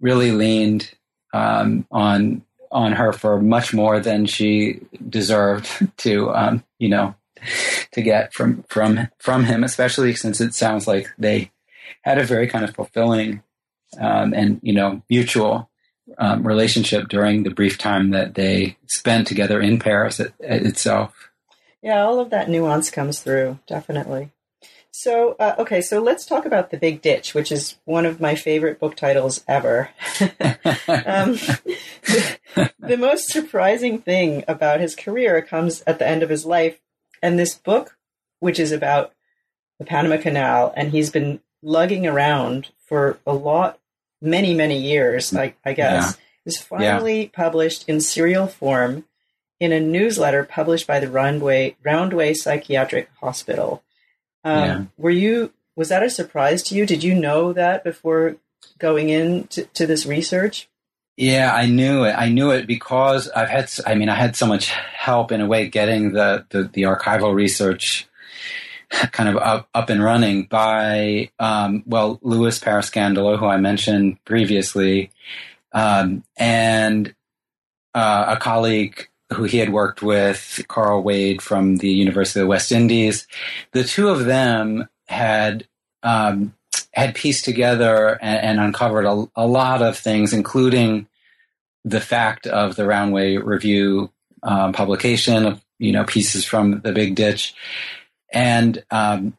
really 0.00 0.32
leaned 0.32 0.92
um, 1.32 1.86
on 1.90 2.42
on 2.70 2.92
her 2.92 3.12
for 3.12 3.40
much 3.40 3.72
more 3.72 4.00
than 4.00 4.26
she 4.26 4.80
deserved 5.08 5.68
to, 5.98 6.30
um, 6.34 6.64
you 6.78 6.88
know, 6.88 7.14
to 7.92 8.02
get 8.02 8.34
from 8.34 8.64
from 8.68 9.08
from 9.18 9.44
him, 9.44 9.64
especially 9.64 10.14
since 10.14 10.40
it 10.40 10.54
sounds 10.54 10.86
like 10.86 11.12
they 11.18 11.50
had 12.02 12.18
a 12.18 12.24
very 12.24 12.46
kind 12.46 12.64
of 12.64 12.74
fulfilling 12.74 13.42
um, 14.00 14.34
and 14.34 14.60
you 14.62 14.72
know 14.72 15.02
mutual 15.08 15.70
um, 16.18 16.46
relationship 16.46 17.08
during 17.08 17.42
the 17.42 17.50
brief 17.50 17.78
time 17.78 18.10
that 18.10 18.34
they 18.34 18.76
spent 18.86 19.26
together 19.26 19.60
in 19.60 19.78
Paris 19.78 20.20
it, 20.20 20.34
itself. 20.40 21.30
Yeah, 21.84 22.02
all 22.02 22.18
of 22.18 22.30
that 22.30 22.48
nuance 22.48 22.90
comes 22.90 23.18
through, 23.20 23.58
definitely. 23.66 24.30
So, 24.90 25.36
uh, 25.38 25.54
okay, 25.58 25.82
so 25.82 26.00
let's 26.00 26.24
talk 26.24 26.46
about 26.46 26.70
The 26.70 26.78
Big 26.78 27.02
Ditch, 27.02 27.34
which 27.34 27.52
is 27.52 27.76
one 27.84 28.06
of 28.06 28.22
my 28.22 28.36
favorite 28.36 28.80
book 28.80 28.96
titles 28.96 29.44
ever. 29.46 29.90
um, 30.20 31.34
the, 31.34 32.38
the 32.78 32.96
most 32.96 33.28
surprising 33.28 33.98
thing 33.98 34.44
about 34.48 34.80
his 34.80 34.96
career 34.96 35.42
comes 35.42 35.82
at 35.86 35.98
the 35.98 36.08
end 36.08 36.22
of 36.22 36.30
his 36.30 36.46
life. 36.46 36.80
And 37.22 37.38
this 37.38 37.54
book, 37.54 37.98
which 38.40 38.58
is 38.58 38.72
about 38.72 39.12
the 39.78 39.84
Panama 39.84 40.16
Canal, 40.16 40.72
and 40.74 40.90
he's 40.90 41.10
been 41.10 41.40
lugging 41.62 42.06
around 42.06 42.70
for 42.86 43.18
a 43.26 43.34
lot 43.34 43.78
many, 44.22 44.54
many 44.54 44.78
years, 44.78 45.36
I, 45.36 45.54
I 45.66 45.74
guess, 45.74 46.16
yeah. 46.16 46.22
is 46.46 46.56
finally 46.56 47.24
yeah. 47.24 47.30
published 47.30 47.86
in 47.90 48.00
serial 48.00 48.46
form 48.46 49.04
in 49.64 49.72
a 49.72 49.80
newsletter 49.80 50.44
published 50.44 50.86
by 50.86 51.00
the 51.00 51.06
Roundway, 51.06 51.74
Roundway 51.84 52.36
Psychiatric 52.36 53.08
Hospital. 53.20 53.82
Um, 54.44 54.64
yeah. 54.64 54.84
Were 54.98 55.10
you, 55.10 55.52
was 55.74 55.88
that 55.88 56.02
a 56.02 56.10
surprise 56.10 56.62
to 56.64 56.74
you? 56.74 56.84
Did 56.86 57.02
you 57.02 57.14
know 57.14 57.52
that 57.54 57.82
before 57.82 58.36
going 58.78 59.08
into 59.08 59.64
to 59.64 59.86
this 59.86 60.06
research? 60.06 60.68
Yeah, 61.16 61.54
I 61.54 61.66
knew 61.66 62.04
it. 62.04 62.12
I 62.12 62.28
knew 62.28 62.50
it 62.50 62.66
because 62.66 63.28
I've 63.30 63.48
had, 63.48 63.70
I 63.86 63.94
mean, 63.94 64.08
I 64.08 64.14
had 64.14 64.36
so 64.36 64.46
much 64.46 64.68
help 64.68 65.32
in 65.32 65.40
a 65.40 65.46
way 65.46 65.68
getting 65.68 66.12
the, 66.12 66.44
the, 66.50 66.64
the 66.64 66.82
archival 66.82 67.32
research 67.32 68.08
kind 68.90 69.28
of 69.28 69.36
up, 69.36 69.68
up 69.72 69.90
and 69.90 70.02
running 70.02 70.44
by, 70.44 71.30
um, 71.38 71.84
well, 71.86 72.18
Louis 72.22 72.58
Parascandola, 72.58 73.38
who 73.38 73.46
I 73.46 73.56
mentioned 73.56 74.22
previously, 74.24 75.10
um, 75.72 76.24
and 76.36 77.14
uh, 77.94 78.26
a 78.28 78.36
colleague 78.36 79.08
who 79.34 79.44
he 79.44 79.58
had 79.58 79.72
worked 79.72 80.02
with, 80.02 80.64
Carl 80.68 81.02
Wade 81.02 81.42
from 81.42 81.76
the 81.76 81.90
University 81.90 82.40
of 82.40 82.44
the 82.44 82.48
West 82.48 82.72
Indies. 82.72 83.26
The 83.72 83.84
two 83.84 84.08
of 84.08 84.24
them 84.24 84.88
had 85.06 85.66
um, 86.02 86.54
had 86.92 87.14
pieced 87.14 87.44
together 87.44 88.18
and, 88.22 88.58
and 88.58 88.60
uncovered 88.60 89.04
a, 89.04 89.26
a, 89.36 89.46
lot 89.46 89.82
of 89.82 89.96
things, 89.96 90.32
including 90.32 91.06
the 91.84 92.00
fact 92.00 92.46
of 92.46 92.76
the 92.76 92.84
Roundway 92.84 93.42
Review 93.42 94.10
um, 94.42 94.72
publication 94.72 95.46
of 95.46 95.64
you 95.78 95.92
know 95.92 96.04
pieces 96.04 96.44
from 96.44 96.80
the 96.80 96.92
Big 96.92 97.14
Ditch, 97.14 97.54
and 98.32 98.82
um, 98.90 99.36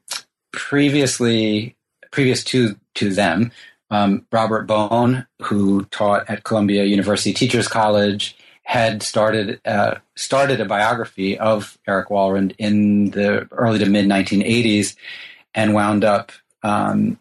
previously, 0.52 1.76
previous 2.12 2.44
to 2.46 2.76
to 2.96 3.14
them, 3.14 3.52
um, 3.90 4.26
Robert 4.32 4.68
Bone, 4.68 5.26
who 5.42 5.86
taught 5.86 6.30
at 6.30 6.44
Columbia 6.44 6.84
University 6.86 7.34
Teachers 7.34 7.68
College, 7.68 8.36
had 8.66 9.04
started 9.04 9.62
uh, 9.64 9.96
started 10.16 10.60
a 10.60 10.66
biography 10.66 11.38
of 11.38 11.78
Eric 11.88 12.10
Walrond 12.10 12.56
in 12.58 13.12
the 13.12 13.48
early 13.52 13.78
to 13.80 13.86
mid 13.86 14.08
1980s, 14.08 14.96
and 15.54 15.76
wound 15.76 16.04
up 16.04 16.32
um, 16.64 17.20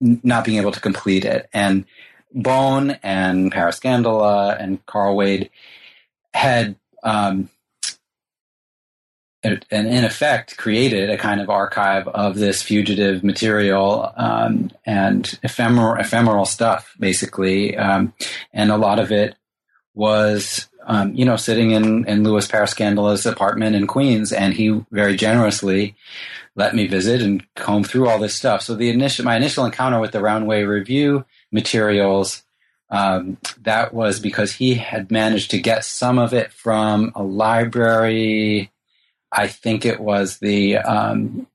not 0.00 0.44
being 0.44 0.58
able 0.58 0.72
to 0.72 0.80
complete 0.80 1.26
it. 1.26 1.50
And 1.52 1.84
Bone 2.32 2.92
and 3.02 3.52
Paris 3.52 3.78
Parascandola 3.78 4.58
and 4.58 4.84
Carl 4.86 5.16
Wade 5.16 5.50
had 6.32 6.76
um, 7.02 7.50
and 9.42 9.64
in 9.70 10.04
effect 10.04 10.56
created 10.56 11.10
a 11.10 11.18
kind 11.18 11.42
of 11.42 11.50
archive 11.50 12.08
of 12.08 12.36
this 12.36 12.62
fugitive 12.62 13.22
material 13.22 14.10
um, 14.16 14.70
and 14.86 15.38
ephemeral, 15.42 16.00
ephemeral 16.00 16.46
stuff, 16.46 16.94
basically. 16.98 17.76
Um, 17.76 18.14
and 18.54 18.70
a 18.70 18.78
lot 18.78 18.98
of 18.98 19.12
it 19.12 19.36
was, 19.94 20.68
um, 20.84 21.14
you 21.14 21.24
know, 21.24 21.36
sitting 21.36 21.70
in, 21.70 22.06
in 22.06 22.24
Louis 22.24 22.46
Parascandola's 22.46 23.26
apartment 23.26 23.76
in 23.76 23.86
Queens, 23.86 24.32
and 24.32 24.54
he 24.54 24.84
very 24.90 25.16
generously 25.16 25.94
let 26.56 26.74
me 26.74 26.86
visit 26.86 27.20
and 27.20 27.44
comb 27.54 27.82
through 27.82 28.08
all 28.08 28.18
this 28.18 28.34
stuff. 28.34 28.62
So 28.62 28.74
the 28.74 28.90
initial, 28.90 29.24
my 29.24 29.36
initial 29.36 29.64
encounter 29.64 30.00
with 30.00 30.12
the 30.12 30.20
Roundway 30.20 30.66
Review 30.66 31.24
materials 31.50 32.42
um, 32.90 33.38
that 33.62 33.92
was 33.92 34.20
because 34.20 34.52
he 34.52 34.74
had 34.74 35.10
managed 35.10 35.50
to 35.50 35.60
get 35.60 35.84
some 35.84 36.18
of 36.18 36.32
it 36.32 36.52
from 36.52 37.12
a 37.16 37.22
library 37.22 38.70
I 39.34 39.48
think 39.48 39.84
it 39.84 40.00
was 40.00 40.38
the 40.38 40.78
um, 40.78 41.48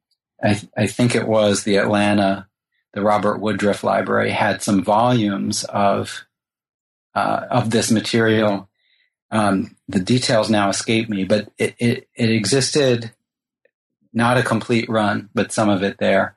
I, 0.43 0.61
I, 0.75 0.87
think 0.87 1.15
it 1.15 1.27
was 1.27 1.63
the 1.63 1.77
Atlanta, 1.77 2.47
the 2.93 3.01
Robert 3.01 3.39
Woodruff 3.39 3.83
Library 3.83 4.31
had 4.31 4.61
some 4.61 4.83
volumes 4.83 5.63
of 5.63 6.25
uh, 7.15 7.45
of 7.49 7.71
this 7.71 7.91
material. 7.91 8.69
Um, 9.31 9.75
the 9.87 9.99
details 9.99 10.49
now 10.49 10.69
escape 10.69 11.09
me, 11.09 11.23
but 11.23 11.49
it, 11.57 11.75
it, 11.77 12.07
it 12.15 12.29
existed, 12.31 13.11
not 14.13 14.37
a 14.37 14.43
complete 14.43 14.89
run, 14.89 15.29
but 15.35 15.51
some 15.51 15.69
of 15.69 15.83
it 15.83 15.97
there. 15.99 16.35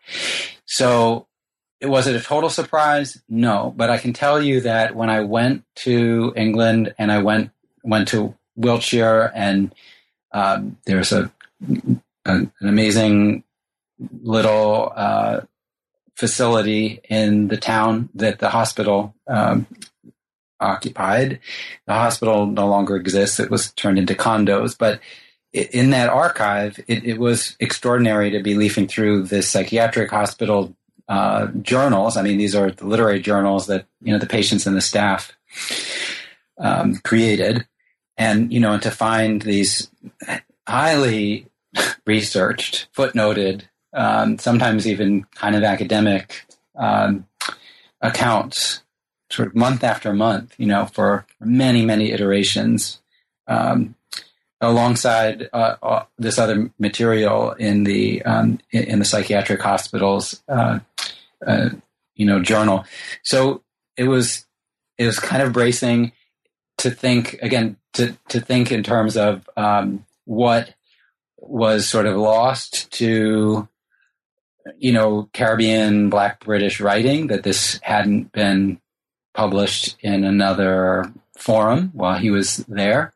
So, 0.67 1.27
was 1.81 2.07
it 2.07 2.15
a 2.15 2.21
total 2.21 2.51
surprise? 2.51 3.21
No, 3.29 3.73
but 3.77 3.91
I 3.91 3.99
can 3.99 4.13
tell 4.13 4.41
you 4.41 4.61
that 4.61 4.95
when 4.95 5.11
I 5.11 5.23
went 5.23 5.65
to 5.77 6.33
England 6.37 6.95
and 6.99 7.11
I 7.11 7.23
went 7.23 7.51
went 7.83 8.09
to 8.09 8.35
Wiltshire 8.55 9.33
and 9.35 9.75
um, 10.33 10.79
there's 10.85 11.13
a, 11.13 11.33
a, 12.25 12.33
an 12.33 12.53
amazing 12.61 13.43
little 14.23 14.93
uh, 14.95 15.41
facility 16.17 17.01
in 17.09 17.49
the 17.49 17.57
town 17.57 18.09
that 18.15 18.39
the 18.39 18.51
hospital 18.51 19.15
um, 19.27 19.67
occupied. 20.63 21.41
The 21.87 21.95
hospital 21.95 22.47
no 22.47 22.69
longer 22.69 22.97
exists; 22.97 23.41
it 23.41 23.51
was 23.51 23.73
turned 23.73 23.99
into 23.99 24.15
condos. 24.15 24.77
But 24.77 25.01
in 25.53 25.91
that 25.91 26.09
archive, 26.09 26.81
it, 26.87 27.05
it 27.05 27.19
was 27.19 27.57
extraordinary 27.61 28.31
to 28.31 28.43
be 28.43 28.55
leafing 28.55 28.89
through 28.89 29.25
the 29.25 29.43
psychiatric 29.43 30.11
hospital 30.11 30.75
uh, 31.09 31.49
journals. 31.61 32.17
I 32.17 32.23
mean, 32.23 32.39
these 32.39 32.55
are 32.55 32.71
the 32.71 32.87
literary 32.87 33.21
journals 33.21 33.67
that 33.67 33.87
you 34.01 34.13
know 34.13 34.19
the 34.19 34.27
patients 34.27 34.67
and 34.67 34.77
the 34.77 34.81
staff 34.81 35.33
um, 36.59 36.97
created 36.97 37.67
and 38.17 38.53
you 38.53 38.61
know, 38.61 38.73
and 38.73 38.83
to 38.83 38.91
find 38.91 39.43
these 39.43 39.91
highly 40.67 41.47
researched, 42.07 42.89
footnoted, 42.95 43.63
um, 43.93 44.39
sometimes 44.39 44.87
even 44.87 45.25
kind 45.35 45.57
of 45.57 45.63
academic 45.63 46.45
um, 46.77 47.27
accounts, 48.01 48.83
sort 49.33 49.49
of 49.49 49.55
month 49.55 49.83
after 49.83 50.13
month, 50.13 50.55
you 50.59 50.67
know, 50.67 50.87
for 50.87 51.27
many 51.41 51.85
many 51.87 52.13
iterations, 52.13 53.01
um, 53.49 53.95
alongside 54.61 55.49
uh, 55.53 55.77
uh, 55.83 56.05
this 56.19 56.39
other 56.39 56.71
material 56.79 57.53
in 57.53 57.85
the 57.85 58.23
um, 58.23 58.59
in 58.71 58.99
the 58.99 59.05
psychiatric 59.05 59.61
hospitals, 59.61 60.43
uh, 60.49 60.79
uh, 61.47 61.71
you 62.15 62.27
know, 62.27 62.41
journal. 62.41 62.85
So 63.23 63.63
it 63.97 64.05
was 64.05 64.47
it 64.99 65.07
was 65.07 65.19
kind 65.19 65.43
of 65.43 65.53
bracing 65.53 66.13
to 66.79 66.91
think 66.91 67.35
again 67.43 67.77
to 67.95 68.17
to 68.29 68.41
think 68.41 68.71
in 68.71 68.83
terms 68.83 69.17
of 69.17 69.49
um, 69.57 70.05
what 70.25 70.75
was 71.39 71.89
sort 71.89 72.07
of 72.07 72.17
lost 72.17 72.91
to 72.93 73.67
you 74.79 74.93
know 74.93 75.29
Caribbean 75.33 76.11
Black 76.11 76.41
British 76.41 76.81
writing 76.81 77.29
that 77.29 77.43
this 77.43 77.81
hadn't 77.83 78.33
been 78.33 78.79
published 79.35 79.97
in 80.01 80.25
another 80.25 81.13
forum 81.37 81.91
while 81.95 82.19
he 82.19 82.31
was 82.31 82.59
there. 82.69 83.13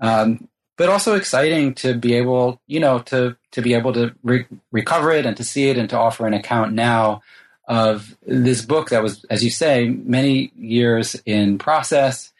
Um, 0.00 0.48
but 0.76 0.88
also 0.88 1.14
exciting 1.14 1.74
to 1.74 1.94
be 1.94 2.14
able, 2.14 2.60
you 2.66 2.80
know, 2.80 2.98
to 3.00 3.36
to 3.52 3.62
be 3.62 3.74
able 3.74 3.92
to 3.94 4.14
re- 4.22 4.46
recover 4.72 5.10
it 5.10 5.24
and 5.24 5.36
to 5.38 5.44
see 5.44 5.68
it 5.68 5.78
and 5.78 5.88
to 5.90 5.98
offer 5.98 6.26
an 6.26 6.34
account 6.34 6.72
now 6.72 7.22
of 7.66 8.16
this 8.26 8.62
book 8.62 8.90
that 8.90 9.02
was, 9.02 9.24
as 9.30 9.42
you 9.42 9.50
say, 9.50 9.88
many 9.88 10.52
years 10.54 11.16
in 11.24 11.58
process, 11.58 12.32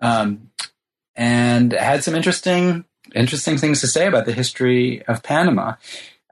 um, 0.00 0.50
and 1.14 1.72
had 1.72 2.02
some 2.02 2.14
interesting 2.14 2.84
interesting 3.14 3.58
things 3.58 3.80
to 3.80 3.86
say 3.86 4.06
about 4.06 4.26
the 4.26 4.32
history 4.32 5.02
of 5.06 5.22
Panama. 5.22 5.74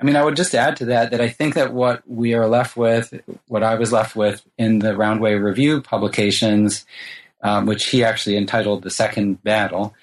I 0.00 0.04
mean, 0.04 0.16
I 0.16 0.24
would 0.24 0.36
just 0.36 0.54
add 0.54 0.76
to 0.76 0.86
that 0.86 1.10
that 1.10 1.20
I 1.20 1.28
think 1.28 1.54
that 1.54 1.72
what 1.72 2.02
we 2.06 2.34
are 2.34 2.46
left 2.46 2.76
with, 2.76 3.14
what 3.48 3.62
I 3.62 3.76
was 3.76 3.92
left 3.92 4.14
with 4.14 4.44
in 4.58 4.78
the 4.78 4.92
Roundway 4.92 5.42
Review 5.42 5.80
publications, 5.80 6.84
um, 7.42 7.66
which 7.66 7.86
he 7.86 8.04
actually 8.04 8.36
entitled 8.36 8.82
"The 8.82 8.90
Second 8.90 9.42
Battle," 9.42 9.94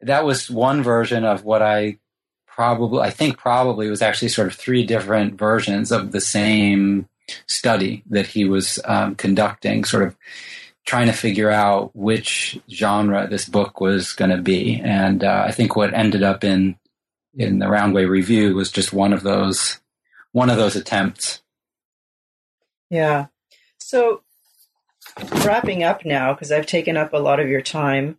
that 0.00 0.24
was 0.24 0.50
one 0.50 0.82
version 0.82 1.24
of 1.24 1.44
what 1.44 1.62
I 1.62 1.98
probably, 2.46 3.00
I 3.00 3.10
think, 3.10 3.36
probably 3.36 3.90
was 3.90 4.00
actually 4.00 4.28
sort 4.28 4.46
of 4.46 4.54
three 4.54 4.86
different 4.86 5.34
versions 5.38 5.92
of 5.92 6.12
the 6.12 6.20
same 6.20 7.08
study 7.46 8.02
that 8.10 8.26
he 8.26 8.44
was 8.44 8.78
um, 8.84 9.14
conducting, 9.14 9.84
sort 9.84 10.04
of 10.04 10.16
trying 10.84 11.06
to 11.06 11.12
figure 11.12 11.50
out 11.50 11.90
which 11.94 12.58
genre 12.70 13.26
this 13.26 13.48
book 13.48 13.80
was 13.80 14.12
going 14.12 14.30
to 14.30 14.42
be. 14.42 14.80
And 14.82 15.24
uh, 15.24 15.44
I 15.46 15.50
think 15.50 15.76
what 15.76 15.94
ended 15.94 16.22
up 16.22 16.44
in 16.44 16.76
in 17.36 17.58
the 17.58 17.66
Roundway 17.66 18.08
Review 18.08 18.54
was 18.54 18.70
just 18.70 18.92
one 18.92 19.12
of 19.12 19.22
those 19.22 19.80
one 20.32 20.50
of 20.50 20.56
those 20.56 20.76
attempts. 20.76 21.42
Yeah. 22.90 23.26
So 23.78 24.22
wrapping 25.44 25.82
up 25.82 26.04
now 26.04 26.32
because 26.32 26.50
I've 26.50 26.66
taken 26.66 26.96
up 26.96 27.12
a 27.12 27.18
lot 27.18 27.40
of 27.40 27.48
your 27.48 27.62
time. 27.62 28.18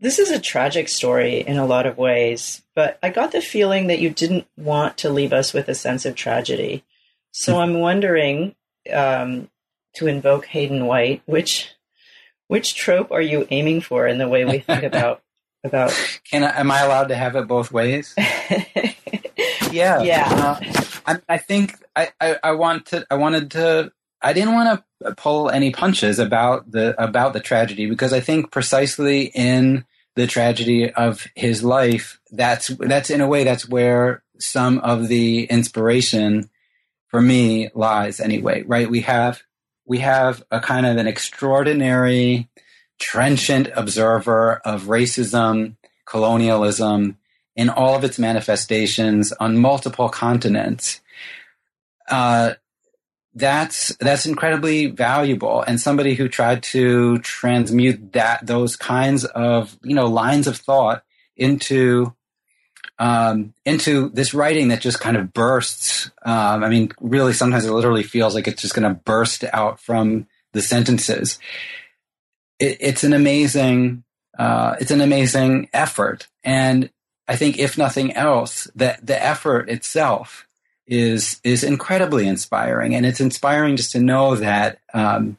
This 0.00 0.18
is 0.18 0.30
a 0.30 0.38
tragic 0.38 0.88
story 0.88 1.40
in 1.40 1.56
a 1.56 1.64
lot 1.64 1.86
of 1.86 1.96
ways, 1.96 2.62
but 2.74 2.98
I 3.02 3.08
got 3.08 3.32
the 3.32 3.40
feeling 3.40 3.86
that 3.86 4.00
you 4.00 4.10
didn't 4.10 4.46
want 4.56 4.98
to 4.98 5.10
leave 5.10 5.32
us 5.32 5.54
with 5.54 5.68
a 5.68 5.74
sense 5.74 6.04
of 6.04 6.14
tragedy. 6.14 6.84
So 7.30 7.54
hmm. 7.54 7.60
I'm 7.60 7.80
wondering 7.80 8.54
um, 8.92 9.48
to 9.94 10.06
invoke 10.06 10.46
Hayden 10.46 10.86
White, 10.86 11.22
which 11.24 11.72
which 12.48 12.76
trope 12.76 13.10
are 13.10 13.22
you 13.22 13.46
aiming 13.50 13.80
for 13.80 14.06
in 14.06 14.18
the 14.18 14.28
way 14.28 14.44
we 14.44 14.58
think 14.58 14.82
about 14.84 15.22
about? 15.66 15.92
Can 16.30 16.44
I, 16.44 16.58
am 16.58 16.70
I 16.70 16.80
allowed 16.82 17.08
to 17.08 17.16
have 17.16 17.36
it 17.36 17.46
both 17.46 17.72
ways? 17.72 18.14
yeah, 19.70 20.02
yeah. 20.02 20.28
Uh, 20.28 20.84
I, 21.06 21.18
I, 21.28 21.38
think 21.38 21.76
I, 21.94 22.10
I, 22.20 22.36
I 22.42 22.52
want 22.52 22.86
to. 22.86 23.06
I 23.10 23.16
wanted 23.16 23.50
to. 23.52 23.92
I 24.22 24.32
didn't 24.32 24.54
want 24.54 24.82
to 25.02 25.14
pull 25.14 25.50
any 25.50 25.70
punches 25.70 26.18
about 26.18 26.70
the 26.70 27.00
about 27.02 27.32
the 27.32 27.40
tragedy 27.40 27.86
because 27.86 28.12
I 28.12 28.20
think 28.20 28.50
precisely 28.50 29.24
in 29.34 29.84
the 30.14 30.26
tragedy 30.26 30.90
of 30.90 31.26
his 31.34 31.62
life, 31.62 32.18
that's 32.30 32.68
that's 32.68 33.10
in 33.10 33.20
a 33.20 33.28
way 33.28 33.44
that's 33.44 33.68
where 33.68 34.22
some 34.38 34.78
of 34.78 35.08
the 35.08 35.44
inspiration 35.44 36.50
for 37.08 37.20
me 37.20 37.68
lies. 37.74 38.20
Anyway, 38.20 38.62
right? 38.66 38.90
We 38.90 39.02
have 39.02 39.42
we 39.86 39.98
have 39.98 40.42
a 40.50 40.60
kind 40.60 40.84
of 40.84 40.96
an 40.96 41.06
extraordinary, 41.06 42.48
trenchant 42.98 43.68
observer 43.74 44.60
of 44.64 44.84
racism, 44.84 45.76
colonialism 46.04 47.18
in 47.54 47.70
all 47.70 47.94
of 47.96 48.04
its 48.04 48.18
manifestations 48.18 49.32
on 49.32 49.58
multiple 49.58 50.08
continents. 50.08 51.00
Uh, 52.08 52.54
that's 53.34 53.94
that's 53.96 54.24
incredibly 54.24 54.86
valuable, 54.86 55.60
and 55.60 55.78
somebody 55.78 56.14
who 56.14 56.28
tried 56.28 56.62
to 56.62 57.18
transmute 57.18 58.12
that 58.14 58.46
those 58.46 58.76
kinds 58.76 59.24
of 59.26 59.76
you 59.82 59.94
know 59.94 60.06
lines 60.06 60.46
of 60.46 60.56
thought 60.56 61.04
into 61.36 62.14
um, 62.98 63.52
into 63.64 64.08
this 64.10 64.32
writing 64.32 64.68
that 64.68 64.80
just 64.80 65.00
kind 65.00 65.16
of 65.16 65.34
bursts. 65.34 66.10
Um, 66.22 66.64
I 66.64 66.68
mean, 66.70 66.92
really, 67.00 67.34
sometimes 67.34 67.66
it 67.66 67.72
literally 67.72 68.02
feels 68.02 68.34
like 68.34 68.48
it's 68.48 68.62
just 68.62 68.74
going 68.74 68.88
to 68.88 69.00
burst 69.00 69.44
out 69.52 69.80
from 69.80 70.26
the 70.52 70.62
sentences. 70.62 71.38
It, 72.58 72.78
it's 72.80 73.04
an 73.04 73.12
amazing, 73.12 74.04
uh, 74.38 74.76
it's 74.80 74.90
an 74.90 75.00
amazing 75.00 75.68
effort, 75.72 76.28
and 76.44 76.90
I 77.28 77.36
think 77.36 77.58
if 77.58 77.76
nothing 77.76 78.12
else, 78.12 78.68
that 78.76 79.04
the 79.04 79.22
effort 79.22 79.68
itself 79.68 80.46
is 80.86 81.40
is 81.42 81.64
incredibly 81.64 82.26
inspiring, 82.26 82.94
and 82.94 83.04
it's 83.04 83.20
inspiring 83.20 83.76
just 83.76 83.92
to 83.92 84.00
know 84.00 84.36
that 84.36 84.78
um, 84.94 85.38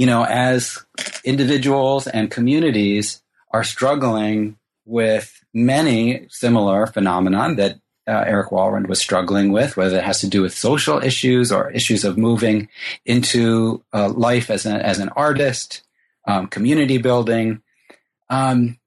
you 0.00 0.06
know, 0.06 0.24
as 0.24 0.82
individuals 1.24 2.06
and 2.06 2.30
communities 2.30 3.22
are 3.50 3.62
struggling 3.62 4.56
with 4.86 5.44
many 5.52 6.26
similar 6.30 6.86
phenomenon 6.86 7.56
that 7.56 7.74
uh, 8.08 8.24
Eric 8.26 8.48
Walrond 8.48 8.88
was 8.88 8.98
struggling 8.98 9.52
with, 9.52 9.76
whether 9.76 9.98
it 9.98 10.04
has 10.04 10.20
to 10.20 10.26
do 10.26 10.40
with 10.40 10.54
social 10.54 11.02
issues 11.02 11.52
or 11.52 11.70
issues 11.70 12.02
of 12.04 12.16
moving 12.16 12.70
into 13.04 13.84
uh, 13.92 14.08
life 14.08 14.50
as, 14.50 14.64
a, 14.64 14.84
as 14.84 15.00
an 15.00 15.10
artist, 15.10 15.82
um, 16.30 16.46
community 16.46 16.98
building. 16.98 17.62
Um, 18.28 18.78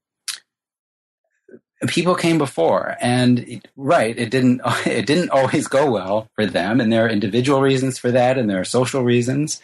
people 1.87 2.15
came 2.15 2.37
before, 2.37 2.95
and 3.01 3.61
right, 3.75 4.17
it 4.17 4.29
didn't 4.29 4.61
it 4.85 5.05
didn't 5.05 5.31
always 5.31 5.67
go 5.67 5.91
well 5.91 6.29
for 6.35 6.45
them, 6.45 6.79
and 6.79 6.91
there 6.91 7.05
are 7.05 7.09
individual 7.09 7.61
reasons 7.61 7.97
for 7.97 8.11
that, 8.11 8.37
and 8.37 8.49
there 8.49 8.59
are 8.59 8.65
social 8.65 9.03
reasons. 9.03 9.61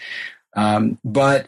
Um, 0.55 0.99
but 1.03 1.47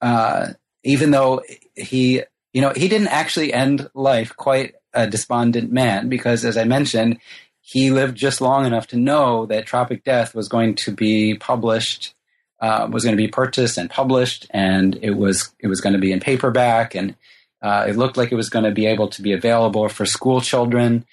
uh, 0.00 0.48
even 0.84 1.10
though 1.10 1.42
he 1.74 2.22
you 2.52 2.62
know, 2.62 2.72
he 2.74 2.88
didn't 2.88 3.08
actually 3.08 3.52
end 3.52 3.88
life 3.94 4.34
quite 4.36 4.74
a 4.94 5.06
despondent 5.06 5.70
man 5.70 6.08
because, 6.08 6.44
as 6.44 6.56
I 6.56 6.64
mentioned, 6.64 7.18
he 7.60 7.90
lived 7.90 8.16
just 8.16 8.40
long 8.40 8.64
enough 8.64 8.86
to 8.88 8.96
know 8.96 9.46
that 9.46 9.66
Tropic 9.66 10.02
Death 10.02 10.34
was 10.34 10.48
going 10.48 10.74
to 10.76 10.92
be 10.92 11.34
published, 11.34 12.14
uh, 12.60 12.88
was 12.90 13.04
going 13.04 13.16
to 13.16 13.22
be 13.22 13.28
purchased 13.28 13.78
and 13.78 13.90
published, 13.90 14.46
and 14.50 14.98
it 15.02 15.12
was 15.12 15.54
it 15.58 15.68
was 15.68 15.80
going 15.80 15.92
to 15.92 15.98
be 15.98 16.12
in 16.12 16.20
paperback, 16.20 16.94
and 16.94 17.14
uh, 17.62 17.86
it 17.88 17.96
looked 17.96 18.16
like 18.16 18.32
it 18.32 18.36
was 18.36 18.50
going 18.50 18.64
to 18.64 18.70
be 18.70 18.86
able 18.86 19.08
to 19.08 19.22
be 19.22 19.32
available 19.32 19.88
for 19.88 20.06
school 20.06 20.40
children, 20.40 21.04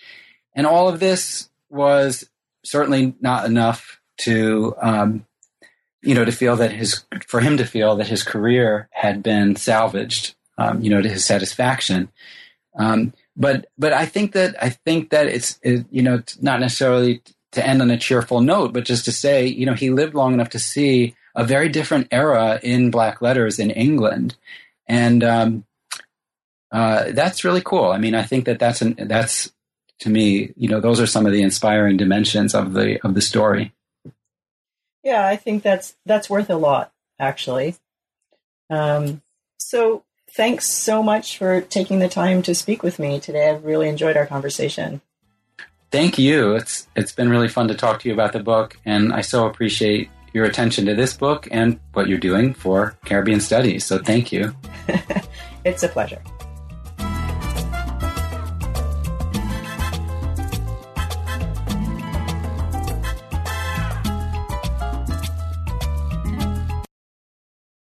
and 0.56 0.66
all 0.68 0.88
of 0.88 1.00
this 1.00 1.50
was 1.70 2.30
certainly 2.64 3.16
not 3.22 3.46
enough 3.46 4.00
to. 4.20 4.76
Um, 4.82 5.26
you 6.02 6.14
know, 6.14 6.24
to 6.24 6.32
feel 6.32 6.56
that 6.58 6.72
his, 6.72 7.04
for 7.26 7.40
him 7.40 7.58
to 7.58 7.66
feel 7.66 7.96
that 7.96 8.06
his 8.06 8.22
career 8.22 8.88
had 8.92 9.24
been 9.24 9.56
salvaged 9.56 10.36
um, 10.58 10.82
you 10.82 10.90
know, 10.90 11.02
to 11.02 11.10
his 11.10 11.26
satisfaction. 11.26 12.10
Um, 12.78 13.14
but 13.36 13.68
but 13.78 13.94
I 13.94 14.06
think 14.06 14.34
that 14.34 14.62
I 14.62 14.70
think 14.70 15.10
that 15.10 15.28
it's 15.28 15.60
it, 15.62 15.86
you 15.92 16.02
know 16.02 16.22
not 16.42 16.60
necessarily 16.60 17.22
to 17.52 17.66
end 17.66 17.82
on 17.82 17.92
a 17.92 17.98
cheerful 17.98 18.42
note, 18.42 18.74
but 18.74 18.86
just 18.86 19.06
to 19.06 19.12
say 19.12 19.46
you 19.46 19.66
know 19.66 19.74
he 19.74 19.90
lived 19.90 20.14
long 20.14 20.34
enough 20.34 20.50
to 20.52 20.60
see 20.60 21.16
a 21.36 21.44
very 21.44 21.70
different 21.70 22.08
era 22.12 22.60
in 22.64 22.92
black 22.92 23.22
letters 23.22 23.60
in 23.60 23.70
England, 23.72 24.36
and 24.88 25.24
um, 25.24 25.66
uh, 26.72 27.12
that's 27.12 27.44
really 27.44 27.62
cool. 27.62 27.92
I 27.92 27.98
mean, 27.98 28.16
I 28.16 28.24
think 28.24 28.46
that 28.46 28.60
that's 28.60 28.82
an, 28.82 28.96
that's 29.08 29.52
to 30.00 30.10
me, 30.10 30.54
you 30.58 30.68
know, 30.68 30.80
those 30.80 31.00
are 31.00 31.08
some 31.08 31.26
of 31.26 31.32
the 31.32 31.42
inspiring 31.42 31.98
dimensions 31.98 32.54
of 32.54 32.74
the 32.74 33.04
of 33.06 33.14
the 33.14 33.22
story. 33.22 33.74
Yeah, 35.04 35.26
I 35.26 35.36
think 35.36 35.64
that's 35.64 35.96
that's 36.06 36.30
worth 36.30 36.50
a 36.50 36.58
lot, 36.58 36.92
actually. 37.20 37.76
Um, 38.70 39.22
so 39.58 40.04
thanks 40.32 40.68
so 40.68 41.02
much 41.04 41.38
for 41.38 41.62
taking 41.62 42.00
the 42.00 42.10
time 42.10 42.42
to 42.42 42.56
speak 42.56 42.84
with 42.84 43.00
me 43.00 43.20
today. 43.20 43.50
I've 43.50 43.64
really 43.64 43.88
enjoyed 43.88 44.18
our 44.18 44.26
conversation. 44.26 45.02
Thank 45.92 46.18
you. 46.18 46.56
It's 46.56 46.88
it's 46.96 47.12
been 47.12 47.30
really 47.30 47.48
fun 47.48 47.68
to 47.70 47.76
talk 47.76 48.02
to 48.02 48.10
you 48.10 48.14
about 48.14 48.34
the 48.34 48.40
book, 48.40 48.78
and 48.86 49.14
I 49.14 49.22
so 49.22 49.46
appreciate 49.46 50.10
your 50.36 50.44
attention 50.44 50.86
to 50.86 50.94
this 50.94 51.14
book 51.14 51.48
and 51.50 51.80
what 51.94 52.10
you're 52.10 52.18
doing 52.18 52.54
for 52.54 52.98
Caribbean 53.06 53.40
Studies. 53.40 53.86
So 53.86 54.00
thank 54.00 54.34
you. 54.34 54.54
it's 55.64 55.82
a 55.82 55.88
pleasure. 55.88 56.22